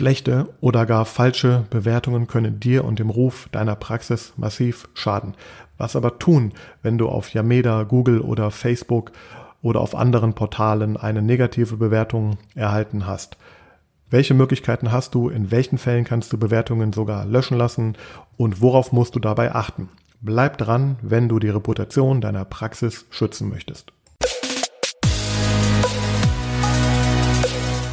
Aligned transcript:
Schlechte 0.00 0.48
oder 0.62 0.86
gar 0.86 1.04
falsche 1.04 1.66
Bewertungen 1.68 2.26
können 2.26 2.58
dir 2.58 2.86
und 2.86 2.98
dem 2.98 3.10
Ruf 3.10 3.50
deiner 3.52 3.76
Praxis 3.76 4.32
massiv 4.38 4.88
schaden. 4.94 5.34
Was 5.76 5.94
aber 5.94 6.18
tun, 6.18 6.52
wenn 6.82 6.96
du 6.96 7.06
auf 7.06 7.34
Yameda, 7.34 7.82
Google 7.82 8.22
oder 8.22 8.50
Facebook 8.50 9.12
oder 9.60 9.82
auf 9.82 9.94
anderen 9.94 10.32
Portalen 10.32 10.96
eine 10.96 11.20
negative 11.20 11.76
Bewertung 11.76 12.38
erhalten 12.54 13.06
hast? 13.06 13.36
Welche 14.08 14.32
Möglichkeiten 14.32 14.90
hast 14.90 15.14
du? 15.14 15.28
In 15.28 15.50
welchen 15.50 15.76
Fällen 15.76 16.04
kannst 16.04 16.32
du 16.32 16.38
Bewertungen 16.38 16.94
sogar 16.94 17.26
löschen 17.26 17.58
lassen? 17.58 17.94
Und 18.38 18.62
worauf 18.62 18.92
musst 18.92 19.16
du 19.16 19.20
dabei 19.20 19.54
achten? 19.54 19.90
Bleib 20.22 20.56
dran, 20.56 20.96
wenn 21.02 21.28
du 21.28 21.38
die 21.38 21.50
Reputation 21.50 22.22
deiner 22.22 22.46
Praxis 22.46 23.04
schützen 23.10 23.50
möchtest. 23.50 23.92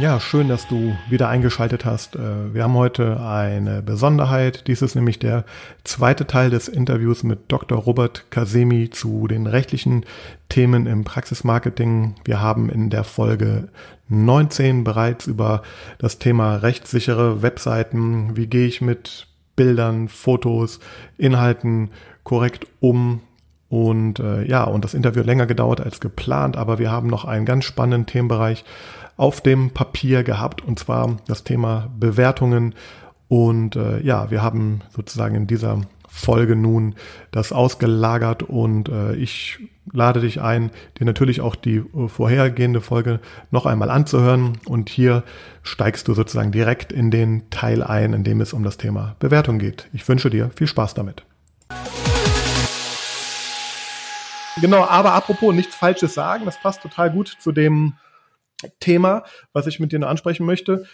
Ja, 0.00 0.20
schön, 0.20 0.46
dass 0.46 0.68
du 0.68 0.96
wieder 1.08 1.28
eingeschaltet 1.28 1.84
hast. 1.84 2.14
Äh, 2.14 2.54
wir 2.54 2.62
haben 2.62 2.74
heute 2.74 3.20
eine 3.20 3.82
Besonderheit. 3.82 4.68
Dies 4.68 4.80
ist 4.80 4.94
nämlich 4.94 5.18
der 5.18 5.44
zweite 5.82 6.24
Teil 6.28 6.50
des 6.50 6.68
Interviews 6.68 7.24
mit 7.24 7.50
Dr. 7.50 7.76
Robert 7.76 8.30
Kasemi 8.30 8.90
zu 8.90 9.26
den 9.26 9.48
rechtlichen 9.48 10.04
Themen 10.48 10.86
im 10.86 11.02
Praxismarketing. 11.02 12.14
Wir 12.24 12.40
haben 12.40 12.70
in 12.70 12.90
der 12.90 13.02
Folge 13.02 13.70
19 14.08 14.84
bereits 14.84 15.26
über 15.26 15.62
das 15.98 16.20
Thema 16.20 16.54
rechtssichere 16.56 17.42
Webseiten, 17.42 18.36
wie 18.36 18.46
gehe 18.46 18.68
ich 18.68 18.80
mit 18.80 19.26
Bildern, 19.56 20.06
Fotos, 20.06 20.78
Inhalten 21.16 21.90
korrekt 22.22 22.68
um 22.78 23.22
und 23.68 24.18
äh, 24.18 24.44
ja, 24.44 24.64
und 24.64 24.84
das 24.84 24.94
Interview 24.94 25.20
hat 25.20 25.26
länger 25.26 25.46
gedauert 25.46 25.80
als 25.80 26.00
geplant, 26.00 26.56
aber 26.56 26.78
wir 26.78 26.90
haben 26.90 27.08
noch 27.08 27.26
einen 27.26 27.44
ganz 27.44 27.64
spannenden 27.64 28.06
Themenbereich 28.06 28.64
auf 29.18 29.42
dem 29.42 29.70
Papier 29.70 30.22
gehabt, 30.22 30.64
und 30.64 30.78
zwar 30.78 31.18
das 31.26 31.44
Thema 31.44 31.90
Bewertungen. 31.98 32.74
Und 33.28 33.76
äh, 33.76 34.00
ja, 34.00 34.30
wir 34.30 34.42
haben 34.42 34.80
sozusagen 34.96 35.34
in 35.34 35.46
dieser 35.46 35.82
Folge 36.08 36.56
nun 36.56 36.94
das 37.30 37.52
ausgelagert 37.52 38.42
und 38.42 38.88
äh, 38.88 39.14
ich 39.16 39.58
lade 39.92 40.20
dich 40.20 40.40
ein, 40.40 40.70
dir 40.98 41.04
natürlich 41.04 41.40
auch 41.42 41.54
die 41.54 41.76
äh, 41.76 42.08
vorhergehende 42.08 42.80
Folge 42.80 43.20
noch 43.50 43.66
einmal 43.66 43.90
anzuhören 43.90 44.58
und 44.64 44.88
hier 44.88 45.24
steigst 45.62 46.08
du 46.08 46.14
sozusagen 46.14 46.50
direkt 46.50 46.92
in 46.92 47.10
den 47.10 47.50
Teil 47.50 47.82
ein, 47.82 48.14
in 48.14 48.24
dem 48.24 48.40
es 48.40 48.54
um 48.54 48.62
das 48.62 48.78
Thema 48.78 49.16
Bewertung 49.18 49.58
geht. 49.58 49.88
Ich 49.92 50.08
wünsche 50.08 50.30
dir 50.30 50.50
viel 50.54 50.66
Spaß 50.66 50.94
damit. 50.94 51.24
Genau, 54.60 54.84
aber 54.84 55.12
apropos 55.12 55.54
nichts 55.54 55.74
Falsches 55.74 56.14
sagen, 56.14 56.44
das 56.44 56.58
passt 56.60 56.82
total 56.82 57.10
gut 57.10 57.36
zu 57.38 57.52
dem 57.52 57.94
Thema, 58.80 59.24
was 59.52 59.66
ich 59.66 59.80
mit 59.80 59.92
dir 59.92 59.98
noch 59.98 60.08
ansprechen 60.08 60.46
möchte. 60.46 60.84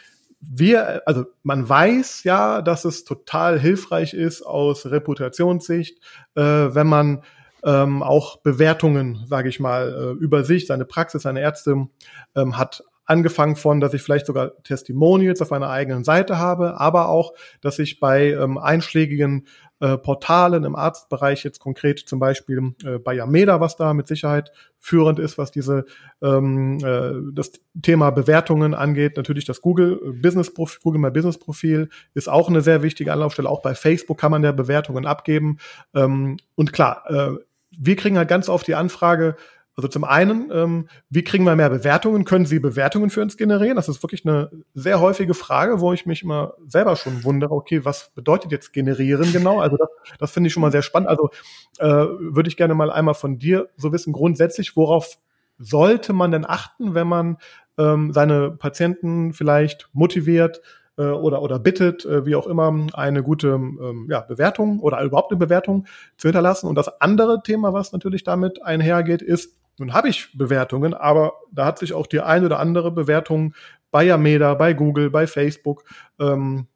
Wir, 0.41 1.03
also 1.07 1.25
man 1.43 1.67
weiß 1.69 2.25
ja, 2.25 2.61
dass 2.61 2.85
es 2.85 3.05
total 3.05 3.59
hilfreich 3.59 4.13
ist 4.13 4.43
aus 4.43 4.87
Reputationssicht, 4.87 5.99
äh, 6.35 6.43
wenn 6.43 6.87
man 6.87 7.23
ähm, 7.65 8.03
auch 8.03 8.37
Bewertungen, 8.43 9.25
sage 9.27 9.49
ich 9.49 9.59
mal, 9.59 10.17
äh, 10.19 10.23
über 10.23 10.45
sich, 10.45 10.67
seine 10.67 10.85
Praxis, 10.85 11.23
seine 11.23 11.41
Ärzte 11.41 11.89
ähm, 12.35 12.59
hat 12.59 12.85
angefangen 13.07 13.57
von, 13.57 13.81
dass 13.81 13.95
ich 13.95 14.03
vielleicht 14.03 14.27
sogar 14.27 14.63
Testimonials 14.63 15.43
auf 15.43 15.51
meiner 15.51 15.71
eigenen 15.71 16.05
Seite 16.05 16.39
habe, 16.39 16.81
aber 16.81 17.09
auch, 17.09 17.33
dass 17.61 17.79
ich 17.79 18.01
bei 18.01 18.31
ähm, 18.33 18.59
einschlägigen 18.59 19.47
äh, 19.85 19.99
Portalen 19.99 20.65
im 20.65 20.77
Arztbereich 20.77 21.45
jetzt 21.45 21.59
konkret 21.59 21.99
zum 21.99 22.19
Beispiel 22.19 22.75
äh, 22.85 22.99
bei 22.99 23.13
Yameda, 23.13 23.61
was 23.61 23.77
da 23.77 23.93
mit 23.93 24.09
Sicherheit 24.09 24.51
führend 24.79 25.19
ist, 25.19 25.37
was 25.37 25.51
diese 25.51 25.85
ähm, 26.23 26.79
äh, 26.83 27.13
das 27.35 27.53
Thema 27.83 28.09
Bewertungen 28.11 28.73
angeht. 28.73 29.19
Natürlich 29.19 29.45
das 29.45 29.61
Google 29.61 30.01
äh, 30.03 30.13
Business 30.13 30.55
Profil, 30.55 30.81
Google 30.83 31.01
My 31.03 31.11
Business 31.11 31.37
Profil 31.37 31.91
ist 32.15 32.31
auch 32.31 32.49
eine 32.49 32.63
sehr 32.63 32.83
wichtige 32.83 33.13
Anlaufstelle. 33.13 33.51
Auch 33.51 33.61
bei 33.61 33.75
Facebook 33.75 34.19
kann 34.19 34.31
man 34.31 34.43
ja 34.43 34.53
Bewertungen 34.53 35.05
abgeben. 35.05 35.59
Ähm, 35.95 36.39
und 36.55 36.73
klar, 36.73 37.05
äh, 37.11 37.33
wir 37.77 37.97
kriegen 37.97 38.17
halt 38.17 38.29
ganz 38.29 38.49
oft 38.49 38.67
die 38.67 38.77
Anfrage, 38.77 39.37
also 39.77 39.89
zum 39.89 40.05
einen, 40.05 40.51
ähm, 40.53 40.89
wie 41.11 41.25
kriegen 41.25 41.45
wir 41.45 41.57
mehr 41.57 41.71
Bewertungen? 41.71 42.25
Können 42.25 42.47
Sie 42.47 42.61
Bewertungen 42.61 43.11
für 43.11 43.23
uns 43.23 43.37
generieren? 43.37 43.77
Das 43.77 43.89
ist 43.89 44.03
wirklich 44.03 44.25
eine 44.25 44.51
sehr 44.75 45.01
häufige 45.01 45.35
Frage, 45.35 45.81
wo 45.81 45.93
ich 45.93 46.07
mich 46.07 46.23
immer 46.23 46.55
selber 46.67 46.95
schon 46.95 47.25
wundere, 47.25 47.53
okay, 47.53 47.85
was 47.85 48.11
bedeutet 48.15 48.53
jetzt 48.53 48.73
generieren 48.73 49.33
genau? 49.33 49.61
Also 49.61 49.77
das, 49.77 49.89
das 50.19 50.31
finde 50.31 50.47
ich 50.49 50.53
schon 50.53 50.61
mal 50.61 50.71
sehr 50.71 50.83
spannend. 50.83 51.09
Also 51.09 51.31
äh, 51.79 51.87
würde 51.87 52.49
ich 52.49 52.57
gerne 52.57 52.75
mal 52.75 52.91
einmal 52.91 53.15
von 53.15 53.39
dir 53.39 53.69
so 53.77 53.93
wissen, 53.93 54.13
grundsätzlich, 54.13 54.77
worauf 54.77 55.19
sollte 55.59 56.13
man 56.13 56.31
denn 56.31 56.47
achten, 56.47 56.95
wenn 56.95 57.09
man 57.09 57.39
ähm, 57.77 58.13
seine 58.13 58.53
Patienten 58.53 59.33
vielleicht 59.33 59.89
motiviert, 59.93 60.61
äh, 60.97 61.03
oder, 61.03 61.43
oder 61.43 61.59
bittet, 61.59 62.05
äh, 62.05 62.25
wie 62.25 62.37
auch 62.37 62.47
immer, 62.47 62.73
eine 62.93 63.23
gute 63.23 63.49
ähm, 63.49 64.07
ja, 64.09 64.21
Bewertung 64.21 64.81
oder 64.81 65.03
überhaupt 65.03 65.33
eine 65.33 65.39
Bewertung 65.39 65.87
zu 66.17 66.29
hinterlassen. 66.29 66.69
Und 66.69 66.77
das 66.77 67.01
andere 67.01 67.43
Thema, 67.43 67.73
was 67.73 67.93
natürlich 67.93 68.23
damit 68.23 68.63
einhergeht, 68.63 69.23
ist, 69.23 69.57
nun 69.79 69.93
habe 69.93 70.09
ich 70.09 70.37
Bewertungen, 70.37 70.95
aber 70.95 71.35
da 71.51 71.67
hat 71.67 71.79
sich 71.79 71.93
auch 71.93 72.07
die 72.07 72.21
ein 72.21 72.45
oder 72.45 72.59
andere 72.59 72.91
Bewertung 72.91 73.55
bei 73.91 74.05
Yameda, 74.05 74.55
bei 74.55 74.73
Google, 74.73 75.11
bei 75.11 75.27
Facebook 75.27 75.85
ähm, 76.19 76.67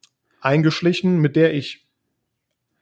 eingeschlichen, 0.41 1.19
mit 1.19 1.37
der 1.37 1.55
ich 1.55 1.88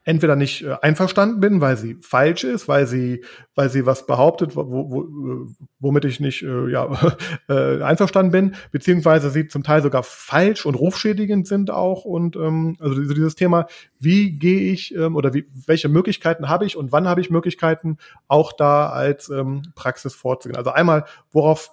entweder 0.07 0.37
nicht 0.37 0.63
äh, 0.63 0.77
einverstanden 0.81 1.41
bin, 1.41 1.61
weil 1.61 1.77
sie 1.77 1.97
falsch 2.01 2.45
ist, 2.45 2.69
weil 2.69 2.87
sie, 2.87 3.25
weil 3.57 3.69
sie 3.69 3.87
was 3.87 4.07
behauptet, 4.07 4.55
wo, 4.55 4.65
wo, 4.65 5.49
womit 5.81 6.05
ich 6.05 6.21
nicht 6.21 6.43
äh, 6.43 6.71
ja, 6.71 6.89
äh, 7.49 7.83
einverstanden 7.83 8.31
bin, 8.31 8.55
beziehungsweise 8.71 9.31
sie 9.31 9.49
zum 9.49 9.65
Teil 9.65 9.83
sogar 9.83 10.05
falsch 10.05 10.65
und 10.65 10.77
rufschädigend 10.77 11.49
sind 11.49 11.73
auch. 11.73 12.05
Und 12.05 12.37
ähm, 12.37 12.77
also 12.79 13.03
dieses 13.03 13.35
Thema, 13.35 13.67
wie 13.99 14.39
gehe 14.39 14.73
ich 14.73 14.95
ähm, 14.95 15.17
oder 15.17 15.35
wie, 15.35 15.45
welche 15.67 15.89
Möglichkeiten 15.89 16.49
habe 16.49 16.67
ich 16.67 16.77
und 16.77 16.93
wann 16.93 17.09
habe 17.09 17.21
ich 17.21 17.31
Möglichkeiten, 17.31 17.99
auch 18.29 18.53
da 18.53 18.89
als 18.91 19.29
ähm, 19.29 19.63
Praxis 19.75 20.15
vorzugehen. 20.15 20.57
Also 20.57 20.71
einmal, 20.71 21.05
worauf 21.33 21.73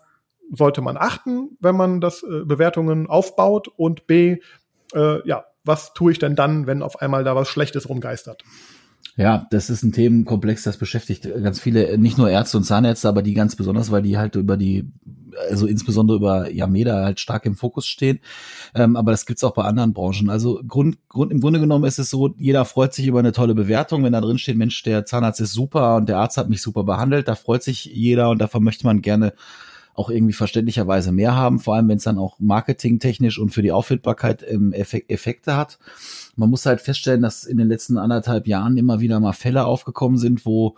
sollte 0.52 0.82
man 0.82 0.98
achten, 0.98 1.56
wenn 1.60 1.76
man 1.76 2.02
das 2.02 2.24
äh, 2.24 2.46
Bewertungen 2.46 3.06
aufbaut 3.06 3.68
und 3.68 4.08
B, 4.08 4.38
äh, 4.96 5.28
ja, 5.28 5.46
was 5.64 5.94
tue 5.94 6.12
ich 6.12 6.20
denn 6.20 6.36
dann, 6.36 6.68
wenn 6.68 6.82
auf 6.82 7.02
einmal 7.02 7.24
da 7.24 7.36
was 7.36 7.48
Schlechtes 7.48 7.90
rumgeistert? 7.90 8.44
Ja, 9.16 9.48
das 9.52 9.70
ist 9.70 9.84
ein 9.84 9.92
Themenkomplex, 9.92 10.64
das 10.64 10.78
beschäftigt 10.78 11.24
ganz 11.44 11.60
viele, 11.60 11.98
nicht 12.00 12.18
nur 12.18 12.32
Ärzte 12.32 12.58
und 12.58 12.64
Zahnärzte, 12.64 13.08
aber 13.08 13.22
die 13.22 13.36
ganz 13.36 13.56
besonders, 13.56 13.92
weil 13.92 14.02
die 14.02 14.18
halt 14.18 14.36
über 14.36 14.58
die, 14.58 14.92
also 15.52 15.68
insbesondere 15.68 16.18
über 16.18 16.52
Yameda 16.52 17.04
halt 17.04 17.20
stark 17.20 17.46
im 17.46 17.56
Fokus 17.56 17.86
stehen. 17.86 18.22
Ähm, 18.74 18.96
aber 18.96 19.12
das 19.12 19.28
gibt's 19.28 19.44
auch 19.44 19.54
bei 19.54 19.66
anderen 19.66 19.94
Branchen. 19.94 20.32
Also 20.32 20.62
Grund, 20.68 20.98
Grund, 21.10 21.32
im 21.32 21.42
Grunde 21.42 21.60
genommen 21.60 21.84
ist 21.84 22.00
es 22.00 22.10
so, 22.10 22.34
jeder 22.38 22.66
freut 22.66 22.96
sich 22.96 23.06
über 23.06 23.20
eine 23.20 23.34
tolle 23.34 23.54
Bewertung, 23.54 24.04
wenn 24.04 24.14
da 24.14 24.22
drin 24.22 24.40
steht, 24.40 24.58
Mensch, 24.58 24.82
der 24.82 25.06
Zahnarzt 25.06 25.42
ist 25.42 25.54
super 25.54 25.98
und 25.98 26.10
der 26.10 26.18
Arzt 26.18 26.38
hat 26.38 26.50
mich 26.50 26.64
super 26.64 26.84
behandelt, 26.84 27.28
da 27.28 27.36
freut 27.36 27.62
sich 27.62 27.86
jeder 27.86 28.32
und 28.32 28.40
davon 28.40 28.64
möchte 28.64 28.88
man 28.88 29.02
gerne 29.02 29.34
auch 29.94 30.10
irgendwie 30.10 30.34
verständlicherweise 30.34 31.12
mehr 31.12 31.36
haben, 31.36 31.60
vor 31.60 31.76
allem 31.76 31.88
wenn 31.88 31.98
es 31.98 32.04
dann 32.04 32.18
auch 32.18 32.40
marketingtechnisch 32.40 33.38
und 33.40 33.50
für 33.50 33.62
die 33.62 33.72
Auffindbarkeit 33.72 34.44
ähm, 34.48 34.74
Effekte 34.74 35.56
hat. 35.56 35.80
Man 36.36 36.50
muss 36.50 36.66
halt 36.66 36.82
feststellen, 36.82 37.22
dass 37.22 37.44
in 37.44 37.58
den 37.58 37.68
letzten 37.68 37.98
anderthalb 37.98 38.48
Jahren 38.48 38.78
immer 38.78 39.00
wieder 39.00 39.20
mal 39.20 39.34
Fälle 39.34 39.66
aufgekommen 39.66 40.18
sind, 40.18 40.46
wo 40.46 40.76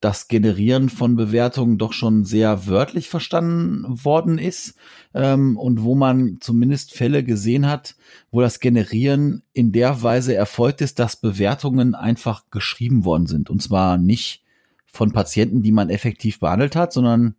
das 0.00 0.28
Generieren 0.28 0.88
von 0.88 1.16
Bewertungen 1.16 1.76
doch 1.76 1.92
schon 1.92 2.24
sehr 2.24 2.66
wörtlich 2.66 3.08
verstanden 3.08 4.04
worden 4.04 4.38
ist 4.38 4.76
ähm, 5.12 5.56
und 5.56 5.82
wo 5.82 5.96
man 5.96 6.38
zumindest 6.40 6.92
Fälle 6.92 7.24
gesehen 7.24 7.66
hat, 7.66 7.96
wo 8.30 8.40
das 8.40 8.60
Generieren 8.60 9.42
in 9.52 9.72
der 9.72 10.00
Weise 10.02 10.34
erfolgt 10.36 10.82
ist, 10.82 11.00
dass 11.00 11.16
Bewertungen 11.16 11.96
einfach 11.96 12.44
geschrieben 12.50 13.04
worden 13.04 13.26
sind. 13.26 13.50
Und 13.50 13.60
zwar 13.60 13.98
nicht 13.98 14.44
von 14.86 15.12
Patienten, 15.12 15.62
die 15.62 15.72
man 15.72 15.90
effektiv 15.90 16.38
behandelt 16.38 16.76
hat, 16.76 16.92
sondern 16.92 17.34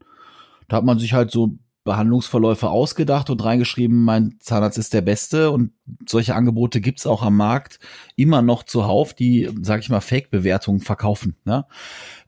da 0.69 0.77
hat 0.77 0.85
man 0.85 0.99
sich 0.99 1.13
halt 1.13 1.31
so 1.31 1.57
Behandlungsverläufe 1.85 2.69
ausgedacht 2.69 3.29
und 3.29 3.43
reingeschrieben, 3.43 4.03
mein 4.03 4.35
Zahnarzt 4.39 4.77
ist 4.77 4.93
der 4.93 5.01
Beste 5.01 5.49
und 5.49 5.71
solche 6.07 6.35
Angebote 6.35 6.81
gibt's 6.81 7.07
auch 7.07 7.23
am 7.23 7.35
Markt 7.35 7.79
immer 8.15 8.41
noch 8.41 8.61
zuhauf, 8.61 9.13
die, 9.13 9.49
sag 9.61 9.79
ich 9.79 9.89
mal, 9.89 10.01
Fake-Bewertungen 10.01 10.81
verkaufen. 10.81 11.37
Ne? 11.45 11.65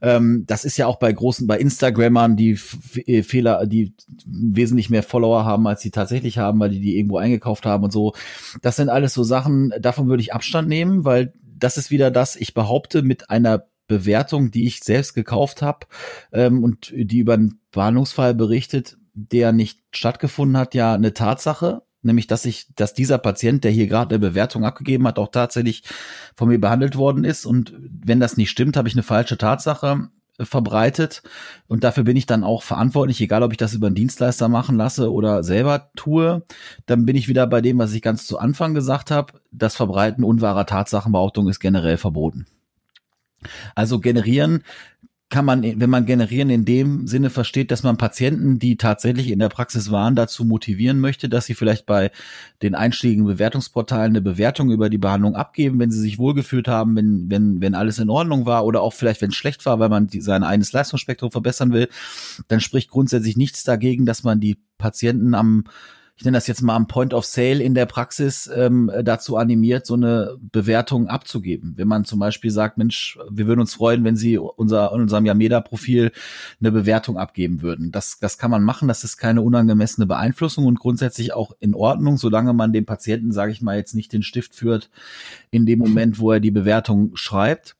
Ähm, 0.00 0.44
das 0.48 0.64
ist 0.64 0.78
ja 0.78 0.86
auch 0.86 0.98
bei 0.98 1.12
großen, 1.12 1.46
bei 1.46 1.58
Instagrammern, 1.58 2.36
die 2.36 2.58
äh, 3.06 3.22
Fehler, 3.22 3.66
die 3.66 3.94
wesentlich 4.26 4.90
mehr 4.90 5.04
Follower 5.04 5.44
haben, 5.44 5.66
als 5.68 5.82
sie 5.82 5.90
tatsächlich 5.90 6.38
haben, 6.38 6.58
weil 6.58 6.70
die 6.70 6.80
die 6.80 6.96
irgendwo 6.96 7.18
eingekauft 7.18 7.64
haben 7.64 7.84
und 7.84 7.92
so. 7.92 8.14
Das 8.62 8.76
sind 8.76 8.88
alles 8.88 9.14
so 9.14 9.22
Sachen, 9.22 9.72
davon 9.80 10.08
würde 10.08 10.22
ich 10.22 10.34
Abstand 10.34 10.68
nehmen, 10.68 11.04
weil 11.04 11.34
das 11.62 11.76
ist 11.76 11.92
wieder 11.92 12.10
das, 12.10 12.34
ich 12.34 12.54
behaupte, 12.54 13.02
mit 13.02 13.30
einer 13.30 13.66
Bewertung, 13.98 14.50
die 14.50 14.66
ich 14.66 14.80
selbst 14.80 15.14
gekauft 15.14 15.62
habe 15.62 15.86
ähm, 16.32 16.62
und 16.64 16.92
die 16.94 17.18
über 17.18 17.34
einen 17.34 17.60
Behandlungsfall 17.70 18.34
berichtet, 18.34 18.96
der 19.14 19.52
nicht 19.52 19.80
stattgefunden 19.92 20.56
hat, 20.56 20.74
ja 20.74 20.94
eine 20.94 21.14
Tatsache, 21.14 21.82
nämlich 22.02 22.26
dass 22.26 22.44
ich, 22.44 22.74
dass 22.74 22.94
dieser 22.94 23.18
Patient, 23.18 23.64
der 23.64 23.70
hier 23.70 23.86
gerade 23.86 24.14
eine 24.14 24.18
Bewertung 24.18 24.64
abgegeben 24.64 25.06
hat, 25.06 25.18
auch 25.18 25.30
tatsächlich 25.30 25.82
von 26.34 26.48
mir 26.48 26.60
behandelt 26.60 26.96
worden 26.96 27.24
ist. 27.24 27.46
Und 27.46 27.74
wenn 27.78 28.20
das 28.20 28.36
nicht 28.36 28.50
stimmt, 28.50 28.76
habe 28.76 28.88
ich 28.88 28.94
eine 28.94 29.02
falsche 29.02 29.38
Tatsache 29.38 30.08
verbreitet 30.40 31.22
und 31.68 31.84
dafür 31.84 32.04
bin 32.04 32.16
ich 32.16 32.26
dann 32.26 32.42
auch 32.42 32.62
verantwortlich, 32.62 33.20
egal 33.20 33.42
ob 33.42 33.52
ich 33.52 33.58
das 33.58 33.74
über 33.74 33.88
einen 33.88 33.96
Dienstleister 33.96 34.48
machen 34.48 34.76
lasse 34.76 35.12
oder 35.12 35.44
selber 35.44 35.90
tue, 35.94 36.42
dann 36.86 37.04
bin 37.04 37.16
ich 37.16 37.28
wieder 37.28 37.46
bei 37.46 37.60
dem, 37.60 37.78
was 37.78 37.92
ich 37.92 38.02
ganz 38.02 38.26
zu 38.26 38.38
Anfang 38.38 38.74
gesagt 38.74 39.10
habe, 39.10 39.34
das 39.50 39.76
Verbreiten 39.76 40.24
unwahrer 40.24 40.66
Tatsachenbehauptung 40.66 41.48
ist 41.48 41.60
generell 41.60 41.98
verboten. 41.98 42.46
Also 43.74 44.00
generieren 44.00 44.62
kann 45.32 45.46
man, 45.46 45.62
wenn 45.62 45.88
man 45.88 46.04
generieren 46.04 46.50
in 46.50 46.66
dem 46.66 47.06
Sinne 47.06 47.30
versteht, 47.30 47.70
dass 47.70 47.82
man 47.82 47.96
Patienten, 47.96 48.58
die 48.58 48.76
tatsächlich 48.76 49.30
in 49.30 49.38
der 49.38 49.48
Praxis 49.48 49.90
waren, 49.90 50.14
dazu 50.14 50.44
motivieren 50.44 51.00
möchte, 51.00 51.30
dass 51.30 51.46
sie 51.46 51.54
vielleicht 51.54 51.86
bei 51.86 52.10
den 52.60 52.74
einschlägigen 52.74 53.24
Bewertungsportalen 53.24 54.12
eine 54.12 54.20
Bewertung 54.20 54.70
über 54.70 54.90
die 54.90 54.98
Behandlung 54.98 55.34
abgeben, 55.34 55.78
wenn 55.78 55.90
sie 55.90 56.00
sich 56.00 56.18
wohlgefühlt 56.18 56.68
haben, 56.68 56.96
wenn, 56.96 57.30
wenn, 57.30 57.62
wenn 57.62 57.74
alles 57.74 57.98
in 57.98 58.10
Ordnung 58.10 58.44
war 58.44 58.66
oder 58.66 58.82
auch 58.82 58.92
vielleicht, 58.92 59.22
wenn 59.22 59.30
es 59.30 59.36
schlecht 59.36 59.64
war, 59.64 59.80
weil 59.80 59.88
man 59.88 60.06
die, 60.06 60.20
sein 60.20 60.42
eigenes 60.42 60.72
Leistungsspektrum 60.72 61.30
verbessern 61.30 61.72
will, 61.72 61.88
dann 62.48 62.60
spricht 62.60 62.90
grundsätzlich 62.90 63.38
nichts 63.38 63.64
dagegen, 63.64 64.04
dass 64.04 64.24
man 64.24 64.38
die 64.38 64.58
Patienten 64.76 65.34
am 65.34 65.64
ich 66.16 66.24
nenne 66.24 66.36
das 66.36 66.46
jetzt 66.46 66.62
mal 66.62 66.76
am 66.76 66.86
Point 66.86 67.14
of 67.14 67.24
Sale 67.24 67.62
in 67.62 67.74
der 67.74 67.86
Praxis 67.86 68.48
ähm, 68.54 68.90
dazu 69.02 69.36
animiert, 69.36 69.86
so 69.86 69.94
eine 69.94 70.36
Bewertung 70.40 71.08
abzugeben. 71.08 71.72
Wenn 71.76 71.88
man 71.88 72.04
zum 72.04 72.18
Beispiel 72.18 72.50
sagt, 72.50 72.78
Mensch, 72.78 73.18
wir 73.30 73.46
würden 73.46 73.60
uns 73.60 73.74
freuen, 73.74 74.04
wenn 74.04 74.16
Sie 74.16 74.38
unser, 74.38 74.92
unserem 74.92 75.24
Yameda-Profil 75.24 76.12
eine 76.60 76.70
Bewertung 76.70 77.16
abgeben 77.16 77.62
würden. 77.62 77.90
Das, 77.92 78.18
das 78.20 78.38
kann 78.38 78.50
man 78.50 78.62
machen, 78.62 78.88
das 78.88 79.04
ist 79.04 79.16
keine 79.16 79.42
unangemessene 79.42 80.06
Beeinflussung 80.06 80.66
und 80.66 80.78
grundsätzlich 80.78 81.32
auch 81.32 81.52
in 81.60 81.74
Ordnung, 81.74 82.18
solange 82.18 82.52
man 82.52 82.72
dem 82.72 82.84
Patienten, 82.84 83.32
sage 83.32 83.52
ich 83.52 83.62
mal, 83.62 83.76
jetzt 83.76 83.94
nicht 83.94 84.12
den 84.12 84.22
Stift 84.22 84.54
führt 84.54 84.90
in 85.50 85.66
dem 85.66 85.78
Moment, 85.78 86.18
wo 86.18 86.30
er 86.32 86.40
die 86.40 86.50
Bewertung 86.50 87.16
schreibt 87.16 87.76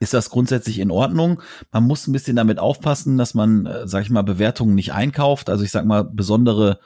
ist 0.00 0.12
das 0.12 0.28
grundsätzlich 0.28 0.80
in 0.80 0.90
Ordnung. 0.90 1.40
Man 1.70 1.84
muss 1.84 2.08
ein 2.08 2.12
bisschen 2.12 2.34
damit 2.34 2.58
aufpassen, 2.58 3.16
dass 3.16 3.34
man, 3.34 3.66
äh, 3.66 3.86
sag 3.86 4.02
ich 4.02 4.10
mal, 4.10 4.22
Bewertungen 4.22 4.74
nicht 4.74 4.92
einkauft. 4.92 5.48
Also 5.48 5.62
ich 5.62 5.70
sag 5.70 5.84
mal, 5.84 6.02
besondere 6.02 6.80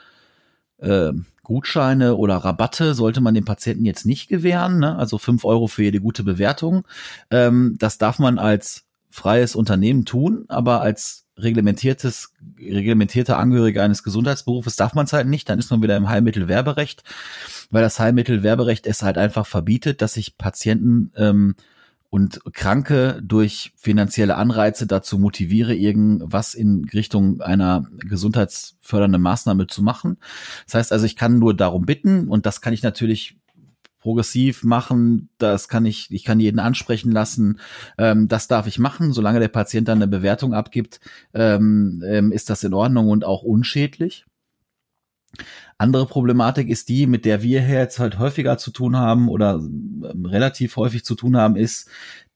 äh, 0.78 1.12
Gutscheine 1.42 2.16
oder 2.16 2.36
Rabatte 2.36 2.94
sollte 2.94 3.20
man 3.20 3.34
den 3.34 3.44
Patienten 3.44 3.86
jetzt 3.86 4.04
nicht 4.04 4.28
gewähren, 4.28 4.80
ne? 4.80 4.96
also 4.96 5.16
fünf 5.16 5.44
Euro 5.44 5.66
für 5.66 5.82
jede 5.82 6.00
gute 6.00 6.22
Bewertung. 6.22 6.84
Ähm, 7.30 7.76
das 7.78 7.96
darf 7.96 8.18
man 8.18 8.38
als 8.38 8.84
freies 9.10 9.56
Unternehmen 9.56 10.04
tun, 10.04 10.44
aber 10.48 10.82
als 10.82 11.24
reglementiertes, 11.38 12.34
reglementierter 12.58 13.38
Angehöriger 13.38 13.82
eines 13.82 14.02
Gesundheitsberufes 14.02 14.76
darf 14.76 14.94
man 14.94 15.06
es 15.06 15.12
halt 15.12 15.26
nicht, 15.26 15.48
dann 15.48 15.58
ist 15.58 15.70
man 15.70 15.82
wieder 15.82 15.96
im 15.96 16.08
Heilmittelwerberecht, 16.08 17.02
weil 17.70 17.82
das 17.82 17.98
Heilmittelwerberecht 17.98 18.86
es 18.86 19.02
halt 19.02 19.18
einfach 19.18 19.46
verbietet, 19.46 20.02
dass 20.02 20.14
sich 20.14 20.36
Patienten 20.36 21.12
ähm, 21.16 21.54
und 22.10 22.40
Kranke 22.54 23.20
durch 23.22 23.72
finanzielle 23.76 24.36
Anreize 24.36 24.86
dazu 24.86 25.18
motiviere, 25.18 25.74
irgendwas 25.74 26.54
in 26.54 26.86
Richtung 26.92 27.40
einer 27.40 27.86
gesundheitsfördernden 27.98 29.20
Maßnahme 29.20 29.66
zu 29.66 29.82
machen. 29.82 30.16
Das 30.66 30.74
heißt 30.74 30.92
also, 30.92 31.04
ich 31.04 31.16
kann 31.16 31.38
nur 31.38 31.54
darum 31.54 31.84
bitten 31.84 32.28
und 32.28 32.46
das 32.46 32.60
kann 32.60 32.72
ich 32.72 32.82
natürlich 32.82 33.36
progressiv 34.00 34.64
machen, 34.64 35.28
das 35.38 35.68
kann 35.68 35.84
ich, 35.84 36.10
ich 36.10 36.24
kann 36.24 36.40
jeden 36.40 36.60
ansprechen 36.60 37.12
lassen, 37.12 37.60
ähm, 37.98 38.28
das 38.28 38.48
darf 38.48 38.66
ich 38.66 38.78
machen, 38.78 39.12
solange 39.12 39.40
der 39.40 39.48
Patient 39.48 39.88
dann 39.88 39.98
eine 39.98 40.08
Bewertung 40.08 40.54
abgibt, 40.54 41.00
ähm, 41.34 42.02
ähm, 42.06 42.32
ist 42.32 42.48
das 42.48 42.64
in 42.64 42.74
Ordnung 42.74 43.08
und 43.08 43.24
auch 43.24 43.42
unschädlich. 43.42 44.24
Andere 45.76 46.06
Problematik 46.06 46.68
ist 46.68 46.88
die, 46.88 47.06
mit 47.06 47.24
der 47.24 47.42
wir 47.42 47.62
jetzt 47.62 47.98
halt 47.98 48.18
häufiger 48.18 48.58
zu 48.58 48.70
tun 48.70 48.96
haben 48.96 49.28
oder 49.28 49.54
ähm, 49.54 50.26
relativ 50.26 50.76
häufig 50.76 51.04
zu 51.04 51.14
tun 51.14 51.36
haben, 51.36 51.56
ist 51.56 51.88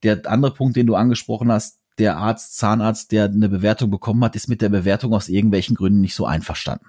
der 0.03 0.21
andere 0.25 0.53
Punkt, 0.53 0.75
den 0.75 0.87
du 0.87 0.95
angesprochen 0.95 1.51
hast, 1.51 1.79
der 1.97 2.17
Arzt, 2.17 2.57
Zahnarzt, 2.57 3.11
der 3.11 3.25
eine 3.25 3.49
Bewertung 3.49 3.91
bekommen 3.91 4.23
hat, 4.23 4.35
ist 4.35 4.47
mit 4.47 4.61
der 4.61 4.69
Bewertung 4.69 5.13
aus 5.13 5.29
irgendwelchen 5.29 5.75
Gründen 5.75 6.01
nicht 6.01 6.15
so 6.15 6.25
einverstanden. 6.25 6.85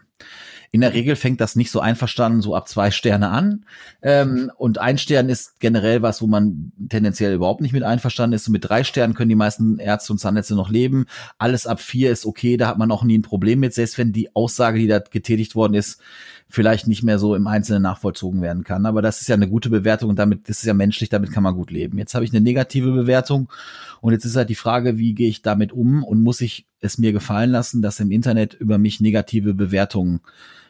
In 0.70 0.80
der 0.80 0.94
Regel 0.94 1.16
fängt 1.16 1.40
das 1.40 1.56
nicht 1.56 1.70
so 1.70 1.80
einverstanden 1.80 2.40
so 2.40 2.54
ab 2.54 2.68
zwei 2.68 2.90
Sterne 2.90 3.30
an. 3.30 3.64
Ähm, 4.02 4.50
und 4.56 4.78
ein 4.78 4.98
Stern 4.98 5.28
ist 5.28 5.60
generell 5.60 6.02
was, 6.02 6.22
wo 6.22 6.26
man 6.26 6.72
tendenziell 6.88 7.34
überhaupt 7.34 7.60
nicht 7.60 7.72
mit 7.72 7.82
einverstanden 7.82 8.34
ist. 8.34 8.46
Und 8.48 8.52
mit 8.52 8.68
drei 8.68 8.84
Sternen 8.84 9.14
können 9.14 9.28
die 9.28 9.34
meisten 9.34 9.78
Ärzte 9.78 10.12
und 10.12 10.18
Zahnärzte 10.18 10.54
noch 10.54 10.70
leben. 10.70 11.06
Alles 11.38 11.66
ab 11.66 11.80
vier 11.80 12.10
ist 12.10 12.26
okay, 12.26 12.56
da 12.56 12.68
hat 12.68 12.78
man 12.78 12.90
auch 12.90 13.04
nie 13.04 13.18
ein 13.18 13.22
Problem 13.22 13.60
mit, 13.60 13.74
selbst 13.74 13.98
wenn 13.98 14.12
die 14.12 14.34
Aussage, 14.34 14.78
die 14.78 14.86
da 14.86 14.98
getätigt 14.98 15.54
worden 15.54 15.74
ist, 15.74 16.00
vielleicht 16.54 16.86
nicht 16.86 17.02
mehr 17.02 17.18
so 17.18 17.34
im 17.34 17.46
Einzelnen 17.46 17.82
nachvollzogen 17.82 18.40
werden 18.40 18.64
kann. 18.64 18.86
Aber 18.86 19.02
das 19.02 19.20
ist 19.20 19.28
ja 19.28 19.34
eine 19.34 19.48
gute 19.48 19.70
Bewertung 19.70 20.10
und 20.10 20.18
damit, 20.18 20.48
das 20.48 20.58
ist 20.58 20.64
ja 20.64 20.74
menschlich, 20.74 21.08
damit 21.08 21.32
kann 21.32 21.42
man 21.42 21.54
gut 21.54 21.70
leben. 21.70 21.98
Jetzt 21.98 22.14
habe 22.14 22.24
ich 22.24 22.32
eine 22.32 22.40
negative 22.40 22.92
Bewertung 22.92 23.50
und 24.00 24.12
jetzt 24.12 24.24
ist 24.24 24.36
halt 24.36 24.48
die 24.48 24.54
Frage, 24.54 24.96
wie 24.96 25.14
gehe 25.14 25.28
ich 25.28 25.42
damit 25.42 25.72
um 25.72 26.04
und 26.04 26.22
muss 26.22 26.40
ich 26.40 26.66
es 26.80 26.98
mir 26.98 27.12
gefallen 27.12 27.50
lassen, 27.50 27.82
dass 27.82 28.00
im 28.00 28.10
Internet 28.10 28.54
über 28.54 28.78
mich 28.78 29.00
negative 29.00 29.54
Bewertungen 29.54 30.20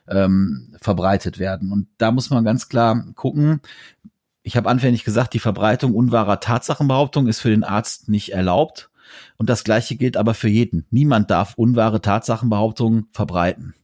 ähm, 0.09 0.75
verbreitet 0.81 1.39
werden. 1.39 1.71
Und 1.71 1.89
da 1.99 2.11
muss 2.11 2.31
man 2.31 2.45
ganz 2.45 2.69
klar 2.69 3.05
gucken. 3.15 3.61
Ich 4.43 4.57
habe 4.57 4.69
anfänglich 4.69 5.05
gesagt, 5.05 5.35
die 5.35 5.39
Verbreitung 5.39 5.95
unwahrer 5.95 6.41
Tatsachenbehauptung 6.41 7.27
ist 7.29 7.41
für 7.41 7.51
den 7.51 7.65
Arzt 7.65 8.09
nicht 8.09 8.33
erlaubt. 8.33 8.91
Und 9.37 9.51
das 9.51 9.65
Gleiche 9.65 9.97
gilt 9.97 10.17
aber 10.17 10.35
für 10.35 10.49
jeden. 10.49 10.87
Niemand 10.91 11.31
darf 11.31 11.55
unwahre 11.55 12.01
Tatsachenbehauptungen 12.01 13.09
verbreiten. 13.13 13.75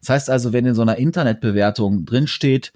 Das 0.00 0.10
heißt 0.10 0.30
also, 0.30 0.52
wenn 0.52 0.66
in 0.66 0.74
so 0.74 0.82
einer 0.82 0.96
Internetbewertung 0.96 2.04
drin 2.04 2.26
steht, 2.26 2.72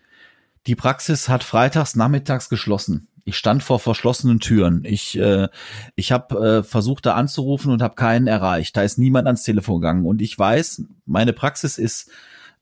die 0.67 0.77
Praxis 0.77 1.29
hat 1.29 1.45
freitags 1.45 1.97
nachmittags 1.97 2.49
geschlossen. 2.49 3.09
Ich 3.25 3.37
stand 3.37 3.63
vor 3.63 3.79
verschlossenen 3.79 4.41
Türen. 4.41 4.85
Ich, 4.85 5.17
äh, 5.17 5.49
ich 5.95 6.11
habe 6.11 6.59
äh, 6.59 6.63
versucht, 6.63 7.07
da 7.07 7.15
anzurufen 7.15 7.71
und 7.71 7.83
habe 7.83 7.95
keinen 7.95 8.27
erreicht. 8.27 8.77
Da 8.77 8.83
ist 8.83 8.99
niemand 8.99 9.27
ans 9.27 9.45
Telefon 9.45 9.81
gegangen. 9.81 10.07
Und 10.07 10.21
ich 10.21 10.37
weiß, 10.37 10.85
meine 11.07 11.33
Praxis 11.33 11.79
ist 11.79 12.11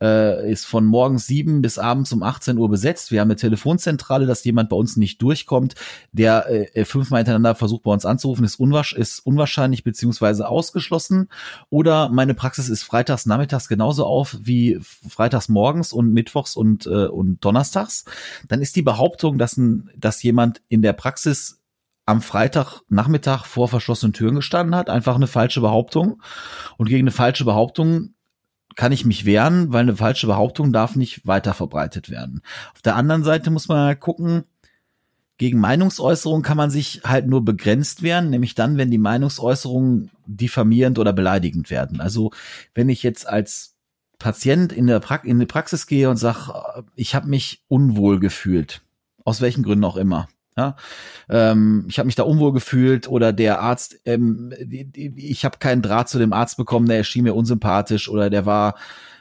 äh, 0.00 0.50
ist 0.50 0.66
von 0.66 0.84
morgens 0.84 1.26
sieben 1.26 1.62
bis 1.62 1.78
abends 1.78 2.12
um 2.12 2.22
18 2.22 2.58
Uhr 2.58 2.68
besetzt. 2.68 3.10
Wir 3.10 3.20
haben 3.20 3.28
eine 3.28 3.36
Telefonzentrale, 3.36 4.26
dass 4.26 4.44
jemand 4.44 4.70
bei 4.70 4.76
uns 4.76 4.96
nicht 4.96 5.20
durchkommt, 5.22 5.74
der 6.12 6.76
äh, 6.76 6.84
fünfmal 6.84 7.18
hintereinander 7.18 7.54
versucht 7.54 7.82
bei 7.82 7.92
uns 7.92 8.06
anzurufen, 8.06 8.44
ist, 8.44 8.58
unwahrsch 8.58 8.92
ist 8.92 9.20
unwahrscheinlich 9.20 9.84
beziehungsweise 9.84 10.48
ausgeschlossen. 10.48 11.28
Oder 11.68 12.08
meine 12.08 12.34
Praxis 12.34 12.68
ist 12.68 12.82
freitags 12.82 13.26
nachmittags 13.26 13.68
genauso 13.68 14.06
auf 14.06 14.36
wie 14.40 14.78
freitags 14.80 15.48
morgens 15.48 15.92
und 15.92 16.12
mittwochs 16.12 16.56
und, 16.56 16.86
äh, 16.86 17.06
und 17.06 17.44
donnerstags. 17.44 18.04
Dann 18.48 18.62
ist 18.62 18.76
die 18.76 18.82
Behauptung, 18.82 19.38
dass, 19.38 19.56
ein, 19.56 19.90
dass 19.96 20.22
jemand 20.22 20.62
in 20.68 20.82
der 20.82 20.92
Praxis 20.92 21.60
am 22.06 22.22
Freitagnachmittag 22.22 23.44
vor 23.44 23.68
verschlossenen 23.68 24.12
Türen 24.12 24.34
gestanden 24.34 24.74
hat, 24.74 24.90
einfach 24.90 25.14
eine 25.14 25.28
falsche 25.28 25.60
Behauptung. 25.60 26.20
Und 26.76 26.88
gegen 26.88 27.04
eine 27.04 27.12
falsche 27.12 27.44
Behauptung 27.44 28.14
kann 28.76 28.92
ich 28.92 29.04
mich 29.04 29.24
wehren, 29.24 29.72
weil 29.72 29.82
eine 29.82 29.96
falsche 29.96 30.26
Behauptung 30.26 30.72
darf 30.72 30.96
nicht 30.96 31.26
weiter 31.26 31.54
verbreitet 31.54 32.10
werden. 32.10 32.42
Auf 32.74 32.82
der 32.82 32.96
anderen 32.96 33.24
Seite 33.24 33.50
muss 33.50 33.68
man 33.68 33.78
halt 33.78 34.00
gucken, 34.00 34.44
gegen 35.38 35.58
Meinungsäußerungen 35.58 36.42
kann 36.42 36.58
man 36.58 36.70
sich 36.70 37.00
halt 37.04 37.26
nur 37.26 37.44
begrenzt 37.44 38.02
wehren, 38.02 38.28
nämlich 38.28 38.54
dann, 38.54 38.76
wenn 38.76 38.90
die 38.90 38.98
Meinungsäußerungen 38.98 40.10
diffamierend 40.26 40.98
oder 40.98 41.14
beleidigend 41.14 41.70
werden. 41.70 42.02
Also 42.02 42.30
wenn 42.74 42.90
ich 42.90 43.02
jetzt 43.02 43.26
als 43.26 43.74
Patient 44.18 44.70
in 44.70 44.86
der, 44.86 45.00
pra 45.00 45.16
in 45.16 45.38
die 45.38 45.46
Praxis 45.46 45.86
gehe 45.86 46.10
und 46.10 46.18
sage, 46.18 46.84
ich 46.94 47.14
habe 47.14 47.28
mich 47.28 47.64
unwohl 47.68 48.20
gefühlt, 48.20 48.82
aus 49.24 49.40
welchen 49.40 49.62
Gründen 49.62 49.84
auch 49.84 49.96
immer, 49.96 50.28
ja, 50.60 50.76
ähm, 51.28 51.86
ich 51.88 51.98
habe 51.98 52.06
mich 52.06 52.14
da 52.14 52.24
unwohl 52.24 52.52
gefühlt 52.52 53.08
oder 53.08 53.32
der 53.32 53.60
Arzt, 53.60 54.00
ähm, 54.04 54.52
ich 55.16 55.44
habe 55.44 55.58
keinen 55.58 55.82
Draht 55.82 56.08
zu 56.08 56.18
dem 56.18 56.32
Arzt 56.32 56.56
bekommen, 56.56 56.86
der 56.86 56.98
erschien 56.98 57.24
mir 57.24 57.34
unsympathisch 57.34 58.08
oder 58.08 58.30
der 58.30 58.46
war, 58.46 58.74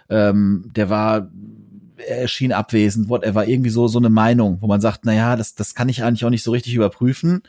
ähm, 0.09 0.69
der 0.75 0.89
war, 0.89 1.29
er 1.97 2.21
erschien 2.21 2.53
abwesend, 2.53 3.09
whatever, 3.09 3.47
irgendwie 3.47 3.69
so 3.69 3.87
so 3.87 3.99
eine 3.99 4.09
Meinung, 4.09 4.57
wo 4.61 4.67
man 4.67 4.81
sagt, 4.81 5.01
na 5.03 5.13
ja, 5.13 5.35
das 5.35 5.55
das 5.55 5.75
kann 5.75 5.89
ich 5.89 6.03
eigentlich 6.03 6.25
auch 6.25 6.29
nicht 6.29 6.43
so 6.43 6.51
richtig 6.51 6.75
überprüfen, 6.75 7.43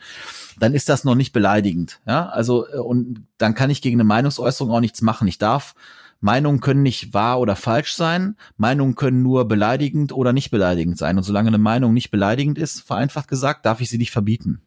dann 0.59 0.73
ist 0.73 0.89
das 0.89 1.03
noch 1.03 1.15
nicht 1.15 1.33
beleidigend, 1.33 1.99
ja, 2.07 2.29
also 2.29 2.67
äh, 2.67 2.77
und 2.77 3.25
dann 3.37 3.55
kann 3.55 3.69
ich 3.69 3.81
gegen 3.81 3.97
eine 3.97 4.07
Meinungsäußerung 4.07 4.71
auch 4.71 4.81
nichts 4.81 5.01
machen. 5.01 5.27
Ich 5.27 5.37
darf 5.37 5.75
Meinungen 6.21 6.61
können 6.61 6.83
nicht 6.83 7.13
wahr 7.13 7.39
oder 7.39 7.55
falsch 7.55 7.93
sein. 7.93 8.37
Meinungen 8.55 8.95
können 8.95 9.23
nur 9.23 9.47
beleidigend 9.47 10.13
oder 10.13 10.33
nicht 10.33 10.51
beleidigend 10.51 10.97
sein. 10.97 11.17
Und 11.17 11.23
solange 11.23 11.49
eine 11.49 11.57
Meinung 11.57 11.93
nicht 11.93 12.11
beleidigend 12.11 12.57
ist, 12.57 12.81
vereinfacht 12.81 13.27
gesagt, 13.27 13.65
darf 13.65 13.81
ich 13.81 13.89
sie 13.89 13.97
nicht 13.97 14.11
verbieten. 14.11 14.61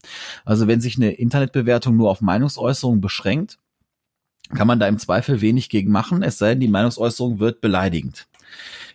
Also 0.44 0.66
wenn 0.66 0.80
sich 0.80 0.96
eine 0.96 1.12
Internetbewertung 1.12 1.96
nur 1.96 2.10
auf 2.10 2.20
Meinungsäußerungen 2.20 3.00
beschränkt, 3.00 3.58
kann 4.50 4.66
man 4.66 4.80
da 4.80 4.88
im 4.88 4.98
Zweifel 4.98 5.40
wenig 5.40 5.70
gegen 5.70 5.90
machen, 5.90 6.22
es 6.22 6.38
sei 6.38 6.50
denn, 6.50 6.60
die 6.60 6.68
Meinungsäußerung 6.68 7.38
wird 7.38 7.60
beleidigend. 7.60 8.26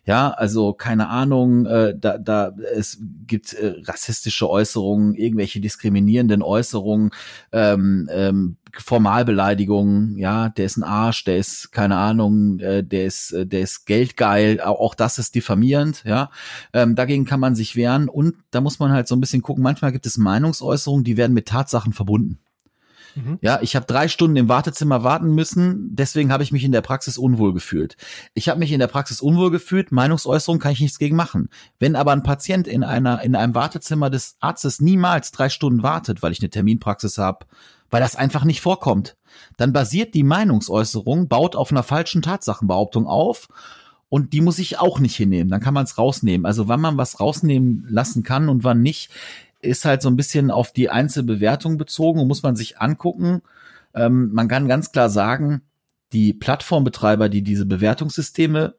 Ja, 0.06 0.32
also 0.32 0.74
keine 0.74 1.10
Ahnung, 1.10 1.66
äh, 1.66 1.94
da, 1.98 2.18
da 2.18 2.54
es 2.74 2.98
gibt 3.28 3.54
äh, 3.54 3.76
rassistische 3.84 4.50
Äußerungen, 4.50 5.14
irgendwelche 5.14 5.60
diskriminierenden 5.60 6.42
Äußerungen, 6.42 7.12
ähm, 7.52 8.10
ähm, 8.12 8.58
Formalbeleidigungen, 8.76 10.18
ja, 10.18 10.50
der 10.50 10.66
ist 10.66 10.78
ein 10.78 10.84
Arsch, 10.84 11.26
der 11.26 11.38
ist 11.38 11.72
keine 11.72 11.98
Ahnung, 11.98 12.60
äh, 12.60 12.84
der 12.84 13.06
ist 13.06 13.32
äh, 13.34 13.46
der 13.46 13.62
ist 13.62 13.86
geldgeil, 13.86 14.62
auch 14.62 14.96
das 14.96 15.20
ist 15.20 15.36
diffamierend, 15.36 16.04
ja. 16.06 16.32
Ähm, 16.74 16.96
dagegen 16.96 17.26
kann 17.26 17.40
man 17.40 17.56
sich 17.56 17.76
wehren 17.76 18.10
und 18.10 18.36
da 18.52 18.62
muss 18.62 18.80
man 18.80 18.92
halt 18.92 19.08
so 19.08 19.16
ein 19.16 19.22
bisschen 19.22 19.42
gucken. 19.42 19.64
Manchmal 19.64 19.92
gibt 19.92 20.06
es 20.06 20.18
Meinungsäußerungen, 20.18 21.04
die 21.04 21.18
werden 21.18 21.34
mit 21.34 21.48
Tatsachen 21.48 21.94
verbunden. 21.94 22.40
Mhm. 23.16 23.40
Ja, 23.42 23.60
ich 23.62 23.76
habe 23.76 23.86
drei 23.86 24.08
Stunden 24.08 24.36
im 24.36 24.50
Wartezimmer 24.50 25.04
warten 25.04 25.34
müssen, 25.34 25.96
deswegen 25.96 26.32
habe 26.32 26.44
ich 26.44 26.52
mich 26.52 26.64
in 26.64 26.72
der 26.72 26.82
Praxis 26.82 27.18
unwohl 27.18 27.54
gefühlt. 27.54 27.98
Ich 28.34 28.50
habe 28.50 28.60
mich 28.60 28.72
in 28.72 28.80
der 28.80 28.88
Praxis 28.88 29.22
unwohl 29.22 29.52
gefühlt, 29.52 29.92
Meinungsäußerung 29.92 30.60
kann 30.60 30.72
ich 30.72 30.82
nichts 30.82 31.00
gegen 31.00 31.16
machen. 31.16 31.50
Wenn 31.80 31.96
aber 31.96 32.12
ein 32.12 32.24
Patient 32.24 32.68
in 32.68 32.84
einer 32.84 33.22
in 33.22 33.36
einem 33.36 33.56
Wartezimmer 33.56 34.10
des 34.10 34.38
Arztes 34.40 34.82
niemals 34.82 35.32
drei 35.32 35.50
Stunden 35.50 35.84
wartet, 35.84 36.22
weil 36.22 36.32
ich 36.32 36.40
eine 36.40 36.50
Terminpraxis 36.50 37.18
habe, 37.18 37.46
weil 37.90 38.02
das 38.02 38.16
einfach 38.16 38.44
nicht 38.44 38.62
vorkommt, 38.62 39.18
dann 39.58 39.74
basiert 39.74 40.14
die 40.14 40.24
Meinungsäußerung, 40.24 41.28
baut 41.28 41.56
auf 41.56 41.72
einer 41.72 41.84
falschen 41.84 42.22
Tatsachenbehauptung 42.22 43.08
auf 43.08 43.48
und 44.10 44.34
die 44.34 44.42
muss 44.42 44.60
ich 44.60 44.80
auch 44.80 45.00
nicht 45.00 45.16
hinnehmen. 45.16 45.50
Dann 45.50 45.62
kann 45.62 45.74
man 45.74 45.86
es 45.86 45.98
rausnehmen. 45.98 46.46
Also 46.46 46.68
wann 46.68 46.82
man 46.82 46.98
was 46.98 47.20
rausnehmen 47.20 47.86
lassen 47.90 48.24
kann 48.24 48.50
und 48.50 48.64
wann 48.64 48.82
nicht, 48.82 49.12
ist 49.62 49.86
halt 49.86 50.02
so 50.02 50.10
ein 50.10 50.16
bisschen 50.16 50.52
auf 50.52 50.72
die 50.72 50.90
Einzelbewertung 50.90 51.78
bezogen 51.78 52.20
und 52.20 52.28
muss 52.28 52.44
man 52.44 52.56
sich 52.56 52.80
angucken. 52.80 53.42
Ähm, 53.94 54.32
man 54.34 54.48
kann 54.48 54.68
ganz 54.68 54.92
klar 54.92 55.10
sagen, 55.10 55.62
die 56.12 56.34
Plattformbetreiber, 56.34 57.30
die 57.30 57.44
diese 57.44 57.66
Bewertungssysteme 57.66 58.76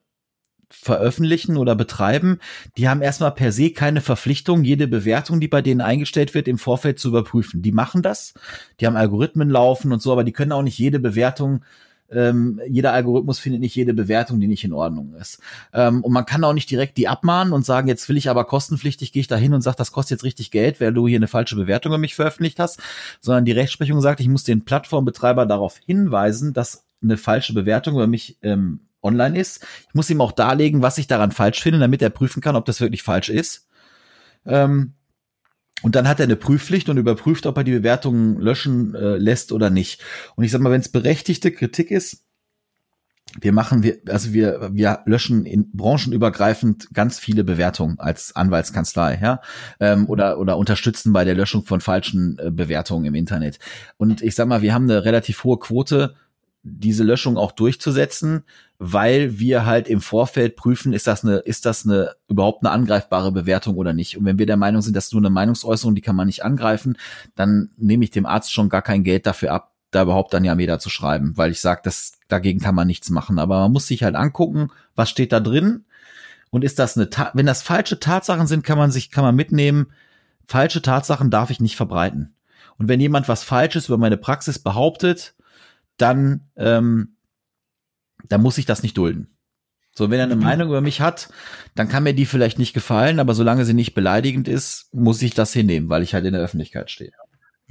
veröffentlichen 0.70 1.56
oder 1.56 1.74
betreiben, 1.74 2.38
die 2.76 2.88
haben 2.88 3.02
erstmal 3.02 3.32
per 3.32 3.50
se 3.50 3.72
keine 3.72 4.00
Verpflichtung, 4.00 4.62
jede 4.62 4.86
Bewertung, 4.86 5.40
die 5.40 5.48
bei 5.48 5.62
denen 5.62 5.80
eingestellt 5.80 6.32
wird, 6.32 6.46
im 6.46 6.58
Vorfeld 6.58 7.00
zu 7.00 7.08
überprüfen. 7.08 7.60
Die 7.60 7.72
machen 7.72 8.02
das, 8.02 8.34
die 8.78 8.86
haben 8.86 8.96
Algorithmen 8.96 9.50
laufen 9.50 9.92
und 9.92 10.00
so, 10.00 10.12
aber 10.12 10.22
die 10.22 10.32
können 10.32 10.52
auch 10.52 10.62
nicht 10.62 10.78
jede 10.78 11.00
Bewertung 11.00 11.64
ähm, 12.12 12.60
jeder 12.68 12.92
Algorithmus 12.92 13.38
findet 13.38 13.60
nicht 13.60 13.74
jede 13.74 13.94
Bewertung, 13.94 14.40
die 14.40 14.48
nicht 14.48 14.64
in 14.64 14.72
Ordnung 14.72 15.14
ist. 15.14 15.40
Ähm, 15.72 16.02
und 16.02 16.12
man 16.12 16.26
kann 16.26 16.44
auch 16.44 16.52
nicht 16.52 16.70
direkt 16.70 16.96
die 16.96 17.08
abmahnen 17.08 17.52
und 17.52 17.64
sagen, 17.64 17.88
jetzt 17.88 18.08
will 18.08 18.16
ich 18.16 18.28
aber 18.28 18.44
kostenpflichtig, 18.44 19.12
gehe 19.12 19.20
ich 19.20 19.28
da 19.28 19.36
hin 19.36 19.54
und 19.54 19.62
sage, 19.62 19.76
das 19.76 19.92
kostet 19.92 20.18
jetzt 20.18 20.24
richtig 20.24 20.50
Geld, 20.50 20.80
weil 20.80 20.92
du 20.92 21.06
hier 21.06 21.18
eine 21.18 21.28
falsche 21.28 21.56
Bewertung 21.56 21.90
über 21.90 21.98
mich 21.98 22.14
veröffentlicht 22.14 22.58
hast, 22.58 22.80
sondern 23.20 23.44
die 23.44 23.52
Rechtsprechung 23.52 24.00
sagt, 24.00 24.20
ich 24.20 24.28
muss 24.28 24.44
den 24.44 24.64
Plattformbetreiber 24.64 25.46
darauf 25.46 25.78
hinweisen, 25.84 26.52
dass 26.52 26.86
eine 27.02 27.16
falsche 27.16 27.54
Bewertung 27.54 27.94
über 27.94 28.06
mich 28.06 28.38
ähm, 28.42 28.80
online 29.02 29.38
ist. 29.38 29.64
Ich 29.88 29.94
muss 29.94 30.10
ihm 30.10 30.20
auch 30.20 30.32
darlegen, 30.32 30.82
was 30.82 30.98
ich 30.98 31.06
daran 31.06 31.32
falsch 31.32 31.62
finde, 31.62 31.78
damit 31.78 32.02
er 32.02 32.10
prüfen 32.10 32.42
kann, 32.42 32.56
ob 32.56 32.64
das 32.66 32.80
wirklich 32.80 33.02
falsch 33.02 33.28
ist. 33.28 33.68
Ähm, 34.44 34.94
und 35.82 35.94
dann 35.94 36.08
hat 36.08 36.20
er 36.20 36.24
eine 36.24 36.36
Prüfpflicht 36.36 36.88
und 36.88 36.98
überprüft, 36.98 37.46
ob 37.46 37.56
er 37.56 37.64
die 37.64 37.72
Bewertungen 37.72 38.40
löschen 38.40 38.94
äh, 38.94 39.16
lässt 39.16 39.52
oder 39.52 39.70
nicht. 39.70 40.02
Und 40.36 40.44
ich 40.44 40.50
sag 40.50 40.60
mal, 40.60 40.72
wenn 40.72 40.80
es 40.80 40.90
berechtigte 40.90 41.50
Kritik 41.50 41.90
ist, 41.90 42.24
wir 43.40 43.52
machen, 43.52 43.82
wir, 43.82 43.98
also 44.08 44.32
wir, 44.32 44.70
wir 44.72 45.00
löschen 45.04 45.46
in 45.46 45.70
branchenübergreifend 45.72 46.88
ganz 46.92 47.18
viele 47.18 47.44
Bewertungen 47.44 47.98
als 48.00 48.34
Anwaltskanzlei, 48.34 49.20
ja, 49.22 49.40
ähm, 49.78 50.08
oder 50.08 50.38
oder 50.38 50.56
unterstützen 50.56 51.12
bei 51.12 51.24
der 51.24 51.34
Löschung 51.34 51.64
von 51.64 51.80
falschen 51.80 52.38
äh, 52.38 52.50
Bewertungen 52.50 53.04
im 53.04 53.14
Internet. 53.14 53.60
Und 53.98 54.22
ich 54.22 54.34
sag 54.34 54.48
mal, 54.48 54.62
wir 54.62 54.74
haben 54.74 54.90
eine 54.90 55.04
relativ 55.04 55.44
hohe 55.44 55.58
Quote 55.58 56.16
diese 56.62 57.04
Löschung 57.04 57.36
auch 57.36 57.52
durchzusetzen, 57.52 58.44
weil 58.78 59.38
wir 59.38 59.66
halt 59.66 59.88
im 59.88 60.00
Vorfeld 60.00 60.56
prüfen, 60.56 60.92
ist 60.92 61.06
das 61.06 61.24
eine, 61.24 61.36
ist 61.36 61.66
das 61.66 61.86
eine 61.86 62.14
überhaupt 62.28 62.64
eine 62.64 62.72
angreifbare 62.72 63.32
Bewertung 63.32 63.76
oder 63.76 63.92
nicht. 63.92 64.16
Und 64.16 64.24
wenn 64.24 64.38
wir 64.38 64.46
der 64.46 64.56
Meinung 64.56 64.82
sind, 64.82 64.96
dass 64.96 65.12
nur 65.12 65.20
eine 65.20 65.30
Meinungsäußerung, 65.30 65.94
die 65.94 66.00
kann 66.00 66.16
man 66.16 66.26
nicht 66.26 66.44
angreifen, 66.44 66.96
dann 67.34 67.70
nehme 67.76 68.04
ich 68.04 68.10
dem 68.10 68.26
Arzt 68.26 68.52
schon 68.52 68.68
gar 68.68 68.82
kein 68.82 69.04
Geld 69.04 69.26
dafür 69.26 69.52
ab, 69.52 69.72
da 69.90 70.02
überhaupt 70.02 70.34
dann 70.34 70.44
Yameda 70.44 70.78
zu 70.78 70.90
schreiben, 70.90 71.36
weil 71.36 71.50
ich 71.50 71.60
sage, 71.60 71.80
das 71.84 72.12
dagegen 72.28 72.60
kann 72.60 72.74
man 72.74 72.86
nichts 72.86 73.10
machen. 73.10 73.38
Aber 73.38 73.60
man 73.60 73.72
muss 73.72 73.86
sich 73.86 74.02
halt 74.02 74.14
angucken, 74.14 74.70
was 74.94 75.10
steht 75.10 75.32
da 75.32 75.40
drin 75.40 75.84
und 76.50 76.64
ist 76.64 76.78
das 76.78 76.96
eine, 76.96 77.10
Ta 77.10 77.30
wenn 77.34 77.46
das 77.46 77.62
falsche 77.62 78.00
Tatsachen 78.00 78.46
sind, 78.46 78.64
kann 78.64 78.78
man 78.78 78.90
sich, 78.90 79.10
kann 79.10 79.24
man 79.24 79.34
mitnehmen. 79.34 79.92
Falsche 80.46 80.82
Tatsachen 80.82 81.30
darf 81.30 81.50
ich 81.50 81.60
nicht 81.60 81.76
verbreiten. 81.76 82.34
Und 82.76 82.88
wenn 82.88 83.00
jemand 83.00 83.28
was 83.28 83.44
Falsches 83.44 83.88
über 83.88 83.98
meine 83.98 84.16
Praxis 84.16 84.58
behauptet, 84.58 85.34
dann, 86.00 86.50
ähm, 86.56 87.16
dann 88.28 88.42
muss 88.42 88.58
ich 88.58 88.66
das 88.66 88.82
nicht 88.82 88.96
dulden. 88.96 89.36
So, 89.94 90.10
wenn 90.10 90.18
er 90.18 90.24
eine 90.24 90.36
mhm. 90.36 90.42
Meinung 90.42 90.68
über 90.68 90.80
mich 90.80 91.00
hat, 91.00 91.28
dann 91.74 91.88
kann 91.88 92.04
mir 92.04 92.14
die 92.14 92.26
vielleicht 92.26 92.58
nicht 92.58 92.72
gefallen, 92.72 93.18
aber 93.18 93.34
solange 93.34 93.64
sie 93.64 93.74
nicht 93.74 93.94
beleidigend 93.94 94.48
ist, 94.48 94.88
muss 94.94 95.20
ich 95.22 95.34
das 95.34 95.52
hinnehmen, 95.52 95.88
weil 95.88 96.02
ich 96.02 96.14
halt 96.14 96.24
in 96.24 96.32
der 96.32 96.42
Öffentlichkeit 96.42 96.90
stehe. 96.90 97.12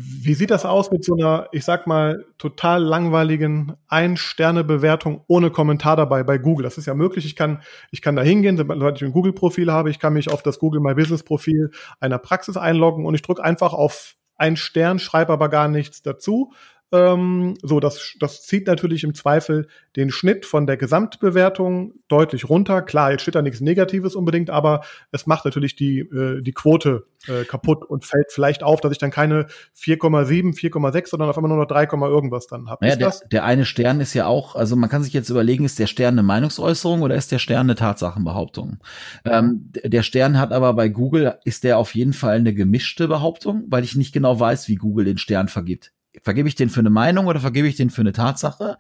Wie 0.02 0.34
sieht 0.34 0.50
das 0.50 0.66
aus 0.66 0.92
mit 0.92 1.04
so 1.04 1.16
einer, 1.16 1.50
ich 1.52 1.66
sag 1.66 1.86
mal, 1.86 2.26
total 2.38 2.82
langweiligen 2.82 3.74
Ein-Sterne-Bewertung 3.90 5.26
ohne 5.28 5.52
Kommentar 5.52 5.98
dabei 5.98 6.24
bei 6.24 6.38
Google? 6.38 6.64
Das 6.64 6.78
ist 6.78 6.86
ja 6.86 6.94
möglich. 6.94 7.26
Ich 7.26 7.36
kann, 7.36 7.62
ich 7.92 8.02
kann 8.02 8.16
da 8.16 8.22
hingehen, 8.22 8.56
sobald 8.56 8.96
ich 8.96 9.04
ein 9.04 9.12
Google-Profil 9.12 9.70
habe, 9.70 9.90
ich 9.90 10.00
kann 10.00 10.14
mich 10.14 10.32
auf 10.32 10.42
das 10.42 10.58
Google 10.58 10.80
My 10.80 10.94
Business-Profil 10.94 11.72
einer 12.00 12.18
Praxis 12.18 12.56
einloggen 12.56 13.06
und 13.06 13.14
ich 13.14 13.24
drücke 13.24 13.44
einfach 13.44 13.74
auf 13.74 14.16
ein 14.38 14.56
Stern, 14.56 15.00
schreibe 15.00 15.34
aber 15.34 15.50
gar 15.50 15.68
nichts 15.68 16.02
dazu, 16.02 16.54
ähm, 16.92 17.56
so, 17.62 17.80
das, 17.80 18.16
das 18.20 18.44
zieht 18.44 18.66
natürlich 18.66 19.04
im 19.04 19.14
Zweifel 19.14 19.68
den 19.96 20.10
Schnitt 20.10 20.46
von 20.46 20.66
der 20.66 20.76
Gesamtbewertung 20.76 21.94
deutlich 22.08 22.50
runter. 22.50 22.82
Klar, 22.82 23.12
jetzt 23.12 23.22
steht 23.22 23.36
da 23.36 23.42
nichts 23.44 23.62
Negatives 23.62 24.16
unbedingt, 24.16 24.50
aber 24.50 24.82
es 25.12 25.28
macht 25.28 25.46
natürlich 25.46 25.76
die, 25.76 26.00
äh, 26.00 26.42
die 26.42 26.52
Quote 26.52 27.06
äh, 27.28 27.44
kaputt 27.44 27.86
und 27.86 28.06
fällt 28.06 28.32
vielleicht 28.32 28.64
auf, 28.64 28.82
dass 28.82 28.92
ich 28.92 28.98
dann 28.98 29.12
keine 29.12 29.46
4,7, 29.78 30.56
4,6, 30.56 31.10
sondern 31.10 31.30
auf 31.30 31.38
einmal 31.38 31.50
nur 31.50 31.60
noch 31.60 31.68
3, 31.68 31.84
irgendwas 31.84 32.48
dann 32.48 32.70
habe. 32.70 32.84
Naja, 32.84 32.96
der, 32.96 33.14
der 33.32 33.44
eine 33.44 33.66
Stern 33.66 34.02
ist 34.02 34.16
ja 34.16 34.26
auch, 34.26 34.56
also 34.56 34.76
man 34.76 34.90
kann 34.90 35.04
sich 35.04 35.14
jetzt 35.14 35.30
überlegen, 35.30 35.66
ist 35.66 35.78
der 35.78 35.88
Stern 35.88 36.16
eine 36.16 36.24
Meinungsäußerung 36.24 37.04
oder 37.04 37.16
ist 37.16 37.32
der 37.32 37.40
Stern 37.40 37.68
eine 37.68 37.76
Tatsachenbehauptung? 37.76 38.80
Ähm, 39.26 39.72
der 39.74 40.02
Stern 40.02 40.40
hat 40.40 40.52
aber 40.52 40.74
bei 40.74 40.90
Google, 40.90 41.38
ist 41.44 41.64
der 41.64 41.78
auf 41.78 41.94
jeden 41.94 42.14
Fall 42.14 42.38
eine 42.38 42.54
gemischte 42.54 43.08
Behauptung, 43.08 43.66
weil 43.68 43.84
ich 43.84 43.96
nicht 43.96 44.14
genau 44.14 44.40
weiß, 44.40 44.68
wie 44.68 44.76
Google 44.76 45.06
den 45.06 45.20
Stern 45.20 45.50
vergibt 45.50 45.92
vergebe 46.24 46.48
ich 46.48 46.56
den 46.56 46.70
für 46.70 46.80
eine 46.80 46.90
Meinung 46.90 47.28
oder 47.28 47.40
vergebe 47.40 47.68
ich 47.68 47.76
den 47.76 47.90
für 47.90 48.02
eine 48.02 48.14
Tatsache? 48.14 48.78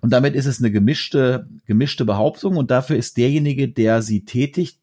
Und 0.00 0.12
damit 0.12 0.34
ist 0.34 0.46
es 0.46 0.58
eine 0.60 0.70
gemischte, 0.70 1.48
gemischte 1.66 2.04
Behauptung 2.04 2.56
und 2.56 2.70
dafür 2.70 2.96
ist 2.96 3.16
derjenige, 3.16 3.68
der 3.68 4.02
sie 4.02 4.24
tätigt, 4.24 4.80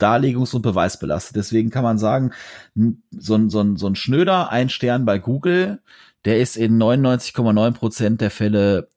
Darlegungs- 0.00 0.54
und 0.54 0.62
Beweisbelastet. 0.62 1.36
Deswegen 1.36 1.70
kann 1.70 1.84
man 1.84 1.98
sagen, 1.98 2.32
so 3.10 3.34
ein, 3.36 3.48
so 3.48 3.60
ein, 3.60 3.76
so 3.76 3.86
ein 3.86 3.94
Schnöder, 3.94 4.50
ein 4.50 4.68
Stern 4.68 5.04
bei 5.04 5.18
Google, 5.18 5.80
der 6.24 6.40
ist 6.40 6.56
in 6.56 6.78
99,9 6.78 7.72
Prozent 7.72 8.20
der 8.20 8.30
Fälle 8.30 8.88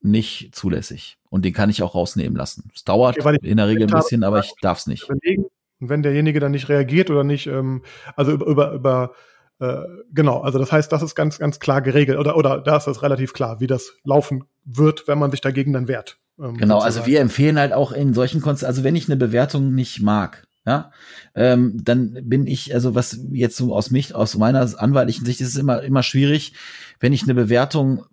nicht 0.00 0.54
zulässig. 0.54 1.18
Und 1.30 1.44
den 1.44 1.52
kann 1.52 1.70
ich 1.70 1.82
auch 1.82 1.94
rausnehmen 1.94 2.36
lassen. 2.36 2.70
Es 2.74 2.84
dauert 2.84 3.18
okay, 3.18 3.38
in 3.42 3.56
der 3.56 3.66
Regel 3.66 3.88
ein 3.88 3.96
bisschen, 3.96 4.22
aber 4.22 4.40
ich 4.40 4.52
darf 4.60 4.78
es 4.78 4.86
nicht. 4.86 5.08
wenn 5.80 6.02
derjenige 6.02 6.40
dann 6.40 6.52
nicht 6.52 6.68
reagiert 6.68 7.10
oder 7.10 7.24
nicht, 7.24 7.46
ähm, 7.46 7.82
also 8.14 8.32
über, 8.32 8.46
über, 8.46 8.72
über 8.72 9.14
genau, 10.12 10.40
also 10.40 10.58
das 10.58 10.72
heißt, 10.72 10.90
das 10.92 11.02
ist 11.02 11.14
ganz, 11.14 11.38
ganz 11.38 11.58
klar 11.58 11.82
geregelt 11.82 12.18
oder, 12.18 12.36
oder 12.36 12.60
da 12.60 12.76
ist 12.76 12.86
das 12.86 13.02
relativ 13.02 13.32
klar, 13.32 13.60
wie 13.60 13.66
das 13.66 13.94
laufen 14.04 14.44
wird, 14.64 15.06
wenn 15.08 15.18
man 15.18 15.30
sich 15.30 15.40
dagegen 15.40 15.72
dann 15.72 15.88
wehrt. 15.88 16.18
Ähm, 16.38 16.56
genau, 16.56 16.76
also 16.76 16.84
sozusagen. 16.84 16.84
also 16.84 17.06
wir 17.06 17.20
empfehlen 17.20 17.58
halt 17.58 17.72
auch 17.72 17.92
in 17.92 18.14
solchen 18.14 18.40
Konzerten, 18.40 18.70
also 18.70 18.84
wenn 18.84 18.96
ich 18.96 19.08
eine 19.08 19.16
Bewertung 19.16 19.74
nicht 19.74 20.02
mag, 20.02 20.46
ja, 20.66 20.90
ähm, 21.34 21.78
dann 21.82 22.18
bin 22.22 22.46
ich, 22.46 22.74
also 22.74 22.94
was 22.94 23.18
jetzt 23.32 23.56
so 23.56 23.74
aus 23.74 23.90
mich, 23.90 24.14
aus 24.14 24.36
meiner 24.36 24.68
anwaltlichen 24.80 25.26
Sicht 25.26 25.40
ist 25.40 25.48
es 25.48 25.56
immer, 25.56 25.82
immer 25.82 26.02
schwierig, 26.02 26.54
wenn 27.00 27.12
ich 27.12 27.24
eine 27.24 27.34
Bewertung 27.34 28.04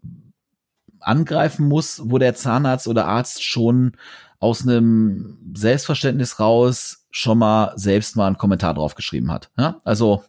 angreifen 1.00 1.68
muss, 1.68 2.02
wo 2.06 2.18
der 2.18 2.36
Zahnarzt 2.36 2.88
oder 2.88 3.06
Arzt 3.06 3.44
schon 3.44 3.94
aus 4.40 4.68
einem 4.68 5.38
Selbstverständnis 5.56 6.40
raus 6.40 7.01
schon 7.12 7.38
mal 7.38 7.74
selbst 7.76 8.16
mal 8.16 8.28
einen 8.28 8.38
Kommentar 8.38 8.74
draufgeschrieben 8.74 9.32
hat. 9.32 9.52
Ja? 9.58 9.82
Also 9.84 10.24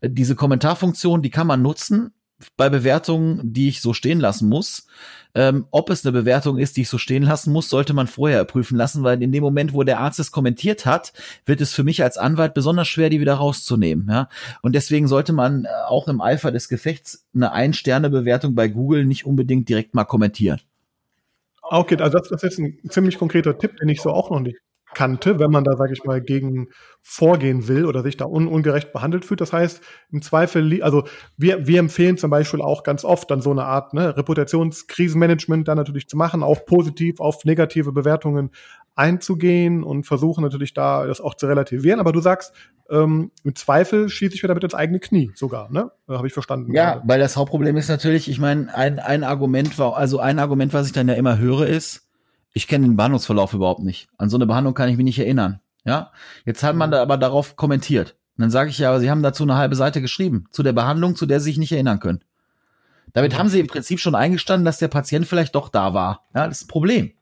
äh, 0.00 0.10
diese 0.10 0.34
Kommentarfunktion, 0.34 1.22
die 1.22 1.30
kann 1.30 1.46
man 1.46 1.62
nutzen 1.62 2.12
bei 2.56 2.68
Bewertungen, 2.68 3.52
die 3.52 3.68
ich 3.68 3.80
so 3.80 3.92
stehen 3.92 4.18
lassen 4.18 4.48
muss. 4.48 4.86
Ähm, 5.34 5.66
ob 5.70 5.88
es 5.88 6.04
eine 6.04 6.12
Bewertung 6.12 6.58
ist, 6.58 6.76
die 6.76 6.82
ich 6.82 6.88
so 6.88 6.98
stehen 6.98 7.22
lassen 7.22 7.52
muss, 7.52 7.68
sollte 7.68 7.94
man 7.94 8.06
vorher 8.06 8.44
prüfen 8.44 8.76
lassen, 8.76 9.02
weil 9.02 9.22
in 9.22 9.32
dem 9.32 9.42
Moment, 9.42 9.72
wo 9.72 9.82
der 9.82 10.00
Arzt 10.00 10.18
es 10.18 10.30
kommentiert 10.30 10.84
hat, 10.84 11.12
wird 11.46 11.60
es 11.60 11.72
für 11.72 11.84
mich 11.84 12.02
als 12.02 12.18
Anwalt 12.18 12.52
besonders 12.52 12.88
schwer, 12.88 13.08
die 13.08 13.20
wieder 13.20 13.34
rauszunehmen. 13.34 14.08
Ja? 14.10 14.28
Und 14.60 14.74
deswegen 14.74 15.08
sollte 15.08 15.32
man 15.32 15.64
äh, 15.64 15.68
auch 15.86 16.08
im 16.08 16.20
Eifer 16.20 16.50
des 16.50 16.68
Gefechts 16.68 17.26
eine 17.34 17.52
Ein-Sterne-Bewertung 17.52 18.54
bei 18.54 18.68
Google 18.68 19.06
nicht 19.06 19.24
unbedingt 19.24 19.68
direkt 19.68 19.94
mal 19.94 20.04
kommentieren. 20.04 20.60
Okay, 21.62 21.96
also 21.96 22.18
das, 22.18 22.42
ist 22.42 22.58
ein 22.58 22.78
ziemlich 22.90 23.18
konkreter 23.18 23.56
Tipp, 23.56 23.76
den 23.78 23.88
ich 23.88 24.02
so 24.02 24.10
auch 24.10 24.30
noch 24.30 24.40
nicht 24.40 24.58
kannte, 24.94 25.38
wenn 25.38 25.50
man 25.50 25.64
da, 25.64 25.76
sage 25.76 25.92
ich 25.92 26.04
mal, 26.04 26.20
gegen 26.20 26.68
vorgehen 27.00 27.66
will 27.68 27.84
oder 27.86 28.02
sich 28.02 28.16
da 28.16 28.26
un 28.26 28.46
ungerecht 28.46 28.92
behandelt 28.92 29.24
fühlt. 29.24 29.40
Das 29.40 29.52
heißt, 29.52 29.82
im 30.10 30.22
Zweifel, 30.22 30.82
also 30.82 31.04
wir, 31.36 31.66
wir 31.66 31.80
empfehlen 31.80 32.16
zum 32.16 32.30
Beispiel 32.30 32.62
auch 32.62 32.82
ganz 32.82 33.04
oft 33.04 33.30
dann 33.30 33.40
so 33.40 33.50
eine 33.50 33.64
Art 33.64 33.94
ne, 33.94 34.16
Reputationskrisenmanagement 34.16 35.66
da 35.66 35.74
natürlich 35.74 36.08
zu 36.08 36.16
machen, 36.16 36.42
auch 36.42 36.64
positiv 36.64 37.20
auf 37.20 37.44
negative 37.44 37.92
Bewertungen 37.92 38.50
einzugehen 38.94 39.82
und 39.82 40.04
versuchen 40.04 40.42
natürlich 40.42 40.74
da 40.74 41.06
das 41.06 41.20
auch 41.20 41.34
zu 41.34 41.46
relativieren. 41.46 41.98
Aber 41.98 42.12
du 42.12 42.20
sagst, 42.20 42.52
ähm, 42.90 43.30
im 43.42 43.54
Zweifel 43.54 44.08
schieße 44.08 44.34
ich 44.34 44.42
mir 44.42 44.48
damit 44.48 44.64
ins 44.64 44.74
eigene 44.74 45.00
Knie 45.00 45.32
sogar, 45.34 45.70
ne? 45.70 45.90
Äh, 46.08 46.14
Habe 46.14 46.26
ich 46.26 46.32
verstanden. 46.32 46.74
Ja, 46.74 46.94
gerade. 46.94 47.08
weil 47.08 47.18
das 47.18 47.36
Hauptproblem 47.36 47.76
ist 47.76 47.88
natürlich, 47.88 48.28
ich 48.28 48.38
meine, 48.38 48.74
ein, 48.74 48.98
ein 48.98 49.24
Argument 49.24 49.78
war, 49.78 49.96
also 49.96 50.18
ein 50.18 50.38
Argument, 50.38 50.72
was 50.74 50.86
ich 50.86 50.92
dann 50.92 51.08
ja 51.08 51.14
immer 51.14 51.38
höre, 51.38 51.66
ist, 51.66 52.06
ich 52.52 52.68
kenne 52.68 52.86
den 52.86 52.96
Behandlungsverlauf 52.96 53.54
überhaupt 53.54 53.82
nicht. 53.82 54.08
An 54.18 54.28
so 54.28 54.36
eine 54.36 54.46
Behandlung 54.46 54.74
kann 54.74 54.88
ich 54.88 54.96
mich 54.96 55.04
nicht 55.04 55.18
erinnern. 55.18 55.60
Ja, 55.84 56.12
jetzt 56.44 56.62
hat 56.62 56.76
man 56.76 56.90
mhm. 56.90 56.92
da 56.92 57.02
aber 57.02 57.16
darauf 57.16 57.56
kommentiert. 57.56 58.16
Und 58.36 58.42
dann 58.42 58.50
sage 58.50 58.70
ich 58.70 58.78
ja, 58.78 58.90
aber 58.90 59.00
Sie 59.00 59.10
haben 59.10 59.22
dazu 59.22 59.42
eine 59.42 59.56
halbe 59.56 59.74
Seite 59.74 60.00
geschrieben, 60.00 60.46
zu 60.50 60.62
der 60.62 60.72
Behandlung, 60.72 61.16
zu 61.16 61.26
der 61.26 61.40
Sie 61.40 61.46
sich 61.46 61.58
nicht 61.58 61.72
erinnern 61.72 62.00
können. 62.00 62.24
Damit 63.12 63.32
mhm. 63.32 63.38
haben 63.38 63.48
Sie 63.48 63.60
im 63.60 63.66
Prinzip 63.66 64.00
schon 64.00 64.14
eingestanden, 64.14 64.64
dass 64.64 64.78
der 64.78 64.88
Patient 64.88 65.26
vielleicht 65.26 65.54
doch 65.54 65.68
da 65.68 65.94
war. 65.94 66.26
Ja, 66.34 66.46
das 66.46 66.58
ist 66.58 66.64
ein 66.64 66.68
Problem. 66.68 67.12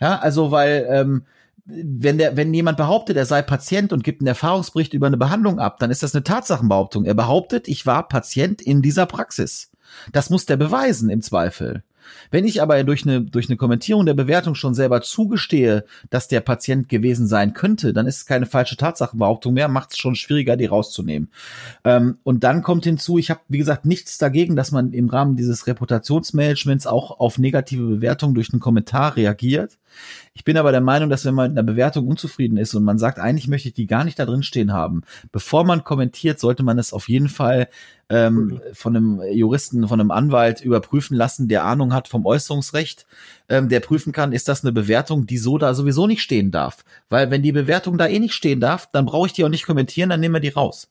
Ja, 0.00 0.18
also 0.18 0.52
weil 0.52 0.86
ähm, 0.88 1.26
wenn 1.64 2.16
der, 2.16 2.36
wenn 2.36 2.54
jemand 2.54 2.78
behauptet, 2.78 3.16
er 3.16 3.26
sei 3.26 3.42
Patient 3.42 3.92
und 3.92 4.04
gibt 4.04 4.20
einen 4.20 4.28
Erfahrungsbericht 4.28 4.94
über 4.94 5.06
eine 5.06 5.18
Behandlung 5.18 5.58
ab, 5.58 5.78
dann 5.80 5.90
ist 5.90 6.02
das 6.02 6.14
eine 6.14 6.24
Tatsachenbehauptung. 6.24 7.04
Er 7.04 7.14
behauptet, 7.14 7.68
ich 7.68 7.84
war 7.84 8.08
Patient 8.08 8.62
in 8.62 8.80
dieser 8.80 9.06
Praxis. 9.06 9.70
Das 10.12 10.30
muss 10.30 10.46
der 10.46 10.56
beweisen 10.56 11.10
im 11.10 11.20
Zweifel. 11.20 11.82
Wenn 12.30 12.44
ich 12.44 12.62
aber 12.62 12.82
durch 12.84 13.04
eine, 13.04 13.22
durch 13.22 13.48
eine 13.48 13.56
Kommentierung 13.56 14.06
der 14.06 14.14
Bewertung 14.14 14.54
schon 14.54 14.74
selber 14.74 15.02
zugestehe, 15.02 15.84
dass 16.10 16.28
der 16.28 16.40
Patient 16.40 16.88
gewesen 16.88 17.26
sein 17.26 17.54
könnte, 17.54 17.92
dann 17.92 18.06
ist 18.06 18.16
es 18.16 18.26
keine 18.26 18.46
falsche 18.46 18.76
Tatsachenbehauptung 18.76 19.54
mehr, 19.54 19.68
macht 19.68 19.92
es 19.92 19.98
schon 19.98 20.14
schwieriger, 20.14 20.56
die 20.56 20.66
rauszunehmen. 20.66 21.30
Ähm, 21.84 22.18
und 22.22 22.44
dann 22.44 22.62
kommt 22.62 22.84
hinzu, 22.84 23.18
ich 23.18 23.30
habe, 23.30 23.40
wie 23.48 23.58
gesagt, 23.58 23.84
nichts 23.84 24.18
dagegen, 24.18 24.56
dass 24.56 24.72
man 24.72 24.92
im 24.92 25.08
Rahmen 25.08 25.36
dieses 25.36 25.66
Reputationsmanagements 25.66 26.86
auch 26.86 27.20
auf 27.20 27.38
negative 27.38 27.86
Bewertungen 27.86 28.34
durch 28.34 28.52
einen 28.52 28.60
Kommentar 28.60 29.16
reagiert. 29.16 29.78
Ich 30.34 30.44
bin 30.44 30.56
aber 30.56 30.70
der 30.70 30.80
Meinung, 30.80 31.10
dass 31.10 31.24
wenn 31.24 31.34
man 31.34 31.50
mit 31.50 31.58
einer 31.58 31.66
Bewertung 31.66 32.06
unzufrieden 32.06 32.58
ist 32.58 32.74
und 32.74 32.84
man 32.84 32.98
sagt, 32.98 33.18
eigentlich 33.18 33.48
möchte 33.48 33.68
ich 33.68 33.74
die 33.74 33.86
gar 33.86 34.04
nicht 34.04 34.18
da 34.18 34.26
drin 34.26 34.42
stehen 34.42 34.72
haben, 34.72 35.02
bevor 35.32 35.64
man 35.64 35.84
kommentiert, 35.84 36.38
sollte 36.38 36.62
man 36.62 36.78
es 36.78 36.92
auf 36.92 37.08
jeden 37.08 37.28
Fall 37.28 37.68
ähm, 38.08 38.60
von 38.72 38.96
einem 38.96 39.22
Juristen, 39.32 39.86
von 39.86 40.00
einem 40.00 40.10
Anwalt 40.10 40.60
überprüfen 40.60 41.16
lassen, 41.16 41.48
der 41.48 41.64
Ahnung 41.64 41.92
hat 41.92 42.08
vom 42.08 42.24
Äußerungsrecht, 42.24 43.06
ähm, 43.48 43.68
der 43.68 43.80
prüfen 43.80 44.12
kann, 44.12 44.32
ist 44.32 44.48
das 44.48 44.64
eine 44.64 44.72
Bewertung, 44.72 45.26
die 45.26 45.38
so 45.38 45.58
da 45.58 45.74
sowieso 45.74 46.06
nicht 46.06 46.22
stehen 46.22 46.50
darf. 46.50 46.84
Weil 47.08 47.30
wenn 47.30 47.42
die 47.42 47.52
Bewertung 47.52 47.98
da 47.98 48.06
eh 48.06 48.18
nicht 48.18 48.34
stehen 48.34 48.60
darf, 48.60 48.88
dann 48.90 49.06
brauche 49.06 49.26
ich 49.26 49.32
die 49.32 49.44
auch 49.44 49.50
nicht 49.50 49.66
kommentieren, 49.66 50.10
dann 50.10 50.20
nehmen 50.20 50.34
wir 50.34 50.40
die 50.40 50.48
raus. 50.48 50.88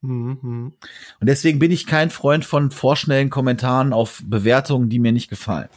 Mhm. 0.00 0.72
Und 1.20 1.26
deswegen 1.26 1.58
bin 1.58 1.70
ich 1.70 1.86
kein 1.86 2.10
Freund 2.10 2.44
von 2.44 2.70
vorschnellen 2.70 3.30
Kommentaren 3.30 3.92
auf 3.92 4.22
Bewertungen, 4.24 4.88
die 4.88 5.00
mir 5.00 5.12
nicht 5.12 5.28
gefallen. 5.28 5.68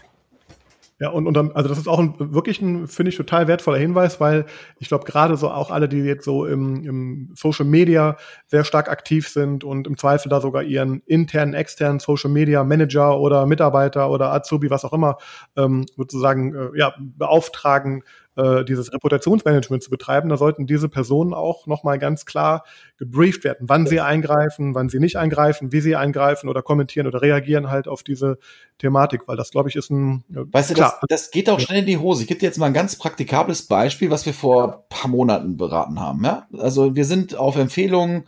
Ja, 1.01 1.10
und, 1.10 1.25
und 1.25 1.34
dann, 1.36 1.51
also 1.53 1.67
das 1.67 1.79
ist 1.79 1.88
auch 1.88 1.98
ein, 1.98 2.13
wirklich 2.20 2.62
ein, 2.62 2.86
finde 2.88 3.10
ich, 3.10 3.15
total 3.17 3.48
wertvoller 3.48 3.79
Hinweis, 3.79 4.20
weil 4.20 4.46
ich 4.77 4.88
glaube, 4.88 5.03
gerade 5.03 5.36
so 5.36 5.50
auch 5.50 5.72
alle, 5.72 5.89
die 5.89 5.98
jetzt 5.98 6.24
so 6.24 6.46
im, 6.46 6.84
im 6.84 7.31
Social 7.34 7.65
Media 7.65 8.17
sehr 8.46 8.63
stark 8.63 8.88
aktiv 8.88 9.27
sind 9.27 9.63
und 9.63 9.88
im 9.88 9.98
Zweifel 9.98 10.29
da 10.29 10.39
sogar 10.39 10.62
ihren 10.62 11.01
internen, 11.08 11.55
externen 11.55 12.00
Social 12.00 12.29
Media 12.29 12.63
Manager 12.63 13.20
oder 13.20 13.48
Mitarbeiter 13.48 14.12
oder 14.12 14.31
Azubi, 14.31 14.70
was 14.70 14.86
auch 14.86 14.93
immer, 14.93 15.17
ähm, 15.58 15.88
sozusagen 15.98 16.53
äh, 16.53 16.77
ja, 16.77 16.93
beauftragen, 17.00 18.03
äh, 18.41 18.65
dieses 18.65 18.91
Reputationsmanagement 18.91 19.83
zu 19.83 19.89
betreiben, 19.89 20.29
da 20.29 20.38
sollten 20.38 20.65
diese 20.65 20.89
Personen 20.89 21.33
auch 21.33 21.67
nochmal 21.67 22.00
ganz 22.00 22.25
klar 22.25 22.63
gebrieft 22.98 23.43
werden, 23.43 23.67
wann 23.69 23.86
sie 23.86 24.00
eingreifen, 24.00 24.74
wann 24.74 24.89
sie 24.89 25.00
nicht 25.00 25.17
eingreifen, 25.17 25.71
wie 25.71 25.81
sie 25.81 25.95
eingreifen 25.95 26.50
oder 26.50 26.62
kommentieren 26.62 27.07
oder 27.07 27.21
reagieren 27.21 27.69
halt 27.69 27.88
auf 27.88 28.03
diese 28.03 28.39
Thematik, 28.79 29.27
weil 29.27 29.38
das, 29.38 29.51
glaube 29.51 29.69
ich, 29.69 29.75
ist 29.75 29.91
ein. 29.91 30.24
Äh, 30.31 30.51
weißt 30.51 30.71
du, 30.71 30.74
das, 30.75 31.00
das 31.07 31.31
geht 31.31 31.50
auch 31.50 31.60
schnell 31.60 31.79
in 31.79 31.86
die 31.86 31.98
Hose. 31.98 32.24
Ich 32.24 32.27
gebe 32.27 32.39
dir 32.39 32.48
jetzt 32.48 32.57
mal 32.57 32.67
ein 32.67 32.74
ganz 32.74 32.95
praktikables 32.95 33.63
Beispiel, 33.67 34.10
was 34.10 34.25
wir 34.25 34.33
vor 34.33 34.86
paar 34.89 35.10
Monaten 35.10 35.57
beraten 35.57 36.00
haben. 36.00 36.24
Ja? 36.24 36.48
Also 36.57 36.95
wir 36.95 37.05
sind 37.05 37.36
auf 37.36 37.57
Empfehlungen 37.57 38.25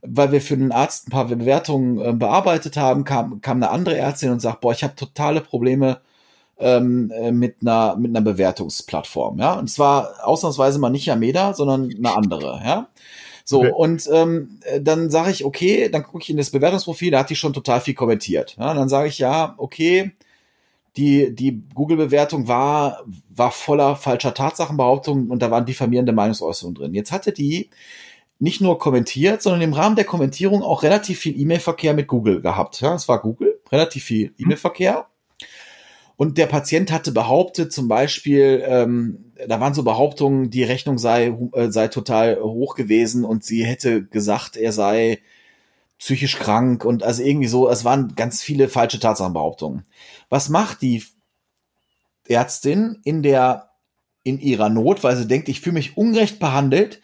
weil 0.00 0.30
wir 0.30 0.40
für 0.40 0.56
den 0.56 0.70
Arzt 0.70 1.08
ein 1.08 1.10
paar 1.10 1.26
Bewertungen 1.26 1.98
äh, 1.98 2.12
bearbeitet 2.12 2.76
haben, 2.76 3.02
kam, 3.02 3.40
kam 3.40 3.56
eine 3.56 3.70
andere 3.70 3.96
Ärztin 3.96 4.30
und 4.30 4.40
sagt, 4.40 4.60
boah, 4.60 4.70
ich 4.70 4.84
habe 4.84 4.94
totale 4.94 5.40
Probleme 5.40 6.00
ähm, 6.58 7.10
äh, 7.10 7.32
mit 7.32 7.56
einer 7.62 7.96
mit 7.96 8.10
einer 8.10 8.22
Bewertungsplattform, 8.22 9.38
ja. 9.38 9.54
Und 9.54 9.68
zwar 9.70 10.26
ausnahmsweise 10.26 10.78
mal 10.78 10.90
nicht 10.90 11.06
Yameda, 11.06 11.54
sondern 11.54 11.90
eine 11.96 12.16
andere, 12.16 12.60
ja. 12.64 12.88
So, 13.44 13.60
okay. 13.60 13.72
und 13.74 14.08
ähm, 14.12 14.60
dann 14.80 15.08
sage 15.08 15.30
ich, 15.30 15.44
okay, 15.44 15.88
dann 15.88 16.02
gucke 16.02 16.22
ich 16.22 16.28
in 16.28 16.36
das 16.36 16.50
Bewertungsprofil, 16.50 17.10
da 17.10 17.20
hat 17.20 17.30
die 17.30 17.36
schon 17.36 17.54
total 17.54 17.80
viel 17.80 17.94
kommentiert. 17.94 18.56
Ja, 18.58 18.74
dann 18.74 18.90
sage 18.90 19.08
ich, 19.08 19.18
ja, 19.18 19.54
okay, 19.56 20.12
die, 20.98 21.34
die 21.34 21.62
Google-Bewertung 21.74 22.46
war, 22.46 23.04
war 23.30 23.50
voller 23.50 23.96
falscher 23.96 24.34
Tatsachenbehauptungen 24.34 25.30
und 25.30 25.40
da 25.40 25.50
waren 25.50 25.64
diffamierende 25.64 26.12
Meinungsäußerungen 26.12 26.74
drin. 26.74 26.94
Jetzt 26.94 27.12
hatte 27.12 27.32
die 27.32 27.70
nicht 28.38 28.60
nur 28.60 28.78
kommentiert, 28.78 29.42
sondern 29.42 29.62
im 29.62 29.72
Rahmen 29.72 29.96
der 29.96 30.04
Kommentierung 30.04 30.62
auch 30.62 30.82
relativ 30.82 31.20
viel 31.20 31.40
E-Mail-Verkehr 31.40 31.94
mit 31.94 32.06
Google 32.06 32.40
gehabt. 32.40 32.80
Ja, 32.80 32.94
es 32.94 33.08
war 33.08 33.20
Google, 33.20 33.60
relativ 33.70 34.04
viel 34.04 34.28
mhm. 34.28 34.34
E-Mail-Verkehr. 34.38 35.06
Und 36.18 36.36
der 36.36 36.46
Patient 36.46 36.90
hatte 36.90 37.12
behauptet, 37.12 37.72
zum 37.72 37.86
Beispiel, 37.86 38.64
ähm, 38.66 39.32
da 39.46 39.60
waren 39.60 39.72
so 39.72 39.84
Behauptungen, 39.84 40.50
die 40.50 40.64
Rechnung 40.64 40.98
sei, 40.98 41.28
äh, 41.52 41.70
sei 41.70 41.86
total 41.86 42.40
hoch 42.42 42.74
gewesen 42.74 43.24
und 43.24 43.44
sie 43.44 43.64
hätte 43.64 44.02
gesagt, 44.04 44.56
er 44.56 44.72
sei 44.72 45.20
psychisch 45.96 46.36
krank 46.36 46.84
und 46.84 47.04
also 47.04 47.22
irgendwie 47.22 47.46
so, 47.46 47.70
es 47.70 47.84
waren 47.84 48.16
ganz 48.16 48.42
viele 48.42 48.68
falsche 48.68 48.98
Tatsachenbehauptungen. 48.98 49.84
Was 50.28 50.48
macht 50.48 50.82
die 50.82 51.04
Ärztin 52.26 52.98
in 53.04 53.22
der, 53.22 53.70
in 54.24 54.40
ihrer 54.40 54.70
Not, 54.70 55.04
weil 55.04 55.16
sie 55.16 55.28
denkt, 55.28 55.48
ich 55.48 55.60
fühle 55.60 55.74
mich 55.74 55.96
ungerecht 55.96 56.40
behandelt, 56.40 57.00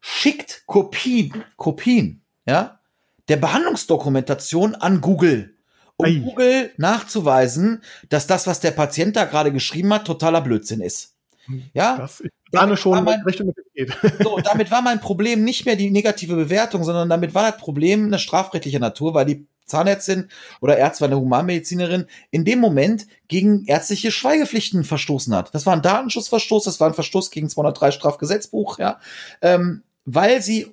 schickt 0.00 0.62
Kopien, 0.66 1.42
Kopien, 1.56 2.22
ja, 2.46 2.78
der 3.26 3.38
Behandlungsdokumentation 3.38 4.76
an 4.76 5.00
Google 5.00 5.56
um 6.02 6.06
Ei. 6.06 6.18
Google 6.18 6.70
nachzuweisen, 6.76 7.82
dass 8.08 8.26
das, 8.26 8.46
was 8.46 8.60
der 8.60 8.72
Patient 8.72 9.16
da 9.16 9.24
gerade 9.24 9.52
geschrieben 9.52 9.92
hat, 9.92 10.06
totaler 10.06 10.40
Blödsinn 10.40 10.80
ist. 10.80 11.14
Hm, 11.46 11.64
ja, 11.74 11.96
das, 11.96 12.22
damit 12.52 12.78
schon 12.78 13.02
mein, 13.04 13.22
Richtung 13.22 13.52
geht. 13.74 13.96
So, 14.22 14.38
damit 14.38 14.70
war 14.70 14.82
mein 14.82 15.00
Problem 15.00 15.42
nicht 15.44 15.66
mehr 15.66 15.76
die 15.76 15.90
negative 15.90 16.36
Bewertung, 16.36 16.84
sondern 16.84 17.08
damit 17.08 17.34
war 17.34 17.50
das 17.50 17.60
Problem 17.60 18.06
eine 18.06 18.18
strafrechtliche 18.18 18.78
Natur, 18.78 19.14
weil 19.14 19.24
die 19.24 19.46
Zahnärztin 19.66 20.28
oder 20.60 20.76
Ärztin, 20.76 21.06
eine 21.06 21.18
Humanmedizinerin, 21.18 22.06
in 22.30 22.44
dem 22.44 22.58
Moment 22.58 23.06
gegen 23.28 23.64
ärztliche 23.64 24.10
Schweigepflichten 24.10 24.84
verstoßen 24.84 25.34
hat. 25.34 25.54
Das 25.54 25.66
war 25.66 25.72
ein 25.72 25.82
Datenschutzverstoß, 25.82 26.64
das 26.64 26.80
war 26.80 26.88
ein 26.88 26.94
Verstoß 26.94 27.30
gegen 27.30 27.48
203 27.48 27.92
Strafgesetzbuch, 27.92 28.78
ja, 28.78 29.00
ähm, 29.40 29.82
weil 30.04 30.42
sie 30.42 30.72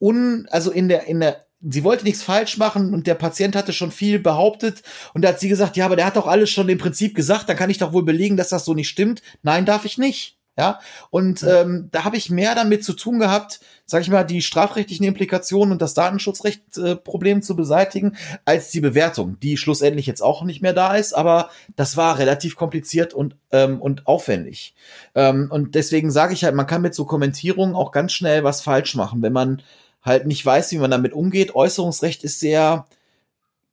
un, 0.00 0.46
also 0.50 0.70
in 0.70 0.88
der 0.88 1.06
in 1.06 1.20
der 1.20 1.47
sie 1.60 1.84
wollte 1.84 2.04
nichts 2.04 2.22
falsch 2.22 2.56
machen 2.56 2.94
und 2.94 3.06
der 3.06 3.14
Patient 3.14 3.56
hatte 3.56 3.72
schon 3.72 3.90
viel 3.90 4.18
behauptet 4.18 4.82
und 5.14 5.22
da 5.22 5.30
hat 5.30 5.40
sie 5.40 5.48
gesagt, 5.48 5.76
ja, 5.76 5.86
aber 5.86 5.96
der 5.96 6.06
hat 6.06 6.16
doch 6.16 6.26
alles 6.26 6.50
schon 6.50 6.68
im 6.68 6.78
Prinzip 6.78 7.14
gesagt, 7.14 7.48
dann 7.48 7.56
kann 7.56 7.70
ich 7.70 7.78
doch 7.78 7.92
wohl 7.92 8.04
belegen, 8.04 8.36
dass 8.36 8.48
das 8.48 8.64
so 8.64 8.74
nicht 8.74 8.88
stimmt. 8.88 9.22
Nein, 9.42 9.66
darf 9.66 9.84
ich 9.84 9.98
nicht. 9.98 10.38
Ja, 10.58 10.80
und 11.10 11.44
ähm, 11.44 11.88
da 11.92 12.02
habe 12.02 12.16
ich 12.16 12.30
mehr 12.30 12.56
damit 12.56 12.82
zu 12.82 12.92
tun 12.92 13.20
gehabt, 13.20 13.60
sage 13.86 14.02
ich 14.02 14.10
mal, 14.10 14.24
die 14.24 14.42
strafrechtlichen 14.42 15.06
Implikationen 15.06 15.70
und 15.70 15.80
das 15.80 15.94
Datenschutzrecht-Problem 15.94 17.38
äh, 17.38 17.40
zu 17.42 17.54
beseitigen, 17.54 18.16
als 18.44 18.72
die 18.72 18.80
Bewertung, 18.80 19.38
die 19.38 19.56
schlussendlich 19.56 20.06
jetzt 20.06 20.20
auch 20.20 20.42
nicht 20.42 20.60
mehr 20.60 20.72
da 20.72 20.96
ist, 20.96 21.12
aber 21.12 21.50
das 21.76 21.96
war 21.96 22.18
relativ 22.18 22.56
kompliziert 22.56 23.14
und, 23.14 23.36
ähm, 23.52 23.80
und 23.80 24.08
aufwendig. 24.08 24.74
Ähm, 25.14 25.46
und 25.48 25.76
deswegen 25.76 26.10
sage 26.10 26.34
ich 26.34 26.42
halt, 26.42 26.56
man 26.56 26.66
kann 26.66 26.82
mit 26.82 26.92
so 26.92 27.04
Kommentierungen 27.04 27.76
auch 27.76 27.92
ganz 27.92 28.12
schnell 28.12 28.42
was 28.42 28.60
falsch 28.60 28.96
machen, 28.96 29.22
wenn 29.22 29.32
man 29.32 29.62
halt 30.02 30.26
nicht 30.26 30.44
weiß, 30.44 30.72
wie 30.72 30.78
man 30.78 30.90
damit 30.90 31.12
umgeht. 31.12 31.54
Äußerungsrecht 31.54 32.24
ist 32.24 32.40
sehr 32.40 32.86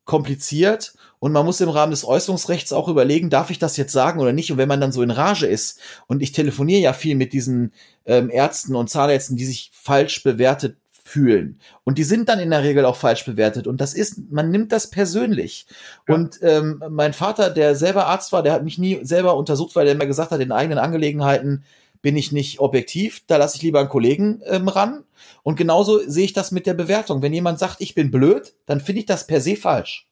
kompliziert 0.04 0.94
und 1.18 1.32
man 1.32 1.44
muss 1.44 1.60
im 1.60 1.68
Rahmen 1.68 1.90
des 1.90 2.04
Äußerungsrechts 2.04 2.72
auch 2.72 2.88
überlegen, 2.88 3.30
darf 3.30 3.50
ich 3.50 3.58
das 3.58 3.76
jetzt 3.76 3.92
sagen 3.92 4.20
oder 4.20 4.32
nicht? 4.32 4.52
Und 4.52 4.58
wenn 4.58 4.68
man 4.68 4.80
dann 4.80 4.92
so 4.92 5.02
in 5.02 5.10
Rage 5.10 5.46
ist 5.46 5.80
und 6.06 6.22
ich 6.22 6.32
telefoniere 6.32 6.80
ja 6.80 6.92
viel 6.92 7.16
mit 7.16 7.32
diesen 7.32 7.72
ähm, 8.04 8.30
Ärzten 8.30 8.76
und 8.76 8.90
Zahnärzten, 8.90 9.36
die 9.36 9.44
sich 9.44 9.70
falsch 9.72 10.22
bewertet 10.22 10.76
fühlen. 11.06 11.60
Und 11.84 11.98
die 11.98 12.04
sind 12.04 12.28
dann 12.28 12.40
in 12.40 12.50
der 12.50 12.64
Regel 12.64 12.84
auch 12.84 12.96
falsch 12.96 13.24
bewertet. 13.24 13.66
Und 13.66 13.80
das 13.80 13.94
ist, 13.94 14.30
man 14.30 14.50
nimmt 14.50 14.72
das 14.72 14.90
persönlich. 14.90 15.66
Ja. 16.08 16.14
Und 16.14 16.38
ähm, 16.42 16.82
mein 16.90 17.12
Vater, 17.12 17.50
der 17.50 17.76
selber 17.76 18.06
Arzt 18.06 18.32
war, 18.32 18.42
der 18.42 18.52
hat 18.52 18.64
mich 18.64 18.76
nie 18.76 19.00
selber 19.02 19.36
untersucht, 19.36 19.76
weil 19.76 19.86
er 19.86 19.94
mir 19.94 20.06
gesagt 20.06 20.32
hat, 20.32 20.40
in 20.40 20.52
eigenen 20.52 20.78
Angelegenheiten 20.78 21.64
bin 22.02 22.16
ich 22.16 22.32
nicht 22.32 22.60
objektiv, 22.60 23.22
da 23.26 23.36
lasse 23.36 23.56
ich 23.56 23.62
lieber 23.62 23.80
einen 23.80 23.88
Kollegen 23.88 24.42
ähm, 24.46 24.68
ran. 24.68 25.04
Und 25.42 25.56
genauso 25.56 26.00
sehe 26.08 26.24
ich 26.24 26.32
das 26.32 26.52
mit 26.52 26.66
der 26.66 26.74
Bewertung. 26.74 27.22
Wenn 27.22 27.32
jemand 27.32 27.58
sagt, 27.58 27.80
ich 27.80 27.94
bin 27.94 28.10
blöd, 28.10 28.54
dann 28.66 28.80
finde 28.80 29.00
ich 29.00 29.06
das 29.06 29.26
per 29.26 29.40
se 29.40 29.56
falsch. 29.56 30.08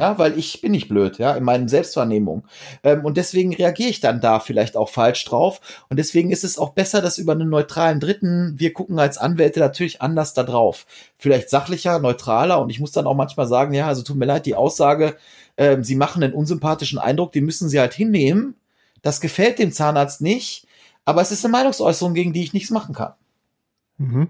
Ja, 0.00 0.16
weil 0.16 0.38
ich 0.38 0.62
bin 0.62 0.72
nicht 0.72 0.88
blöd, 0.88 1.18
ja, 1.18 1.34
in 1.34 1.44
meinen 1.44 1.68
Selbstwahrnehmungen. 1.68 2.44
Ähm, 2.82 3.04
und 3.04 3.18
deswegen 3.18 3.54
reagiere 3.54 3.90
ich 3.90 4.00
dann 4.00 4.22
da 4.22 4.40
vielleicht 4.40 4.74
auch 4.74 4.88
falsch 4.88 5.22
drauf. 5.26 5.60
Und 5.90 5.98
deswegen 5.98 6.30
ist 6.30 6.42
es 6.42 6.58
auch 6.58 6.70
besser, 6.70 7.02
dass 7.02 7.18
über 7.18 7.32
einen 7.32 7.50
neutralen 7.50 8.00
Dritten, 8.00 8.54
wir 8.56 8.72
gucken 8.72 8.98
als 8.98 9.18
Anwälte 9.18 9.60
natürlich 9.60 10.00
anders 10.00 10.32
da 10.32 10.42
drauf. 10.42 10.86
Vielleicht 11.18 11.50
sachlicher, 11.50 11.98
neutraler. 11.98 12.62
Und 12.62 12.70
ich 12.70 12.80
muss 12.80 12.92
dann 12.92 13.06
auch 13.06 13.14
manchmal 13.14 13.46
sagen, 13.46 13.74
ja, 13.74 13.88
also 13.88 14.02
tut 14.02 14.16
mir 14.16 14.24
leid, 14.24 14.46
die 14.46 14.54
Aussage, 14.54 15.16
äh, 15.56 15.76
sie 15.82 15.96
machen 15.96 16.22
einen 16.22 16.32
unsympathischen 16.32 16.98
Eindruck, 16.98 17.32
den 17.32 17.44
müssen 17.44 17.68
sie 17.68 17.78
halt 17.78 17.92
hinnehmen. 17.92 18.54
Das 19.02 19.20
gefällt 19.20 19.58
dem 19.58 19.70
Zahnarzt 19.70 20.22
nicht 20.22 20.66
aber 21.10 21.22
es 21.22 21.32
ist 21.32 21.44
eine 21.44 21.52
Meinungsäußerung, 21.52 22.14
gegen 22.14 22.32
die 22.32 22.42
ich 22.42 22.52
nichts 22.52 22.70
machen 22.70 22.94
kann. 22.94 23.12
Mhm. 23.98 24.28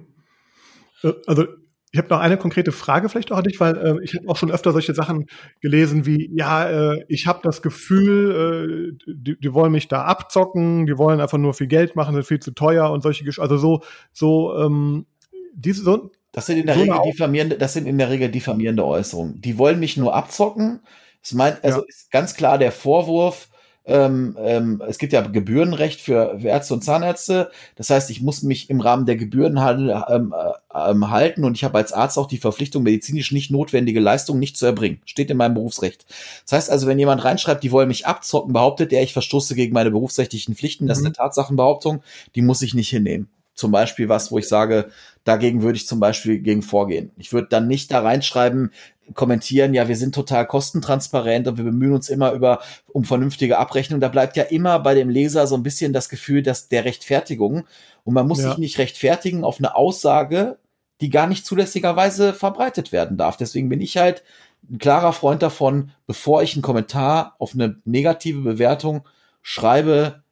Äh, 1.02 1.12
also 1.26 1.44
ich 1.92 1.98
habe 1.98 2.08
noch 2.08 2.20
eine 2.20 2.36
konkrete 2.36 2.70
Frage 2.70 3.08
vielleicht 3.08 3.32
auch 3.32 3.38
an 3.38 3.44
dich, 3.44 3.58
weil 3.58 3.76
äh, 3.76 4.04
ich 4.04 4.14
habe 4.14 4.28
auch 4.28 4.36
schon 4.36 4.50
öfter 4.50 4.72
solche 4.72 4.94
Sachen 4.94 5.26
gelesen 5.60 6.06
wie, 6.06 6.30
ja, 6.32 6.92
äh, 6.92 7.04
ich 7.08 7.26
habe 7.26 7.40
das 7.42 7.62
Gefühl, 7.62 8.96
äh, 9.06 9.12
die, 9.12 9.38
die 9.38 9.54
wollen 9.54 9.72
mich 9.72 9.88
da 9.88 10.04
abzocken, 10.04 10.86
die 10.86 10.98
wollen 10.98 11.20
einfach 11.20 11.38
nur 11.38 11.52
viel 11.52 11.66
Geld 11.66 11.96
machen, 11.96 12.14
sind 12.14 12.26
viel 12.26 12.40
zu 12.40 12.52
teuer 12.52 12.90
und 12.90 13.02
solche 13.02 13.24
Gesch 13.24 13.40
also 13.40 13.56
so 13.56 13.82
so 14.12 14.56
ähm, 14.56 15.06
diese 15.52 15.82
so 15.82 16.12
das 16.32 16.46
sind 16.46 16.58
in 16.58 16.66
der 16.66 16.76
so 16.76 16.82
Regel 16.82 17.00
diffamierende, 17.04 17.58
das 17.58 17.72
sind 17.72 17.86
in 17.86 17.98
der 17.98 18.08
Regel 18.08 18.30
diffamierende 18.30 18.84
Äußerungen. 18.84 19.40
Die 19.40 19.58
wollen 19.58 19.80
mich 19.80 19.96
nur 19.96 20.14
abzocken. 20.14 20.80
Das 21.22 21.32
meint, 21.32 21.62
also 21.64 21.80
ja. 21.80 21.84
ist 21.88 22.10
ganz 22.12 22.34
klar 22.34 22.56
der 22.56 22.72
Vorwurf, 22.72 23.49
ähm, 23.86 24.36
ähm, 24.38 24.82
es 24.86 24.98
gibt 24.98 25.12
ja 25.12 25.22
Gebührenrecht 25.22 26.00
für, 26.00 26.38
Ärzte 26.42 26.74
und 26.74 26.84
Zahnärzte. 26.84 27.50
Das 27.76 27.90
heißt, 27.90 28.10
ich 28.10 28.20
muss 28.20 28.42
mich 28.42 28.70
im 28.70 28.80
Rahmen 28.80 29.06
der 29.06 29.16
Gebühren 29.16 29.56
ähm, 29.56 30.34
äh, 30.36 30.90
ähm, 30.90 31.10
halten 31.10 31.44
und 31.44 31.56
ich 31.56 31.64
habe 31.64 31.78
als 31.78 31.92
Arzt 31.92 32.18
auch 32.18 32.28
die 32.28 32.38
Verpflichtung, 32.38 32.82
medizinisch 32.82 33.32
nicht 33.32 33.50
notwendige 33.50 34.00
Leistungen 34.00 34.38
nicht 34.38 34.56
zu 34.56 34.66
erbringen. 34.66 35.00
Steht 35.06 35.30
in 35.30 35.36
meinem 35.36 35.54
Berufsrecht. 35.54 36.06
Das 36.44 36.52
heißt 36.52 36.70
also, 36.70 36.86
wenn 36.86 36.98
jemand 36.98 37.24
reinschreibt, 37.24 37.64
die 37.64 37.72
wollen 37.72 37.88
mich 37.88 38.06
abzocken, 38.06 38.52
behauptet 38.52 38.92
er, 38.92 39.02
ich 39.02 39.12
verstoße 39.12 39.54
gegen 39.54 39.72
meine 39.72 39.90
berufsrechtlichen 39.90 40.54
Pflichten. 40.54 40.86
Das 40.86 40.98
mhm. 40.98 41.06
ist 41.06 41.06
eine 41.06 41.28
Tatsachenbehauptung, 41.28 42.02
die 42.34 42.42
muss 42.42 42.62
ich 42.62 42.74
nicht 42.74 42.90
hinnehmen 42.90 43.28
zum 43.60 43.72
Beispiel 43.72 44.08
was, 44.08 44.32
wo 44.32 44.38
ich 44.38 44.48
sage, 44.48 44.90
dagegen 45.22 45.62
würde 45.62 45.76
ich 45.76 45.86
zum 45.86 46.00
Beispiel 46.00 46.38
gegen 46.38 46.62
vorgehen. 46.62 47.10
Ich 47.18 47.34
würde 47.34 47.48
dann 47.50 47.68
nicht 47.68 47.92
da 47.92 48.00
reinschreiben, 48.00 48.72
kommentieren, 49.14 49.74
ja, 49.74 49.88
wir 49.88 49.96
sind 49.96 50.14
total 50.14 50.46
kostentransparent 50.46 51.48
und 51.48 51.56
wir 51.56 51.64
bemühen 51.64 51.92
uns 51.92 52.08
immer 52.08 52.32
über 52.32 52.60
um 52.88 53.04
vernünftige 53.04 53.58
Abrechnung. 53.58 54.00
Da 54.00 54.08
bleibt 54.08 54.36
ja 54.36 54.44
immer 54.44 54.78
bei 54.80 54.94
dem 54.94 55.08
Leser 55.08 55.46
so 55.46 55.56
ein 55.56 55.62
bisschen 55.62 55.92
das 55.92 56.08
Gefühl, 56.08 56.42
dass 56.42 56.68
der 56.68 56.84
Rechtfertigung 56.84 57.64
und 58.04 58.14
man 58.14 58.26
muss 58.26 58.40
ja. 58.40 58.50
sich 58.50 58.58
nicht 58.58 58.78
rechtfertigen 58.78 59.44
auf 59.44 59.58
eine 59.58 59.74
Aussage, 59.74 60.58
die 61.00 61.10
gar 61.10 61.26
nicht 61.26 61.46
zulässigerweise 61.46 62.34
verbreitet 62.34 62.92
werden 62.92 63.16
darf. 63.16 63.36
Deswegen 63.36 63.68
bin 63.68 63.80
ich 63.80 63.96
halt 63.96 64.22
ein 64.70 64.78
klarer 64.78 65.12
Freund 65.12 65.42
davon, 65.42 65.92
bevor 66.06 66.42
ich 66.42 66.54
einen 66.54 66.62
Kommentar 66.62 67.36
auf 67.38 67.54
eine 67.54 67.80
negative 67.84 68.40
Bewertung 68.40 69.08
schreibe, 69.42 70.22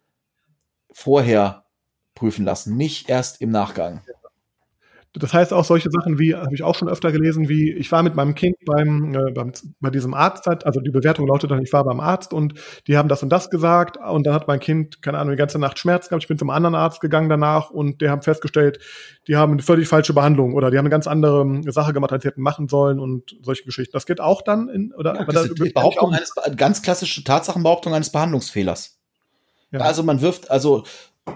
vorher 0.92 1.64
prüfen 2.14 2.44
lassen, 2.44 2.76
nicht 2.76 3.08
erst 3.08 3.40
im 3.40 3.50
Nachgang. 3.50 4.02
Das 5.18 5.35
heißt 5.35 5.52
auch 5.52 5.64
solche 5.64 5.90
Sachen 5.90 6.18
wie, 6.18 6.35
habe 6.35 6.54
ich 6.54 6.62
auch 6.62 6.74
schon 6.74 6.88
öfter 6.88 7.12
gelesen, 7.12 7.48
wie 7.48 7.72
ich 7.72 7.90
war 7.92 8.02
mit 8.02 8.14
meinem 8.14 8.35
Kind 8.35 8.57
beim, 8.64 9.14
äh, 9.14 9.31
beim 9.33 9.52
bei 9.81 9.90
diesem 9.90 10.14
Arzt, 10.14 10.46
also 10.64 10.81
die 10.81 10.90
Bewertung 10.90 11.26
lautet 11.26 11.50
dann, 11.50 11.62
ich 11.62 11.72
war 11.72 11.85
beim 11.85 12.00
Arzt 12.00 12.33
und 12.33 12.54
die 12.87 12.96
haben 12.96 13.09
das 13.09 13.22
und 13.22 13.31
das 13.31 13.50
gesagt 13.50 13.96
und 13.96 14.26
dann 14.26 14.35
hat 14.35 14.48
mein 14.48 14.61
Kind, 14.61 15.02
keine 15.02 15.18
Ahnung, 15.18 15.33
die 15.33 15.38
ganze 15.38 15.59
Nacht 15.59 15.78
Schmerz 15.78 16.09
gehabt. 16.09 16.24
Ich 16.24 16.28
bin 16.28 16.38
zum 16.38 16.50
anderen 16.50 16.74
Arzt 16.74 17.00
gegangen 17.00 17.28
danach 17.28 17.70
und 17.70 18.00
die 18.00 18.09
haben 18.09 18.22
festgestellt, 18.22 18.78
die 19.26 19.37
haben 19.37 19.52
eine 19.52 19.62
völlig 19.62 19.88
falsche 19.88 20.14
Behandlung 20.14 20.54
oder 20.54 20.70
die 20.70 20.78
haben 20.78 20.85
eine 20.85 20.90
ganz 20.90 21.07
andere 21.07 21.62
Sache 21.70 21.92
gemacht, 21.92 22.12
als 22.12 22.22
sie 22.22 22.28
hätten 22.28 22.42
machen 22.42 22.68
sollen 22.68 22.98
und 22.98 23.37
solche 23.42 23.64
Geschichten. 23.64 23.92
Das 23.92 24.07
geht 24.07 24.20
auch 24.20 24.42
dann 24.42 24.68
in, 24.68 24.94
oder? 24.94 25.14
Ja, 25.14 25.24
das 25.24 25.46
ist 25.46 25.59
die 25.62 25.70
Behauptung 25.70 26.14
eines, 26.14 26.33
ganz 26.57 26.83
klassische 26.83 27.24
Tatsachenbehauptung 27.24 27.94
eines 27.94 28.11
Behandlungsfehlers. 28.11 28.98
Ja. 29.70 29.81
Also 29.81 30.02
man 30.02 30.20
wirft, 30.20 30.50
also 30.50 30.85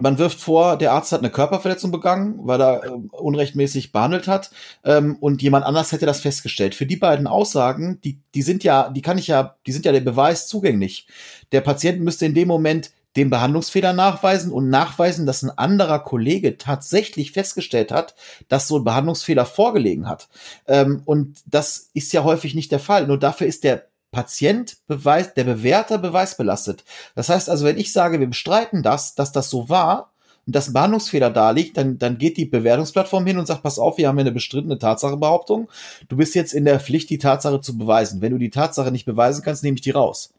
man 0.01 0.19
wirft 0.19 0.41
vor, 0.41 0.77
der 0.77 0.93
Arzt 0.93 1.13
hat 1.13 1.21
eine 1.21 1.31
Körperverletzung 1.31 1.91
begangen, 1.91 2.41
weil 2.43 2.61
er 2.61 2.85
äh, 2.85 2.91
unrechtmäßig 3.11 3.93
behandelt 3.93 4.29
hat, 4.29 4.51
ähm, 4.85 5.17
und 5.21 5.43
jemand 5.43 5.65
anders 5.65 5.93
hätte 5.93 6.07
das 6.07 6.21
festgestellt. 6.21 6.75
Für 6.75 6.87
die 6.87 6.97
beiden 6.97 7.27
Aussagen, 7.27 8.01
die, 8.03 8.21
die 8.35 8.43
sind 8.43 8.65
ja, 8.65 8.91
die 8.91 9.03
kann 9.03 9.19
ich 9.19 9.29
ja, 9.29 9.57
die 9.67 9.73
sind 9.73 9.85
ja 9.85 9.93
der 9.93 10.01
Beweis 10.01 10.47
zugänglich. 10.47 11.07
Der 11.53 11.61
Patient 11.61 12.01
müsste 12.01 12.27
in 12.27 12.35
dem 12.35 12.49
Moment 12.49 12.91
den 13.17 13.31
Behandlungsfehler 13.31 13.93
nachweisen 13.93 14.53
und 14.53 14.71
nachweisen, 14.71 15.27
dass 15.27 15.43
ein 15.43 15.51
anderer 15.51 15.99
Kollege 15.99 16.57
tatsächlich 16.57 17.33
festgestellt 17.33 17.93
hat, 17.93 18.15
dass 18.49 18.69
so 18.69 18.79
ein 18.79 18.85
Behandlungsfehler 18.85 19.45
vorgelegen 19.45 20.09
hat. 20.09 20.29
Ähm, 20.67 21.03
und 21.05 21.39
das 21.47 21.91
ist 21.93 22.13
ja 22.13 22.25
häufig 22.25 22.55
nicht 22.55 22.73
der 22.73 22.79
Fall. 22.79 23.07
Nur 23.07 23.19
dafür 23.19 23.47
ist 23.47 23.65
der 23.65 23.87
Patient 24.13 24.77
beweist, 24.87 25.37
der 25.37 25.45
Bewerter 25.45 25.99
beweisbelastet. 25.99 26.85
Das 27.15 27.31
heißt 27.31 27.51
also, 27.51 27.65
wenn 27.65 27.79
ich 27.79 27.93
sage, 27.93 28.21
wir 28.21 28.29
bestreiten 28.29 28.83
das, 28.83 29.15
dass 29.15 29.33
das 29.33 29.51
so 29.51 29.69
war 29.69 30.13
und 30.47 30.55
dass 30.55 30.69
ein 30.69 30.75
Behandlungsfehler 30.75 31.31
da 31.31 31.51
liegt, 31.51 31.79
dann, 31.79 31.99
dann 31.99 32.19
geht 32.19 32.37
die 32.37 32.45
Bewertungsplattform 32.45 33.27
hin 33.27 33.39
und 33.39 33.47
sagt, 33.47 33.63
pass 33.63 33.79
auf, 33.79 33.97
wir 33.97 34.09
haben 34.09 34.17
hier 34.17 34.25
eine 34.27 34.33
bestrittene 34.33 34.79
Tatsachebehauptung. 34.79 35.69
Du 36.09 36.17
bist 36.17 36.35
jetzt 36.35 36.53
in 36.53 36.67
der 36.67 36.79
Pflicht, 36.79 37.09
die 37.11 37.19
Tatsache 37.19 37.63
zu 37.63 37.79
beweisen. 37.79 38.21
Wenn 38.21 38.33
du 38.33 38.39
die 38.39 38.51
Tatsache 38.51 38.93
nicht 38.93 39.07
beweisen 39.07 39.43
kannst, 39.43 39.65
nehme 39.65 39.77
ich 39.77 39.81
die 39.81 39.91
raus. 39.91 40.35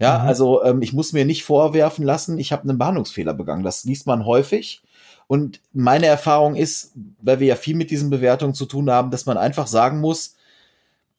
Ja, 0.00 0.18
mhm. 0.18 0.26
also 0.26 0.64
ähm, 0.64 0.82
ich 0.82 0.92
muss 0.92 1.12
mir 1.12 1.24
nicht 1.24 1.44
vorwerfen 1.44 2.04
lassen, 2.04 2.38
ich 2.38 2.50
habe 2.50 2.68
einen 2.68 2.78
Behandlungsfehler 2.78 3.34
begangen. 3.34 3.62
Das 3.62 3.84
liest 3.84 4.06
man 4.06 4.26
häufig. 4.26 4.82
Und 5.28 5.60
meine 5.72 6.06
Erfahrung 6.06 6.56
ist, 6.56 6.92
weil 7.20 7.38
wir 7.38 7.46
ja 7.46 7.56
viel 7.56 7.76
mit 7.76 7.92
diesen 7.92 8.10
Bewertungen 8.10 8.54
zu 8.54 8.66
tun 8.66 8.90
haben, 8.90 9.12
dass 9.12 9.26
man 9.26 9.38
einfach 9.38 9.68
sagen 9.68 10.00
muss, 10.00 10.34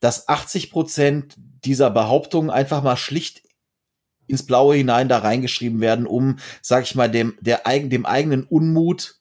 dass 0.01 0.27
80 0.27 0.69
Prozent 0.69 1.37
dieser 1.65 1.89
Behauptungen 1.89 2.49
einfach 2.49 2.83
mal 2.83 2.97
schlicht 2.97 3.43
ins 4.27 4.45
Blaue 4.45 4.75
hinein 4.75 5.09
da 5.09 5.19
reingeschrieben 5.19 5.81
werden, 5.81 6.07
um, 6.07 6.37
sag 6.61 6.83
ich 6.83 6.95
mal, 6.95 7.09
dem, 7.09 7.37
der, 7.41 7.61
dem 7.65 8.05
eigenen 8.05 8.43
Unmut 8.43 9.19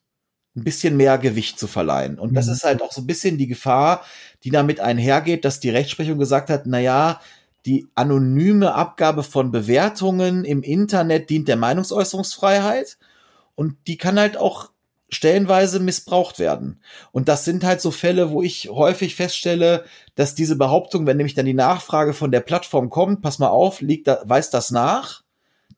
ein 0.55 0.65
bisschen 0.65 0.97
mehr 0.97 1.19
Gewicht 1.19 1.59
zu 1.59 1.67
verleihen. 1.67 2.19
Und 2.19 2.35
das 2.35 2.47
mhm. 2.47 2.53
ist 2.53 2.65
halt 2.65 2.83
auch 2.83 2.93
so 2.93 3.01
ein 3.01 3.07
bisschen 3.07 3.39
die 3.39 3.47
Gefahr, 3.47 4.05
die 4.45 4.51
damit 4.51 4.81
einhergeht, 4.81 5.45
dass 5.45 5.61
die 5.61 5.71
Rechtsprechung 5.71 6.19
gesagt 6.19 6.51
hat, 6.51 6.67
na 6.67 6.79
ja, 6.79 7.21
die 7.65 7.89
anonyme 7.95 8.75
Abgabe 8.75 9.23
von 9.23 9.51
Bewertungen 9.51 10.45
im 10.45 10.63
Internet 10.63 11.31
dient 11.31 11.49
der 11.49 11.57
Meinungsäußerungsfreiheit. 11.57 12.99
Und 13.55 13.77
die 13.87 13.97
kann 13.97 14.19
halt 14.19 14.37
auch 14.37 14.71
stellenweise 15.13 15.79
missbraucht 15.79 16.39
werden. 16.39 16.81
Und 17.13 17.29
das 17.29 17.45
sind 17.45 17.65
halt 17.65 17.81
so 17.81 17.91
Fälle, 17.91 18.31
wo 18.31 18.43
ich 18.43 18.71
häufig 18.71 19.15
feststelle, 19.15 19.85
dass 20.15 20.35
diese 20.35 20.57
Behauptung, 20.57 21.07
wenn 21.07 21.19
nämlich 21.19 21.35
dann 21.35 21.47
die 21.47 21.55
Nachfrage 21.55 22.15
von 22.15 22.33
der 22.33 22.41
Plattform 22.41 22.89
kommt, 22.89 23.21
pass 23.21 23.39
mal 23.39 23.49
auf, 23.49 23.83
liegt 23.83 24.09
da, 24.09 24.23
weiß 24.25 24.51
das 24.51 24.71
nach, 24.71 25.23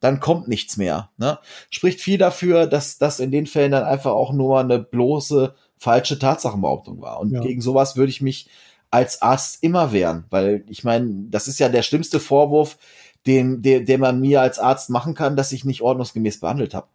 dann 0.00 0.20
kommt 0.20 0.46
nichts 0.46 0.76
mehr. 0.76 1.10
Ne? 1.16 1.38
Spricht 1.68 2.00
viel 2.00 2.16
dafür, 2.16 2.66
dass 2.66 2.98
das 2.98 3.18
in 3.18 3.32
den 3.32 3.46
Fällen 3.46 3.72
dann 3.72 3.84
einfach 3.84 4.12
auch 4.12 4.32
nur 4.32 4.60
eine 4.60 4.78
bloße 4.78 5.54
falsche 5.78 6.18
Tatsachenbehauptung 6.18 7.00
war. 7.00 7.18
Und 7.18 7.32
ja. 7.32 7.40
gegen 7.40 7.60
sowas 7.60 7.96
würde 7.96 8.10
ich 8.10 8.22
mich 8.22 8.48
als 8.90 9.20
Arzt 9.20 9.58
immer 9.62 9.92
wehren, 9.92 10.24
weil 10.30 10.64
ich 10.68 10.84
meine, 10.84 11.26
das 11.28 11.48
ist 11.48 11.58
ja 11.58 11.68
der 11.68 11.82
schlimmste 11.82 12.20
Vorwurf, 12.20 12.78
den, 13.26 13.62
den, 13.62 13.84
den 13.84 14.00
man 14.00 14.20
mir 14.20 14.40
als 14.40 14.60
Arzt 14.60 14.90
machen 14.90 15.14
kann, 15.14 15.34
dass 15.34 15.50
ich 15.50 15.64
nicht 15.64 15.82
ordnungsgemäß 15.82 16.38
behandelt 16.38 16.74
habe. 16.74 16.86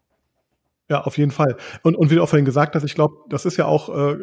Ja, 0.90 1.02
auf 1.02 1.20
jeden 1.20 1.30
Fall. 1.30 1.56
Und, 1.84 1.96
und 1.96 2.10
wie 2.10 2.16
du 2.16 2.24
auch 2.24 2.30
vorhin 2.30 2.46
gesagt 2.46 2.74
hast, 2.76 2.84
ich 2.84 2.96
glaube, 2.96 3.18
das 3.30 3.46
ist 3.46 3.58
ja 3.58 3.66
auch, 3.66 3.96
äh, 3.96 4.18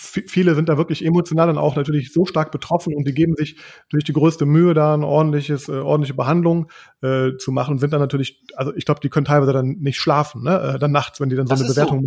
viele 0.00 0.54
sind 0.54 0.70
da 0.70 0.78
wirklich 0.78 1.04
emotional 1.04 1.50
und 1.50 1.58
auch 1.58 1.76
natürlich 1.76 2.10
so 2.10 2.24
stark 2.24 2.52
betroffen 2.52 2.94
und 2.94 3.06
die 3.06 3.12
geben 3.12 3.34
sich 3.36 3.56
durch 3.90 4.02
die 4.02 4.14
größte 4.14 4.46
Mühe, 4.46 4.72
da 4.72 4.94
eine 4.94 5.06
ordentliches, 5.06 5.68
äh, 5.68 5.72
ordentliche 5.72 6.14
Behandlung 6.14 6.70
äh, 7.02 7.36
zu 7.36 7.52
machen 7.52 7.72
und 7.72 7.78
sind 7.80 7.92
dann 7.92 8.00
natürlich, 8.00 8.42
also 8.56 8.74
ich 8.74 8.86
glaube, 8.86 9.00
die 9.00 9.10
können 9.10 9.26
teilweise 9.26 9.52
dann 9.52 9.76
nicht 9.80 9.98
schlafen, 9.98 10.44
ne? 10.44 10.74
äh, 10.76 10.78
dann 10.78 10.90
nachts, 10.90 11.20
wenn 11.20 11.28
die 11.28 11.36
dann 11.36 11.46
so 11.46 11.50
das 11.50 11.60
eine 11.60 11.68
Bewertung 11.68 12.06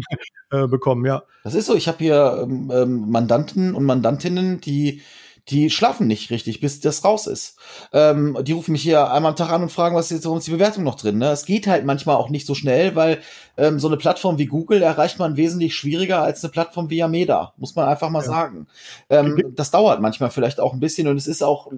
so. 0.50 0.58
äh, 0.58 0.68
bekommen, 0.68 1.06
ja. 1.06 1.22
Das 1.44 1.54
ist 1.54 1.68
so. 1.68 1.76
Ich 1.76 1.88
habe 1.88 2.00
hier 2.00 2.40
ähm, 2.42 2.72
ähm, 2.74 3.12
Mandanten 3.12 3.76
und 3.76 3.86
Mandantinnen, 3.86 4.60
die 4.60 5.02
die 5.50 5.70
schlafen 5.70 6.08
nicht 6.08 6.30
richtig, 6.30 6.60
bis 6.60 6.80
das 6.80 7.04
raus 7.04 7.28
ist. 7.28 7.58
Ähm, 7.94 8.38
die 8.44 8.52
rufen 8.52 8.72
mich 8.72 8.82
hier 8.82 9.12
einmal 9.12 9.32
am 9.32 9.36
Tag 9.36 9.50
an 9.52 9.64
und 9.64 9.72
fragen, 9.72 9.96
was 9.96 10.06
ist 10.06 10.12
jetzt, 10.12 10.26
warum 10.26 10.38
ist 10.38 10.48
die 10.48 10.52
Bewertung 10.52 10.84
noch 10.84 10.96
drin? 10.96 11.18
Ne? 11.18 11.32
Es 11.32 11.46
geht 11.46 11.68
halt 11.68 11.86
manchmal 11.86 12.16
auch 12.16 12.30
nicht 12.30 12.46
so 12.46 12.56
schnell, 12.56 12.96
weil 12.96 13.20
ähm, 13.58 13.80
so 13.80 13.88
eine 13.88 13.98
Plattform 13.98 14.38
wie 14.38 14.46
Google 14.46 14.82
erreicht 14.82 15.20
man 15.20 15.38
wesentlich 15.38 15.76
schwieriger 15.76 16.22
als 16.22 16.44
eine 16.44 16.52
Plattform 16.52 16.90
wie 16.90 16.98
Yameda, 16.98 17.54
muss 17.58 17.76
man 17.76 17.88
einfach 17.88 18.10
mal 18.10 18.20
ja. 18.20 18.26
sagen. 18.26 18.68
Ähm, 19.10 19.54
das 19.56 19.72
dauert 19.72 20.02
manchmal 20.02 20.30
vielleicht 20.30 20.60
auch 20.60 20.74
ein 20.74 20.80
bisschen 20.80 21.08
und 21.08 21.18
es 21.18 21.28
ist 21.28 21.44
auch 21.44 21.72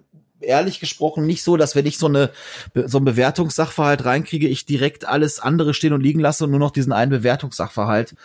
ehrlich 0.44 0.80
gesprochen 0.80 1.26
nicht 1.26 1.44
so, 1.44 1.58
dass 1.58 1.76
wenn 1.76 1.86
ich 1.86 1.98
so 1.98 2.08
eine 2.08 2.32
so 2.74 2.98
ein 2.98 3.06
Bewertungssachverhalt 3.06 4.06
reinkriege, 4.06 4.48
ich 4.48 4.66
direkt 4.66 5.08
alles 5.08 5.40
andere 5.40 5.74
stehen 5.74 5.94
und 5.94 6.02
liegen 6.02 6.20
lasse 6.20 6.44
und 6.44 6.52
nur 6.52 6.60
noch 6.60 6.72
diesen 6.72 6.92
einen 6.92 7.12
Bewertungssachverhalt 7.12 8.16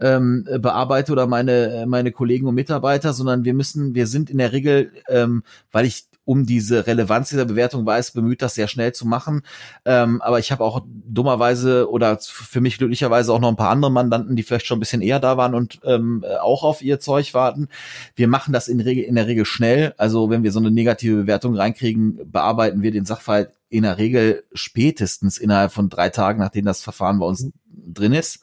ähm, 0.00 0.46
bearbeite 0.58 1.12
oder 1.12 1.26
meine 1.26 1.84
meine 1.86 2.12
Kollegen 2.12 2.46
und 2.46 2.54
Mitarbeiter, 2.54 3.12
sondern 3.12 3.44
wir 3.44 3.54
müssen, 3.54 3.94
wir 3.94 4.06
sind 4.06 4.30
in 4.30 4.38
der 4.38 4.52
Regel, 4.52 4.92
ähm, 5.08 5.42
weil 5.72 5.86
ich 5.86 6.08
um 6.28 6.44
diese 6.44 6.86
Relevanz 6.86 7.30
dieser 7.30 7.46
Bewertung 7.46 7.86
weiß, 7.86 8.10
bemüht, 8.10 8.42
das 8.42 8.54
sehr 8.54 8.68
schnell 8.68 8.92
zu 8.92 9.06
machen. 9.06 9.40
Ähm, 9.86 10.20
aber 10.20 10.38
ich 10.38 10.52
habe 10.52 10.62
auch 10.62 10.82
dummerweise 10.86 11.90
oder 11.90 12.18
für 12.20 12.60
mich 12.60 12.76
glücklicherweise 12.76 13.32
auch 13.32 13.40
noch 13.40 13.48
ein 13.48 13.56
paar 13.56 13.70
andere 13.70 13.90
Mandanten, 13.90 14.36
die 14.36 14.42
vielleicht 14.42 14.66
schon 14.66 14.76
ein 14.76 14.80
bisschen 14.80 15.00
eher 15.00 15.20
da 15.20 15.38
waren 15.38 15.54
und 15.54 15.80
ähm, 15.84 16.22
auch 16.42 16.64
auf 16.64 16.82
ihr 16.82 17.00
Zeug 17.00 17.32
warten. 17.32 17.68
Wir 18.14 18.28
machen 18.28 18.52
das 18.52 18.68
in, 18.68 18.80
Regel, 18.80 19.04
in 19.04 19.14
der 19.14 19.26
Regel 19.26 19.46
schnell. 19.46 19.94
Also 19.96 20.28
wenn 20.28 20.42
wir 20.42 20.52
so 20.52 20.60
eine 20.60 20.70
negative 20.70 21.22
Bewertung 21.22 21.56
reinkriegen, 21.56 22.30
bearbeiten 22.30 22.82
wir 22.82 22.90
den 22.90 23.06
Sachverhalt 23.06 23.48
in 23.70 23.84
der 23.84 23.96
Regel 23.96 24.44
spätestens 24.52 25.38
innerhalb 25.38 25.72
von 25.72 25.88
drei 25.88 26.10
Tagen, 26.10 26.40
nachdem 26.40 26.66
das 26.66 26.82
Verfahren 26.82 27.20
bei 27.20 27.26
uns 27.26 27.50
drin 27.70 28.12
ist. 28.12 28.40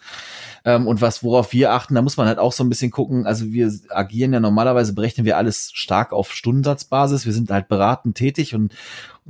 Ähm, 0.65 0.87
und 0.87 0.99
was, 0.99 1.23
worauf 1.23 1.53
wir 1.53 1.71
achten, 1.71 1.93
da 1.93 2.01
muss 2.01 2.17
man 2.17 2.27
halt 2.27 2.39
auch 2.39 2.51
so 2.51 2.63
ein 2.63 2.69
bisschen 2.69 2.89
gucken. 2.89 3.27
Also 3.27 3.51
wir 3.51 3.71
agieren 3.89 4.33
ja 4.33 4.39
normalerweise, 4.39 4.93
berechnen 4.93 5.25
wir 5.25 5.37
alles 5.37 5.71
stark 5.73 6.11
auf 6.11 6.33
Stundensatzbasis. 6.33 7.25
Wir 7.25 7.33
sind 7.33 7.51
halt 7.51 7.67
beratend 7.67 8.17
tätig 8.17 8.55
und 8.55 8.73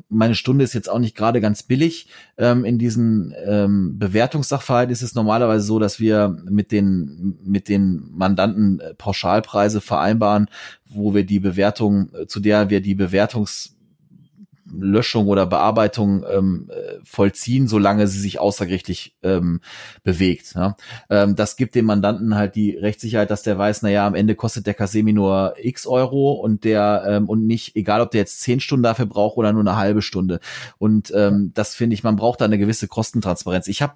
meine 0.10 0.36
Stunde 0.36 0.64
ist 0.64 0.74
jetzt 0.74 0.90
auch 0.90 1.00
nicht 1.00 1.16
gerade 1.16 1.42
ganz 1.42 1.64
billig. 1.64 2.08
Ähm, 2.38 2.64
in 2.66 2.78
diesen 2.78 3.34
ähm, 3.46 4.00
Bewertungssachverhalt 4.00 4.92
ist 4.92 5.02
es 5.02 5.16
normalerweise 5.16 5.66
so, 5.66 5.78
dass 5.78 6.00
wir 6.00 6.38
mit 6.50 6.72
den, 6.72 7.38
mit 7.44 7.68
den 7.68 8.10
Mandanten 8.14 8.80
äh, 8.80 8.94
Pauschalpreise 8.94 9.82
vereinbaren, 9.82 10.50
wo 10.86 11.14
wir 11.14 11.26
die 11.26 11.40
Bewertung, 11.40 12.10
äh, 12.14 12.28
zu 12.28 12.40
der 12.40 12.70
wir 12.70 12.82
die 12.82 12.96
Bewertungs 12.96 13.75
Löschung 14.72 15.28
oder 15.28 15.46
Bearbeitung 15.46 16.26
ähm, 16.30 16.70
äh, 16.70 17.00
vollziehen, 17.04 17.68
solange 17.68 18.08
sie 18.08 18.20
sich 18.20 18.40
außergerichtlich 18.40 19.16
ähm, 19.24 19.62
bewegt. 20.04 20.56
Ja? 20.56 20.76
Ähm, 21.10 21.36
das 21.36 21.56
gibt 21.56 21.76
dem 21.76 21.86
Mandanten 21.86 22.36
halt 22.36 22.56
die 22.56 22.72
Rechtssicherheit, 22.72 23.30
dass 23.30 23.44
der 23.44 23.58
weiß, 23.58 23.82
na 23.84 23.90
ja, 23.90 24.08
am 24.08 24.16
Ende 24.16 24.36
kostet 24.36 24.66
der 24.68 24.74
Kasemi 24.74 25.14
nur 25.14 25.54
x 25.58 25.86
Euro 25.86 26.34
und 26.34 26.64
der 26.64 27.04
ähm, 27.08 27.30
und 27.30 27.46
nicht, 27.46 27.76
egal 27.76 28.02
ob 28.02 28.12
der 28.12 28.22
jetzt 28.22 28.42
zehn 28.42 28.60
Stunden 28.60 28.84
dafür 28.84 29.06
braucht 29.06 29.38
oder 29.38 29.54
nur 29.54 29.62
eine 29.62 29.78
halbe 29.78 30.02
Stunde. 30.02 30.40
Und 30.78 31.12
ähm, 31.16 31.52
das 31.54 31.76
finde 31.76 31.94
ich, 31.94 32.04
man 32.04 32.16
braucht 32.16 32.42
da 32.42 32.46
eine 32.46 32.58
gewisse 32.58 32.88
Kostentransparenz. 32.88 33.68
Ich 33.68 33.82
habe 33.82 33.94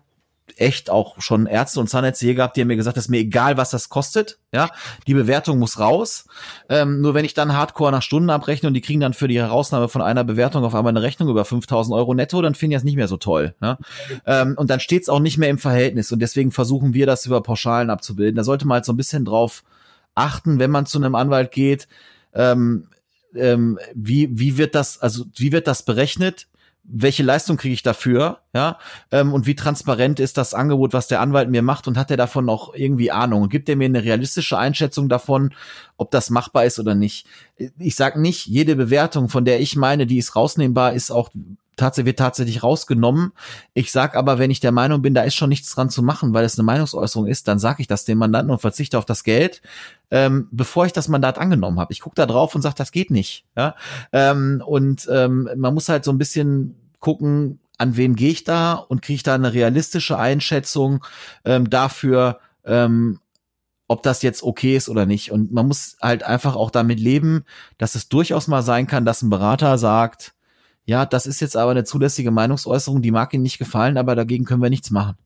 echt 0.58 0.90
auch 0.90 1.22
schon 1.22 1.46
Ärzte 1.46 1.80
und 1.80 1.90
Zahnärzte 1.90 2.26
hier 2.26 2.36
gehabt, 2.36 2.56
die 2.56 2.62
haben 2.62 2.68
mir 2.68 2.76
gesagt, 2.76 2.98
es 2.98 3.06
ist 3.06 3.10
mir 3.10 3.20
egal, 3.20 3.58
was 3.58 3.70
das 3.70 3.90
kostet. 3.90 4.40
Ja, 4.54 4.70
die 5.06 5.14
Bewertung 5.14 5.60
muss 5.60 5.80
raus. 5.80 6.26
Ähm, 6.70 7.02
nur 7.02 7.14
wenn 7.14 7.26
ich 7.26 7.34
dann 7.34 7.54
Hardcore 7.56 7.92
nach 7.92 8.02
Stunden 8.02 8.30
abrechne 8.30 8.68
und 8.68 8.74
die 8.74 8.82
kriegen 8.82 9.00
dann 9.00 9.14
für 9.14 9.28
die 9.28 9.40
Herausnahme 9.40 9.90
von 9.90 10.02
einer 10.02 10.24
Bewertung 10.24 10.64
auf 10.64 10.74
einmal 10.74 10.92
eine 10.92 11.02
Rechnung 11.02 11.30
über 11.30 11.46
5000 11.46 11.96
Euro 11.96 12.14
netto, 12.14 12.42
dann 12.42 12.56
finde 12.56 12.76
ich 12.76 12.78
das 12.80 12.84
nicht 12.84 12.96
mehr 12.96 13.08
so 13.08 13.18
toll. 13.18 13.54
Ja? 13.62 13.78
Ähm, 14.26 14.56
und 14.58 14.70
dann 14.70 14.80
steht 14.80 15.04
es 15.04 15.10
auch 15.10 15.20
nicht 15.20 15.38
mehr 15.38 15.50
im 15.50 15.60
Verhältnis. 15.60 16.12
Und 16.12 16.20
deswegen 16.20 16.52
versuchen 16.52 16.94
wir 16.94 17.06
das 17.06 17.26
über 17.26 17.42
Pauschalen 17.42 17.90
abzubilden. 17.90 18.36
Da 18.36 18.44
sollte 18.44 18.68
man 18.68 18.76
halt 18.76 18.86
so 18.86 18.94
ein 18.94 18.98
bisschen 18.98 19.26
drauf 19.26 19.64
achten, 20.16 20.60
wenn 20.60 20.72
man 20.72 20.86
zu 20.86 20.98
einem 20.98 21.16
Anwalt 21.16 21.52
geht. 21.52 21.88
Ähm, 22.34 22.88
ähm, 23.36 23.80
wie, 23.94 24.30
wie 24.38 24.58
wird 24.58 24.76
das, 24.76 25.00
also 25.00 25.26
wie 25.36 25.52
wird 25.52 25.68
das 25.68 25.84
berechnet? 25.84 26.48
Welche 26.92 27.24
Leistung 27.24 27.58
kriege 27.58 27.74
ich 27.74 27.84
dafür, 27.84 28.40
ja, 28.54 28.80
ähm, 29.12 29.34
und 29.34 29.46
wie 29.46 29.56
transparent 29.56 30.20
ist 30.20 30.38
das 30.38 30.54
Angebot, 30.54 30.92
was 30.92 31.08
der 31.08 31.22
Anwalt 31.22 31.50
mir 31.50 31.62
macht? 31.62 31.88
Und 31.88 31.98
hat 31.98 32.10
er 32.10 32.18
davon 32.18 32.46
noch 32.46 32.74
irgendwie 32.74 33.12
Ahnung? 33.12 33.50
Gibt 33.50 33.70
er 33.70 33.76
mir 33.76 33.86
eine 33.86 34.04
realistische 34.04 34.58
Einschätzung 34.58 35.08
davon, 35.08 35.54
ob 35.98 36.12
das 36.12 36.30
machbar 36.30 36.66
ist 36.66 36.80
oder 36.80 36.96
nicht. 36.96 37.28
Ich 37.78 37.96
sag 37.96 38.18
nicht, 38.18 38.48
jede 38.48 38.76
Bewertung, 38.76 39.30
von 39.30 39.46
der 39.46 39.60
ich 39.60 39.76
meine, 39.76 40.08
die 40.08 40.18
ist 40.18 40.36
rausnehmbar, 40.36 40.94
ist 40.94 41.12
auch 41.12 41.30
tatsächlich 41.80 42.12
wird 42.12 42.20
tatsächlich 42.20 42.64
rausgenommen. 42.64 43.32
Ich 43.74 43.92
sag 43.92 44.16
aber, 44.16 44.40
wenn 44.40 44.52
ich 44.52 44.60
der 44.60 44.72
Meinung 44.72 45.02
bin, 45.02 45.14
da 45.14 45.24
ist 45.24 45.36
schon 45.36 45.50
nichts 45.50 45.74
dran 45.74 45.90
zu 45.90 46.04
machen, 46.04 46.34
weil 46.34 46.46
es 46.46 46.58
eine 46.58 46.66
Meinungsäußerung 46.66 47.28
ist, 47.28 47.48
dann 47.48 47.60
sage 47.60 47.82
ich 47.82 47.88
das 47.88 48.06
dem 48.06 48.18
Mandanten 48.18 48.52
und 48.52 48.60
verzichte 48.62 48.98
auf 48.98 49.06
das 49.06 49.24
Geld, 49.24 49.62
ähm, 50.12 50.48
bevor 50.52 50.86
ich 50.86 50.94
das 50.94 51.08
Mandat 51.08 51.38
angenommen 51.38 51.80
habe. 51.80 51.94
Ich 51.94 52.02
gucke 52.02 52.16
da 52.16 52.26
drauf 52.26 52.56
und 52.56 52.62
sage, 52.62 52.76
das 52.76 52.92
geht 52.92 53.12
nicht. 53.12 53.46
Ja? 53.58 53.76
Ähm, 54.12 54.62
und 54.66 55.08
ähm, 55.12 55.50
man 55.58 55.74
muss 55.74 55.90
halt 55.90 56.04
so 56.04 56.12
ein 56.12 56.18
bisschen 56.18 56.76
gucken, 57.00 57.60
an 57.78 57.96
wen 57.96 58.16
gehe 58.16 58.32
ich 58.32 58.44
da 58.44 58.74
und 58.74 59.02
kriege 59.02 59.16
ich 59.16 59.24
da 59.24 59.36
eine 59.36 59.54
realistische 59.54 60.18
Einschätzung 60.18 61.04
ähm, 61.46 61.70
dafür, 61.70 62.40
ähm, 62.66 63.20
ob 63.88 64.04
das 64.04 64.22
jetzt 64.22 64.44
okay 64.44 64.76
ist 64.76 64.90
oder 64.90 65.06
nicht. 65.06 65.32
Und 65.32 65.52
man 65.52 65.68
muss 65.68 65.98
halt 66.02 66.24
einfach 66.24 66.56
auch 66.56 66.70
damit 66.70 67.00
leben, 67.00 67.46
dass 67.78 67.96
es 67.96 68.10
durchaus 68.10 68.48
mal 68.48 68.62
sein 68.62 68.86
kann, 68.86 69.06
dass 69.06 69.22
ein 69.22 69.30
Berater 69.30 69.78
sagt, 69.78 70.34
ja, 70.90 71.06
das 71.06 71.28
ist 71.28 71.40
jetzt 71.40 71.56
aber 71.56 71.70
eine 71.70 71.84
zulässige 71.84 72.32
Meinungsäußerung, 72.32 73.04
die 73.04 73.12
mag 73.12 73.32
Ihnen 73.36 73.44
nicht 73.44 73.60
gefallen, 73.60 73.96
aber 73.96 74.16
dagegen 74.16 74.44
können 74.44 74.64
wir 74.64 74.72
nichts 74.72 74.90
machen. 74.90 75.18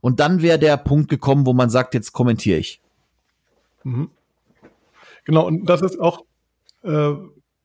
Und 0.00 0.18
dann 0.18 0.40
wäre 0.40 0.58
der 0.58 0.78
Punkt 0.78 1.10
gekommen, 1.10 1.44
wo 1.44 1.52
man 1.52 1.68
sagt, 1.68 1.92
jetzt 1.92 2.14
kommentiere 2.14 2.58
ich. 2.58 2.80
Mhm. 3.82 4.08
Genau, 5.26 5.46
und 5.46 5.66
das 5.66 5.82
ist 5.82 6.00
auch 6.00 6.24
äh, 6.84 7.12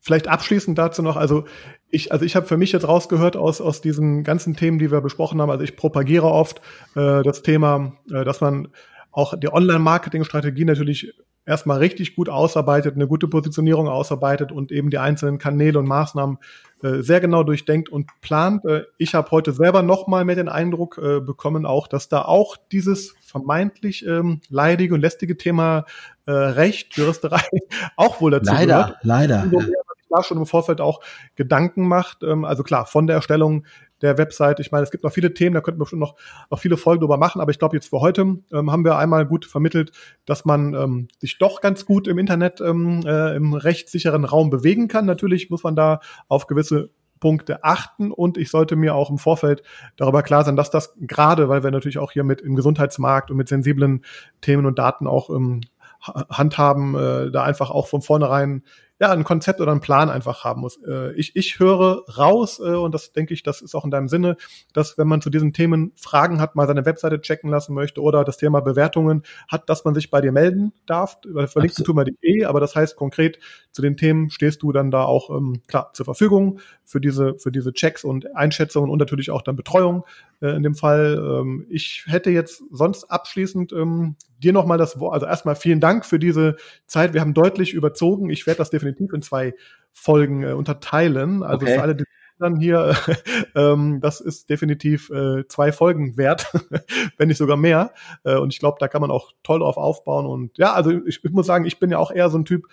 vielleicht 0.01 0.27
abschließend 0.27 0.77
dazu 0.77 1.01
noch, 1.01 1.15
also 1.15 1.45
ich, 1.89 2.11
also 2.11 2.25
ich 2.25 2.35
habe 2.35 2.45
für 2.45 2.57
mich 2.57 2.73
jetzt 2.73 2.85
rausgehört 2.85 3.37
aus, 3.37 3.61
aus 3.61 3.79
diesen 3.79 4.25
ganzen 4.25 4.57
Themen, 4.57 4.77
die 4.77 4.91
wir 4.91 4.99
besprochen 4.99 5.41
haben, 5.41 5.49
also 5.49 5.63
ich 5.63 5.77
propagiere 5.77 6.27
oft 6.27 6.59
äh, 6.95 7.23
das 7.23 7.41
Thema, 7.41 7.93
äh, 8.11 8.25
dass 8.25 8.41
man 8.41 8.67
auch 9.11 9.33
die 9.39 9.51
Online-Marketing-Strategie 9.51 10.65
natürlich 10.65 11.13
erstmal 11.49 11.79
richtig 11.79 12.15
gut 12.15 12.29
ausarbeitet, 12.29 12.95
eine 12.95 13.07
gute 13.07 13.27
Positionierung 13.27 13.87
ausarbeitet 13.87 14.51
und 14.51 14.71
eben 14.71 14.91
die 14.91 14.99
einzelnen 14.99 15.39
Kanäle 15.39 15.79
und 15.79 15.87
Maßnahmen 15.87 16.37
äh, 16.83 17.01
sehr 17.01 17.19
genau 17.19 17.43
durchdenkt 17.43 17.89
und 17.89 18.09
plant. 18.21 18.63
Äh, 18.65 18.83
ich 18.97 19.15
habe 19.15 19.31
heute 19.31 19.51
selber 19.51 19.81
nochmal 19.81 20.25
mehr 20.25 20.35
den 20.35 20.47
Eindruck 20.47 20.99
äh, 20.99 21.19
bekommen, 21.19 21.65
auch, 21.65 21.87
dass 21.87 22.07
da 22.07 22.21
auch 22.21 22.55
dieses 22.71 23.15
vermeintlich 23.21 24.05
ähm, 24.05 24.41
leidige 24.49 24.93
und 24.93 25.01
lästige 25.01 25.37
Thema 25.37 25.85
äh, 26.27 26.31
Recht, 26.31 26.95
Juristerei 26.95 27.41
auch 27.95 28.21
wohl 28.21 28.31
dazu 28.31 28.53
leider, 28.53 28.75
gehört. 28.75 28.97
Leider, 29.01 29.45
leider 29.51 29.67
da 30.09 30.23
schon 30.23 30.37
im 30.37 30.45
Vorfeld 30.45 30.81
auch 30.81 31.01
Gedanken 31.35 31.87
macht. 31.87 32.23
Ähm, 32.23 32.45
also 32.45 32.63
klar, 32.63 32.85
von 32.85 33.07
der 33.07 33.15
Erstellung 33.15 33.65
der 34.01 34.17
Website. 34.17 34.59
Ich 34.59 34.71
meine, 34.71 34.83
es 34.83 34.91
gibt 34.91 35.03
noch 35.03 35.11
viele 35.11 35.33
Themen, 35.33 35.53
da 35.53 35.61
könnten 35.61 35.79
wir 35.79 35.85
bestimmt 35.85 36.01
noch, 36.01 36.15
noch 36.49 36.59
viele 36.59 36.77
Folgen 36.77 37.01
drüber 37.01 37.17
machen, 37.17 37.41
aber 37.41 37.51
ich 37.51 37.59
glaube, 37.59 37.75
jetzt 37.75 37.89
für 37.89 38.01
heute 38.01 38.21
ähm, 38.51 38.71
haben 38.71 38.83
wir 38.83 38.97
einmal 38.97 39.25
gut 39.25 39.45
vermittelt, 39.45 39.91
dass 40.25 40.45
man 40.45 40.73
ähm, 40.73 41.07
sich 41.19 41.37
doch 41.37 41.61
ganz 41.61 41.85
gut 41.85 42.07
im 42.07 42.17
Internet 42.17 42.61
ähm, 42.61 43.03
äh, 43.05 43.35
im 43.35 43.53
rechtssicheren 43.53 44.25
Raum 44.25 44.49
bewegen 44.49 44.87
kann. 44.87 45.05
Natürlich 45.05 45.49
muss 45.49 45.63
man 45.63 45.75
da 45.75 45.99
auf 46.27 46.47
gewisse 46.47 46.91
Punkte 47.19 47.63
achten 47.63 48.11
und 48.11 48.37
ich 48.37 48.49
sollte 48.49 48.75
mir 48.75 48.95
auch 48.95 49.09
im 49.09 49.17
Vorfeld 49.17 49.63
darüber 49.97 50.23
klar 50.23 50.43
sein, 50.45 50.55
dass 50.55 50.71
das 50.71 50.95
gerade, 51.01 51.49
weil 51.49 51.63
wir 51.63 51.71
natürlich 51.71 51.97
auch 51.97 52.11
hier 52.11 52.23
mit 52.23 52.41
im 52.41 52.55
Gesundheitsmarkt 52.55 53.29
und 53.29 53.37
mit 53.37 53.49
sensiblen 53.49 54.05
Themen 54.41 54.65
und 54.65 54.79
Daten 54.79 55.07
auch 55.07 55.29
ähm, 55.29 55.61
handhaben, 56.01 56.95
äh, 56.95 57.31
da 57.31 57.43
einfach 57.43 57.71
auch 57.71 57.87
von 57.87 58.01
vornherein 58.01 58.63
ja, 58.99 59.11
ein 59.11 59.23
Konzept 59.23 59.61
oder 59.61 59.71
ein 59.71 59.79
Plan 59.79 60.09
einfach 60.09 60.43
haben 60.43 60.61
muss. 60.61 60.77
Äh, 60.85 61.13
ich, 61.13 61.35
ich 61.35 61.59
höre 61.59 62.03
raus, 62.17 62.59
äh, 62.59 62.75
und 62.75 62.93
das 62.93 63.13
denke 63.13 63.33
ich, 63.33 63.43
das 63.43 63.61
ist 63.61 63.73
auch 63.73 63.85
in 63.85 63.91
deinem 63.91 64.09
Sinne, 64.09 64.35
dass 64.73 64.97
wenn 64.97 65.07
man 65.07 65.21
zu 65.21 65.29
diesen 65.29 65.53
Themen 65.53 65.93
Fragen 65.95 66.41
hat, 66.41 66.55
mal 66.55 66.67
seine 66.67 66.85
Webseite 66.85 67.21
checken 67.21 67.49
lassen 67.49 67.73
möchte 67.73 68.01
oder 68.01 68.25
das 68.25 68.37
Thema 68.37 68.59
Bewertungen 68.59 69.23
hat, 69.47 69.69
dass 69.69 69.85
man 69.85 69.95
sich 69.95 70.09
bei 70.09 70.19
dir 70.19 70.33
melden 70.33 70.73
darf. 70.85 71.17
Verlinken 71.45 71.85
tun 71.85 71.95
wir 71.95 72.03
dich 72.03 72.17
eh, 72.21 72.43
aber 72.43 72.59
das 72.59 72.75
heißt 72.75 72.97
konkret, 72.97 73.39
zu 73.71 73.81
den 73.81 73.95
Themen 73.95 74.29
stehst 74.31 74.63
du 74.63 74.73
dann 74.73 74.91
da 74.91 75.03
auch 75.03 75.29
ähm, 75.29 75.61
klar 75.67 75.91
zur 75.93 76.05
Verfügung 76.05 76.59
für 76.83 76.99
diese, 76.99 77.35
für 77.39 77.51
diese 77.51 77.71
Checks 77.71 78.03
und 78.03 78.35
Einschätzungen 78.35 78.89
und 78.89 78.97
natürlich 78.97 79.31
auch 79.31 79.43
dann 79.43 79.55
Betreuung 79.55 80.05
äh, 80.41 80.49
in 80.49 80.63
dem 80.63 80.75
Fall. 80.75 81.17
Ähm, 81.17 81.65
ich 81.69 82.03
hätte 82.07 82.31
jetzt 82.31 82.63
sonst 82.71 83.05
abschließend 83.05 83.71
ähm, 83.71 84.17
dir 84.39 84.53
nochmal 84.53 84.77
das 84.77 84.99
Wort, 84.99 85.13
also 85.13 85.25
erstmal 85.25 85.55
vielen 85.55 85.79
Dank 85.79 86.05
für 86.05 86.19
diese 86.19 86.55
Zeit. 86.87 87.13
Wir 87.13 87.21
haben 87.21 87.33
deutlich 87.33 87.73
überzogen. 87.73 88.29
Ich 88.29 88.47
werde 88.47 88.57
das 88.57 88.69
definitiv 88.69 89.13
in 89.13 89.21
zwei 89.21 89.53
Folgen 89.91 90.43
äh, 90.43 90.53
unterteilen. 90.53 91.43
Also 91.43 91.65
okay. 91.65 91.75
für 91.75 91.81
alle, 91.81 91.95
die 91.95 92.05
dann 92.39 92.55
hier, 92.55 92.95
ähm, 93.55 93.99
das 94.01 94.21
ist 94.21 94.49
definitiv 94.49 95.09
äh, 95.09 95.47
zwei 95.47 95.71
Folgen 95.71 96.17
wert, 96.17 96.51
wenn 97.17 97.27
nicht 97.27 97.37
sogar 97.37 97.57
mehr. 97.57 97.93
Äh, 98.23 98.37
und 98.37 98.53
ich 98.53 98.59
glaube, 98.59 98.77
da 98.79 98.87
kann 98.87 99.01
man 99.01 99.11
auch 99.11 99.31
toll 99.43 99.59
drauf 99.59 99.77
aufbauen. 99.77 100.25
Und 100.25 100.57
ja, 100.57 100.73
also 100.73 100.89
ich, 100.91 101.23
ich 101.23 101.31
muss 101.31 101.45
sagen, 101.45 101.65
ich 101.65 101.79
bin 101.79 101.91
ja 101.91 101.97
auch 101.97 102.11
eher 102.11 102.29
so 102.29 102.37
ein 102.37 102.45
Typ, 102.45 102.65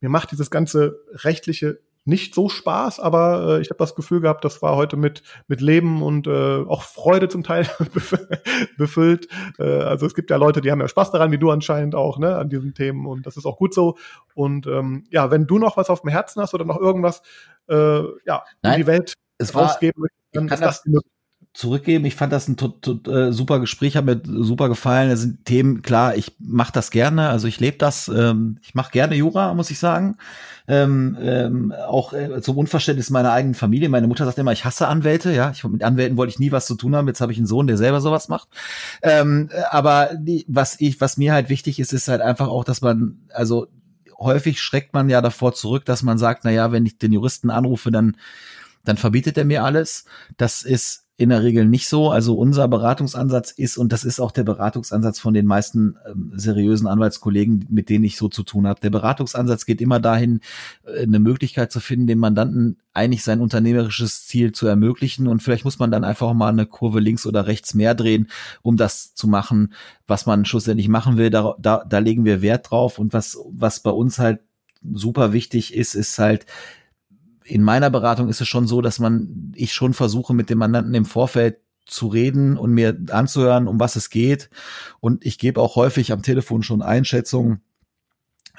mir 0.00 0.08
macht 0.08 0.32
dieses 0.32 0.50
ganze 0.50 1.00
rechtliche 1.12 1.80
nicht 2.04 2.34
so 2.34 2.48
Spaß, 2.48 2.98
aber 3.00 3.58
äh, 3.58 3.60
ich 3.60 3.70
habe 3.70 3.78
das 3.78 3.94
Gefühl 3.94 4.20
gehabt, 4.20 4.44
das 4.44 4.62
war 4.62 4.76
heute 4.76 4.96
mit 4.96 5.22
mit 5.48 5.60
Leben 5.60 6.02
und 6.02 6.26
äh, 6.26 6.64
auch 6.66 6.82
Freude 6.82 7.28
zum 7.28 7.42
Teil 7.42 7.68
befüllt. 8.78 9.28
Äh, 9.58 9.64
also 9.64 10.06
es 10.06 10.14
gibt 10.14 10.30
ja 10.30 10.36
Leute, 10.36 10.60
die 10.60 10.70
haben 10.70 10.80
ja 10.80 10.88
Spaß 10.88 11.10
daran, 11.10 11.30
wie 11.30 11.38
du 11.38 11.50
anscheinend 11.50 11.94
auch, 11.94 12.18
ne, 12.18 12.36
an 12.36 12.48
diesen 12.48 12.74
Themen 12.74 13.06
und 13.06 13.26
das 13.26 13.36
ist 13.36 13.46
auch 13.46 13.56
gut 13.56 13.74
so. 13.74 13.96
Und 14.34 14.66
ähm, 14.66 15.04
ja, 15.10 15.30
wenn 15.30 15.46
du 15.46 15.58
noch 15.58 15.76
was 15.76 15.90
auf 15.90 16.00
dem 16.02 16.10
Herzen 16.10 16.40
hast 16.40 16.54
oder 16.54 16.64
noch 16.64 16.78
irgendwas, 16.78 17.22
äh, 17.68 18.00
ja, 18.24 18.44
Nein, 18.62 18.72
in 18.72 18.76
die 18.80 18.86
Welt 18.86 19.14
es 19.38 19.54
rausgeben 19.54 20.00
möchtest, 20.00 20.20
dann 20.32 20.48
ist 20.48 20.60
das, 20.60 20.82
das 20.84 21.02
zurückgeben. 21.52 22.04
Ich 22.04 22.14
fand 22.14 22.32
das 22.32 22.48
ein 22.48 22.56
äh, 23.08 23.32
super 23.32 23.58
Gespräch, 23.58 23.96
hat 23.96 24.04
mir 24.04 24.20
super 24.24 24.68
gefallen. 24.68 25.10
Es 25.10 25.20
sind 25.20 25.44
Themen, 25.44 25.82
klar, 25.82 26.14
ich 26.14 26.36
mache 26.38 26.72
das 26.72 26.90
gerne, 26.90 27.28
also 27.28 27.48
ich 27.48 27.58
lebe 27.58 27.76
das. 27.76 28.08
Ähm, 28.08 28.58
ich 28.62 28.74
mache 28.74 28.92
gerne 28.92 29.16
Jura, 29.16 29.52
muss 29.54 29.70
ich 29.70 29.78
sagen. 29.80 30.16
Ähm, 30.68 31.18
ähm, 31.20 31.72
auch 31.72 32.12
äh, 32.12 32.40
zum 32.40 32.56
Unverständnis 32.56 33.10
meiner 33.10 33.32
eigenen 33.32 33.54
Familie. 33.54 33.88
Meine 33.88 34.06
Mutter 34.06 34.24
sagt 34.24 34.38
immer, 34.38 34.52
ich 34.52 34.64
hasse 34.64 34.86
Anwälte. 34.86 35.32
Ja, 35.32 35.50
ich, 35.50 35.64
mit 35.64 35.82
Anwälten 35.82 36.16
wollte 36.16 36.30
ich 36.30 36.38
nie 36.38 36.52
was 36.52 36.66
zu 36.66 36.76
tun 36.76 36.94
haben. 36.94 37.08
Jetzt 37.08 37.20
habe 37.20 37.32
ich 37.32 37.38
einen 37.38 37.48
Sohn, 37.48 37.66
der 37.66 37.76
selber 37.76 38.00
sowas 38.00 38.28
macht. 38.28 38.48
Ähm, 39.02 39.50
aber 39.70 40.10
die, 40.14 40.44
was 40.46 40.80
ich, 40.80 41.00
was 41.00 41.16
mir 41.16 41.32
halt 41.32 41.48
wichtig 41.48 41.80
ist, 41.80 41.92
ist 41.92 42.06
halt 42.06 42.20
einfach 42.20 42.46
auch, 42.46 42.62
dass 42.62 42.80
man, 42.80 43.18
also 43.34 43.66
häufig 44.16 44.60
schreckt 44.60 44.94
man 44.94 45.08
ja 45.08 45.20
davor 45.20 45.54
zurück, 45.54 45.84
dass 45.84 46.04
man 46.04 46.18
sagt, 46.18 46.44
na 46.44 46.50
ja, 46.52 46.70
wenn 46.70 46.86
ich 46.86 46.98
den 46.98 47.12
Juristen 47.12 47.50
anrufe, 47.50 47.90
dann 47.90 48.16
dann 48.84 48.96
verbietet 48.96 49.36
er 49.36 49.44
mir 49.44 49.64
alles. 49.64 50.04
Das 50.36 50.62
ist 50.62 51.06
in 51.20 51.28
der 51.28 51.42
Regel 51.42 51.66
nicht 51.66 51.86
so. 51.86 52.10
Also 52.10 52.34
unser 52.34 52.66
Beratungsansatz 52.66 53.50
ist, 53.50 53.76
und 53.76 53.92
das 53.92 54.04
ist 54.04 54.20
auch 54.20 54.30
der 54.30 54.42
Beratungsansatz 54.42 55.20
von 55.20 55.34
den 55.34 55.44
meisten 55.44 55.98
ähm, 56.08 56.32
seriösen 56.34 56.86
Anwaltskollegen, 56.86 57.66
mit 57.68 57.90
denen 57.90 58.04
ich 58.04 58.16
so 58.16 58.30
zu 58.30 58.42
tun 58.42 58.66
habe. 58.66 58.80
Der 58.80 58.88
Beratungsansatz 58.88 59.66
geht 59.66 59.82
immer 59.82 60.00
dahin, 60.00 60.40
äh, 60.86 61.02
eine 61.02 61.18
Möglichkeit 61.18 61.72
zu 61.72 61.80
finden, 61.80 62.06
dem 62.06 62.20
Mandanten 62.20 62.78
eigentlich 62.94 63.22
sein 63.22 63.42
unternehmerisches 63.42 64.26
Ziel 64.26 64.52
zu 64.52 64.66
ermöglichen. 64.66 65.28
Und 65.28 65.42
vielleicht 65.42 65.66
muss 65.66 65.78
man 65.78 65.90
dann 65.90 66.04
einfach 66.04 66.32
mal 66.32 66.48
eine 66.48 66.64
Kurve 66.64 67.00
links 67.00 67.26
oder 67.26 67.46
rechts 67.46 67.74
mehr 67.74 67.94
drehen, 67.94 68.30
um 68.62 68.78
das 68.78 69.14
zu 69.14 69.28
machen, 69.28 69.74
was 70.06 70.24
man 70.24 70.46
schlussendlich 70.46 70.88
machen 70.88 71.18
will. 71.18 71.28
Da, 71.28 71.54
da, 71.58 71.84
da 71.86 71.98
legen 71.98 72.24
wir 72.24 72.40
Wert 72.40 72.70
drauf. 72.70 72.98
Und 72.98 73.12
was, 73.12 73.36
was 73.52 73.80
bei 73.80 73.90
uns 73.90 74.18
halt 74.18 74.40
super 74.90 75.34
wichtig 75.34 75.74
ist, 75.74 75.94
ist 75.94 76.18
halt, 76.18 76.46
in 77.50 77.64
meiner 77.64 77.90
Beratung 77.90 78.28
ist 78.28 78.40
es 78.40 78.46
schon 78.46 78.68
so, 78.68 78.80
dass 78.80 79.00
man, 79.00 79.52
ich 79.56 79.72
schon 79.72 79.92
versuche, 79.92 80.34
mit 80.34 80.50
dem 80.50 80.58
Mandanten 80.58 80.94
im 80.94 81.04
Vorfeld 81.04 81.58
zu 81.84 82.06
reden 82.06 82.56
und 82.56 82.70
mir 82.70 82.96
anzuhören, 83.10 83.66
um 83.66 83.80
was 83.80 83.96
es 83.96 84.08
geht. 84.08 84.50
Und 85.00 85.26
ich 85.26 85.36
gebe 85.36 85.60
auch 85.60 85.74
häufig 85.74 86.12
am 86.12 86.22
Telefon 86.22 86.62
schon 86.62 86.80
Einschätzungen, 86.80 87.62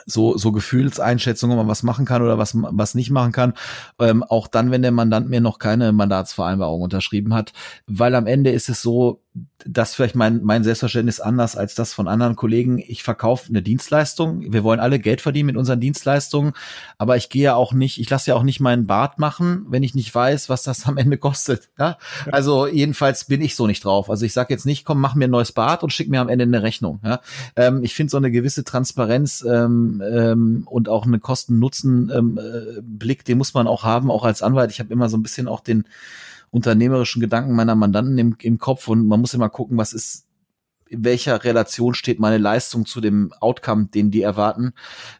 so, 0.05 0.35
so 0.35 0.51
Gefühlseinschätzungen, 0.51 1.57
ob 1.57 1.63
man 1.63 1.71
was 1.71 1.83
machen 1.83 2.05
kann 2.05 2.21
oder 2.21 2.37
was, 2.37 2.53
was 2.53 2.95
nicht 2.95 3.11
machen 3.11 3.31
kann. 3.31 3.53
Ähm, 3.97 4.23
auch 4.23 4.47
dann, 4.47 4.71
wenn 4.71 4.81
der 4.81 4.91
Mandant 4.91 5.29
mir 5.29 5.39
noch 5.39 5.57
keine 5.57 5.93
Mandatsvereinbarung 5.93 6.81
unterschrieben 6.81 7.33
hat. 7.33 7.53
Weil 7.87 8.15
am 8.15 8.27
Ende 8.27 8.51
ist 8.51 8.67
es 8.67 8.81
so, 8.81 9.21
das 9.65 9.93
vielleicht 9.93 10.15
mein, 10.15 10.43
mein 10.43 10.63
Selbstverständnis 10.63 11.21
anders 11.21 11.55
als 11.55 11.75
das 11.75 11.93
von 11.93 12.07
anderen 12.07 12.35
Kollegen. 12.35 12.79
Ich 12.79 13.03
verkaufe 13.03 13.49
eine 13.49 13.61
Dienstleistung. 13.61 14.51
Wir 14.51 14.63
wollen 14.63 14.79
alle 14.79 14.99
Geld 14.99 15.21
verdienen 15.21 15.47
mit 15.47 15.55
unseren 15.55 15.79
Dienstleistungen, 15.79 16.53
aber 16.97 17.15
ich 17.15 17.29
gehe 17.29 17.43
ja 17.43 17.55
auch 17.55 17.71
nicht, 17.71 17.99
ich 17.99 18.09
lasse 18.09 18.31
ja 18.31 18.35
auch 18.35 18.43
nicht 18.43 18.59
meinen 18.59 18.87
Bart 18.87 19.19
machen, 19.19 19.65
wenn 19.69 19.83
ich 19.83 19.95
nicht 19.95 20.13
weiß, 20.13 20.49
was 20.49 20.63
das 20.63 20.85
am 20.85 20.97
Ende 20.97 21.17
kostet. 21.17 21.69
Ja? 21.79 21.97
Also 22.31 22.67
jedenfalls 22.67 23.25
bin 23.25 23.41
ich 23.41 23.55
so 23.55 23.67
nicht 23.67 23.85
drauf. 23.85 24.09
Also 24.09 24.25
ich 24.25 24.33
sage 24.33 24.53
jetzt 24.53 24.65
nicht, 24.65 24.83
komm, 24.83 24.99
mach 24.99 25.15
mir 25.15 25.25
ein 25.25 25.31
neues 25.31 25.53
Bart 25.53 25.83
und 25.83 25.93
schick 25.93 26.09
mir 26.09 26.19
am 26.19 26.29
Ende 26.29 26.43
eine 26.43 26.63
Rechnung. 26.63 26.99
Ja? 27.03 27.21
Ähm, 27.55 27.83
ich 27.83 27.95
finde 27.95 28.11
so 28.11 28.17
eine 28.17 28.31
gewisse 28.31 28.65
Transparenz 28.65 29.45
ähm, 29.47 30.03
ähm, 30.05 30.63
und 30.65 30.89
auch 30.89 31.05
eine 31.05 31.19
Kosten-Nutzen-Blick, 31.19 33.19
ähm, 33.19 33.21
äh, 33.21 33.23
den 33.23 33.37
muss 33.37 33.53
man 33.53 33.67
auch 33.67 33.83
haben, 33.83 34.11
auch 34.11 34.25
als 34.25 34.41
Anwalt. 34.41 34.71
Ich 34.71 34.79
habe 34.79 34.91
immer 34.91 35.07
so 35.07 35.17
ein 35.17 35.23
bisschen 35.23 35.47
auch 35.47 35.61
den 35.61 35.85
unternehmerischen 36.51 37.21
Gedanken 37.21 37.55
meiner 37.55 37.75
Mandanten 37.75 38.17
im, 38.17 38.35
im 38.41 38.59
Kopf 38.59 38.87
und 38.87 39.07
man 39.07 39.21
muss 39.21 39.33
immer 39.33 39.49
gucken, 39.49 39.77
was 39.77 39.93
ist 39.93 40.27
in 40.89 41.05
welcher 41.05 41.45
Relation 41.45 41.93
steht 41.93 42.19
meine 42.19 42.37
Leistung 42.37 42.85
zu 42.85 42.99
dem 42.99 43.31
Outcome, 43.39 43.85
den 43.85 44.11
die 44.11 44.21
erwarten. 44.21 44.73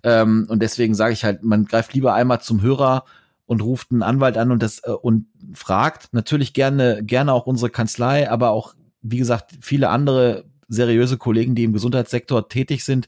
Ähm, 0.03 0.45
und 0.49 0.61
deswegen 0.61 0.93
sage 0.93 1.13
ich 1.13 1.23
halt, 1.23 1.43
man 1.43 1.63
greift 1.63 1.93
lieber 1.93 2.13
einmal 2.13 2.41
zum 2.41 2.61
Hörer 2.61 3.05
und 3.45 3.61
ruft 3.61 3.91
einen 3.91 4.03
Anwalt 4.03 4.37
an 4.37 4.51
und 4.51 4.61
das 4.61 4.79
äh, 4.83 4.91
und 4.91 5.27
fragt 5.53 6.13
natürlich 6.13 6.53
gerne 6.53 7.03
gerne 7.03 7.31
auch 7.31 7.47
unsere 7.47 7.69
Kanzlei, 7.69 8.29
aber 8.29 8.51
auch 8.51 8.75
wie 9.01 9.17
gesagt 9.17 9.53
viele 9.61 9.89
andere 9.89 10.43
seriöse 10.71 11.17
Kollegen, 11.17 11.53
die 11.53 11.63
im 11.63 11.73
Gesundheitssektor 11.73 12.49
tätig 12.49 12.84
sind, 12.84 13.07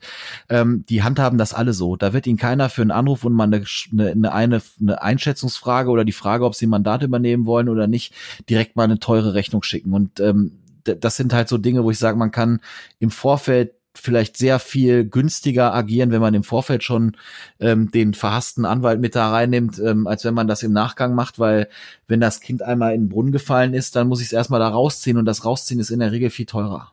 ähm, 0.50 0.86
die 0.90 1.02
handhaben 1.02 1.38
das 1.38 1.54
alle 1.54 1.74
so. 1.74 1.96
Da 1.96 2.14
wird 2.14 2.28
ihnen 2.28 2.38
keiner 2.38 2.70
für 2.70 2.82
einen 2.82 2.92
Anruf 2.92 3.24
und 3.24 3.34
mal 3.34 3.46
eine, 3.46 3.64
eine, 3.92 4.32
eine, 4.34 4.62
eine 4.82 5.02
Einschätzungsfrage 5.02 5.90
oder 5.90 6.06
die 6.06 6.12
Frage, 6.12 6.46
ob 6.46 6.56
sie 6.56 6.68
ein 6.68 6.72
Mandat 6.72 7.04
übernehmen 7.04 7.46
wollen 7.46 7.70
oder 7.70 7.88
nicht, 7.88 8.14
direkt 8.50 8.76
mal 8.76 8.84
eine 8.84 9.00
teure 9.00 9.34
Rechnung 9.34 9.64
schicken. 9.64 9.94
Und 9.94 10.20
ähm, 10.20 10.60
das 10.84 11.16
sind 11.16 11.34
halt 11.34 11.48
so 11.48 11.58
Dinge, 11.58 11.84
wo 11.84 11.92
ich 11.92 12.00
sage, 12.00 12.18
man 12.18 12.32
kann 12.32 12.60
im 13.00 13.10
Vorfeld 13.10 13.72
vielleicht 13.96 14.38
sehr 14.38 14.60
viel 14.60 15.06
günstiger 15.06 15.74
agieren, 15.74 16.12
wenn 16.12 16.22
man 16.22 16.34
im 16.34 16.44
Vorfeld 16.44 16.84
schon 16.84 17.16
ähm, 17.60 17.92
den 17.92 18.14
verhassten 18.14 18.66
Anwalt 18.66 19.00
mit 19.00 19.16
da 19.16 19.30
reinnimmt, 19.30 19.80
ähm, 19.80 20.08
als 20.08 20.26
wenn 20.26 20.34
man 20.34 20.48
das 20.48 20.64
im 20.64 20.74
Nachgang 20.74 21.14
macht, 21.14 21.38
weil 21.38 21.70
wenn 22.08 22.20
das 22.20 22.42
Kind 22.42 22.64
einmal 22.64 22.96
in 22.96 23.04
den 23.04 23.10
Brunnen 23.10 23.32
gefallen 23.32 23.74
ist, 23.74 23.96
dann 23.96 24.08
muss 24.08 24.20
ich 24.20 24.28
es 24.28 24.34
erstmal 24.34 24.60
da 24.60 24.68
rausziehen 24.70 25.18
und 25.18 25.26
das 25.26 25.46
Rausziehen 25.46 25.80
ist 25.80 25.92
in 25.92 26.00
der 26.00 26.12
Regel 26.12 26.32
viel 26.32 26.48
teurer. 26.48 26.92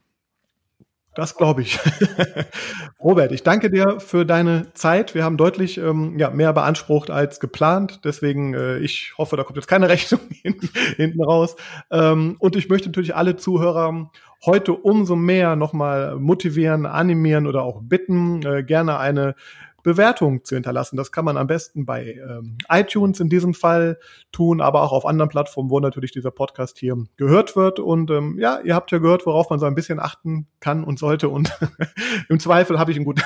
Das 1.15 1.37
glaube 1.37 1.63
ich. 1.63 1.79
Robert, 3.01 3.33
ich 3.33 3.43
danke 3.43 3.71
dir 3.71 3.99
für 3.99 4.25
deine 4.25 4.73
Zeit. 4.75 5.15
Wir 5.15 5.25
haben 5.25 5.37
deutlich 5.37 5.77
ähm, 5.79 6.19
ja, 6.19 6.31
mehr 6.31 6.53
beansprucht 6.53 7.11
als 7.11 7.41
geplant. 7.41 8.01
Deswegen, 8.05 8.55
äh, 8.55 8.79
ich 8.79 9.15
hoffe, 9.19 9.37
da 9.37 9.43
kommt 9.43 9.57
jetzt 9.57 9.67
keine 9.67 9.89
Rechnung 9.89 10.21
hinten 10.43 11.23
raus. 11.23 11.57
Ähm, 11.91 12.37
und 12.39 12.55
ich 12.55 12.69
möchte 12.69 12.89
natürlich 12.89 13.17
alle 13.17 13.37
Zuhörer 13.37 14.11
heute 14.45 14.73
umso 14.73 15.17
mehr 15.17 15.57
nochmal 15.57 16.17
motivieren, 16.17 16.87
animieren 16.87 17.47
oder 17.47 17.63
auch 17.63 17.81
bitten, 17.83 18.43
äh, 18.47 18.63
gerne 18.63 18.99
eine 18.99 19.35
Bewertung 19.83 20.45
zu 20.45 20.55
hinterlassen. 20.55 20.97
Das 20.97 21.13
kann 21.13 21.25
man 21.25 21.37
am 21.37 21.47
besten 21.47 21.87
bei 21.87 22.21
ähm, 22.29 22.59
iTunes 22.69 23.21
in 23.21 23.29
diesem 23.29 23.55
Fall 23.55 23.99
tun, 24.33 24.61
aber 24.61 24.83
auch 24.83 24.93
auf 24.93 25.07
anderen 25.07 25.29
Plattformen, 25.29 25.71
wo 25.71 25.81
natürlich 25.81 26.13
dieser 26.13 26.31
Podcast 26.31 26.79
hier 26.79 26.97
gehört 27.17 27.57
wird. 27.57 27.81
Und 27.81 28.11
ähm, 28.11 28.39
ja, 28.39 28.61
ihr 28.61 28.75
habt 28.75 28.91
ja 28.91 28.99
gehört, 28.99 29.27
worauf 29.27 29.51
man 29.51 29.59
so 29.59 29.67
ein 29.67 29.75
bisschen 29.75 30.01
achten 30.01 30.47
kann 30.61 30.85
und 30.85 30.99
sollte. 30.99 31.29
Und 31.29 31.59
im 32.29 32.41
Zweifel 32.41 32.79
habe 32.79 32.91
ich 32.91 32.97
einen 32.97 33.05
guten, 33.05 33.23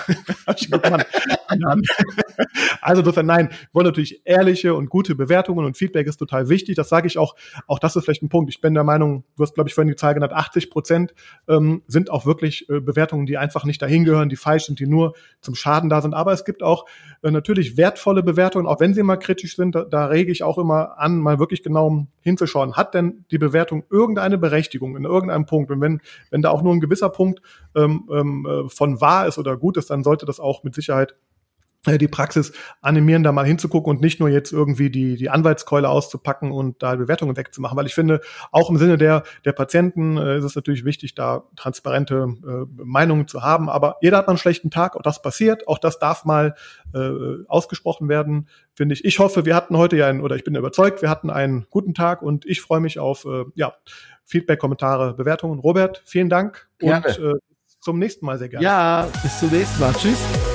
Mann. 0.90 1.04
also 2.80 3.00
insofern, 3.00 3.26
nein, 3.26 3.48
wir 3.50 3.68
wollen 3.72 3.86
natürlich 3.86 4.22
ehrliche 4.24 4.74
und 4.74 4.88
gute 4.88 5.14
Bewertungen 5.14 5.64
und 5.64 5.76
Feedback 5.76 6.06
ist 6.06 6.16
total 6.16 6.48
wichtig. 6.48 6.76
Das 6.76 6.88
sage 6.88 7.06
ich 7.06 7.18
auch. 7.18 7.34
Auch 7.66 7.78
das 7.78 7.96
ist 7.96 8.04
vielleicht 8.04 8.22
ein 8.22 8.28
Punkt. 8.28 8.50
Ich 8.50 8.60
bin 8.60 8.74
der 8.74 8.84
Meinung, 8.84 9.24
du 9.36 9.42
hast, 9.42 9.54
glaube 9.54 9.68
ich, 9.68 9.74
vorhin 9.74 9.88
die 9.88 9.96
Zahl 9.96 10.14
genannt, 10.14 10.32
80 10.32 10.70
Prozent 10.70 11.14
ähm, 11.48 11.82
sind 11.86 12.10
auch 12.10 12.26
wirklich 12.26 12.68
äh, 12.68 12.80
Bewertungen, 12.80 13.26
die 13.26 13.38
einfach 13.38 13.64
nicht 13.64 13.80
dahin 13.82 14.04
gehören, 14.04 14.28
die 14.28 14.36
falsch 14.36 14.66
sind, 14.66 14.80
die 14.80 14.86
nur 14.86 15.14
zum 15.40 15.54
Schaden 15.54 15.90
da 15.90 16.00
sind. 16.00 16.14
Aber 16.14 16.32
es 16.32 16.44
gibt 16.44 16.62
auch 16.62 16.86
äh, 17.22 17.30
natürlich 17.30 17.76
wertvolle 17.76 18.22
Bewertungen, 18.22 18.66
auch 18.66 18.80
wenn 18.80 18.94
sie 18.94 19.02
mal 19.02 19.16
kritisch 19.16 19.56
sind. 19.56 19.74
Da, 19.74 19.84
da 19.84 20.06
rege 20.06 20.32
ich 20.32 20.42
auch 20.42 20.58
immer 20.58 20.98
an, 20.98 21.18
mal 21.18 21.38
wirklich 21.38 21.62
genau 21.62 22.06
hinzuschauen. 22.20 22.74
Hat 22.74 22.94
denn 22.94 23.24
die 23.30 23.38
Bewertung 23.38 23.84
irgendeine 23.90 24.38
Berechtigung 24.38 24.96
in 24.96 25.04
irgendeinem 25.04 25.46
Punkt? 25.46 25.70
Und 25.70 25.80
wenn, 25.80 26.00
wenn 26.30 26.42
da 26.42 26.50
auch 26.50 26.62
nur 26.62 26.72
ein 26.72 26.80
gewisser 26.80 27.10
Punkt 27.10 27.40
ähm, 27.74 28.08
ähm, 28.10 28.46
äh, 28.46 28.68
von 28.68 29.00
wahr 29.00 29.26
ist 29.26 29.38
oder 29.38 29.56
gut 29.56 29.76
ist, 29.76 29.90
dann 29.90 30.02
sollte 30.02 30.26
das 30.26 30.40
auch 30.40 30.64
mit 30.64 30.74
Sicherheit 30.74 31.16
die 31.86 32.08
Praxis 32.08 32.52
animieren, 32.80 33.22
da 33.22 33.32
mal 33.32 33.46
hinzugucken 33.46 33.90
und 33.90 34.00
nicht 34.00 34.20
nur 34.20 34.28
jetzt 34.28 34.52
irgendwie 34.52 34.90
die, 34.90 35.16
die 35.16 35.30
Anwaltskeule 35.30 35.88
auszupacken 35.88 36.50
und 36.50 36.82
da 36.82 36.96
Bewertungen 36.96 37.36
wegzumachen. 37.36 37.76
Weil 37.76 37.86
ich 37.86 37.94
finde, 37.94 38.20
auch 38.50 38.70
im 38.70 38.76
Sinne 38.76 38.98
der, 38.98 39.22
der 39.44 39.52
Patienten 39.52 40.16
äh, 40.16 40.38
ist 40.38 40.44
es 40.44 40.56
natürlich 40.56 40.84
wichtig, 40.84 41.14
da 41.14 41.44
transparente 41.56 42.34
äh, 42.46 42.82
Meinungen 42.82 43.28
zu 43.28 43.42
haben. 43.42 43.68
Aber 43.68 43.96
jeder 44.00 44.18
hat 44.18 44.26
mal 44.26 44.32
einen 44.32 44.38
schlechten 44.38 44.70
Tag, 44.70 44.96
auch 44.96 45.02
das 45.02 45.22
passiert, 45.22 45.68
auch 45.68 45.78
das 45.78 45.98
darf 45.98 46.24
mal 46.24 46.54
äh, 46.94 47.10
ausgesprochen 47.48 48.08
werden, 48.08 48.48
finde 48.72 48.94
ich. 48.94 49.04
Ich 49.04 49.18
hoffe, 49.18 49.44
wir 49.44 49.54
hatten 49.54 49.76
heute 49.76 49.96
ja 49.96 50.06
einen, 50.06 50.20
oder 50.20 50.36
ich 50.36 50.44
bin 50.44 50.54
überzeugt, 50.54 51.02
wir 51.02 51.10
hatten 51.10 51.30
einen 51.30 51.66
guten 51.70 51.94
Tag 51.94 52.22
und 52.22 52.46
ich 52.46 52.60
freue 52.60 52.80
mich 52.80 52.98
auf 52.98 53.24
äh, 53.24 53.44
ja, 53.54 53.74
Feedback, 54.24 54.58
Kommentare, 54.58 55.14
Bewertungen. 55.14 55.58
Robert, 55.58 56.02
vielen 56.04 56.30
Dank 56.30 56.68
gerne. 56.78 57.06
und 57.06 57.18
äh, 57.18 57.34
zum 57.80 57.98
nächsten 57.98 58.24
Mal 58.24 58.38
sehr 58.38 58.48
gerne. 58.48 58.64
Ja, 58.64 59.08
bis 59.22 59.38
zum 59.38 59.50
nächsten 59.50 59.80
Mal. 59.80 59.92
Tschüss. 59.92 60.53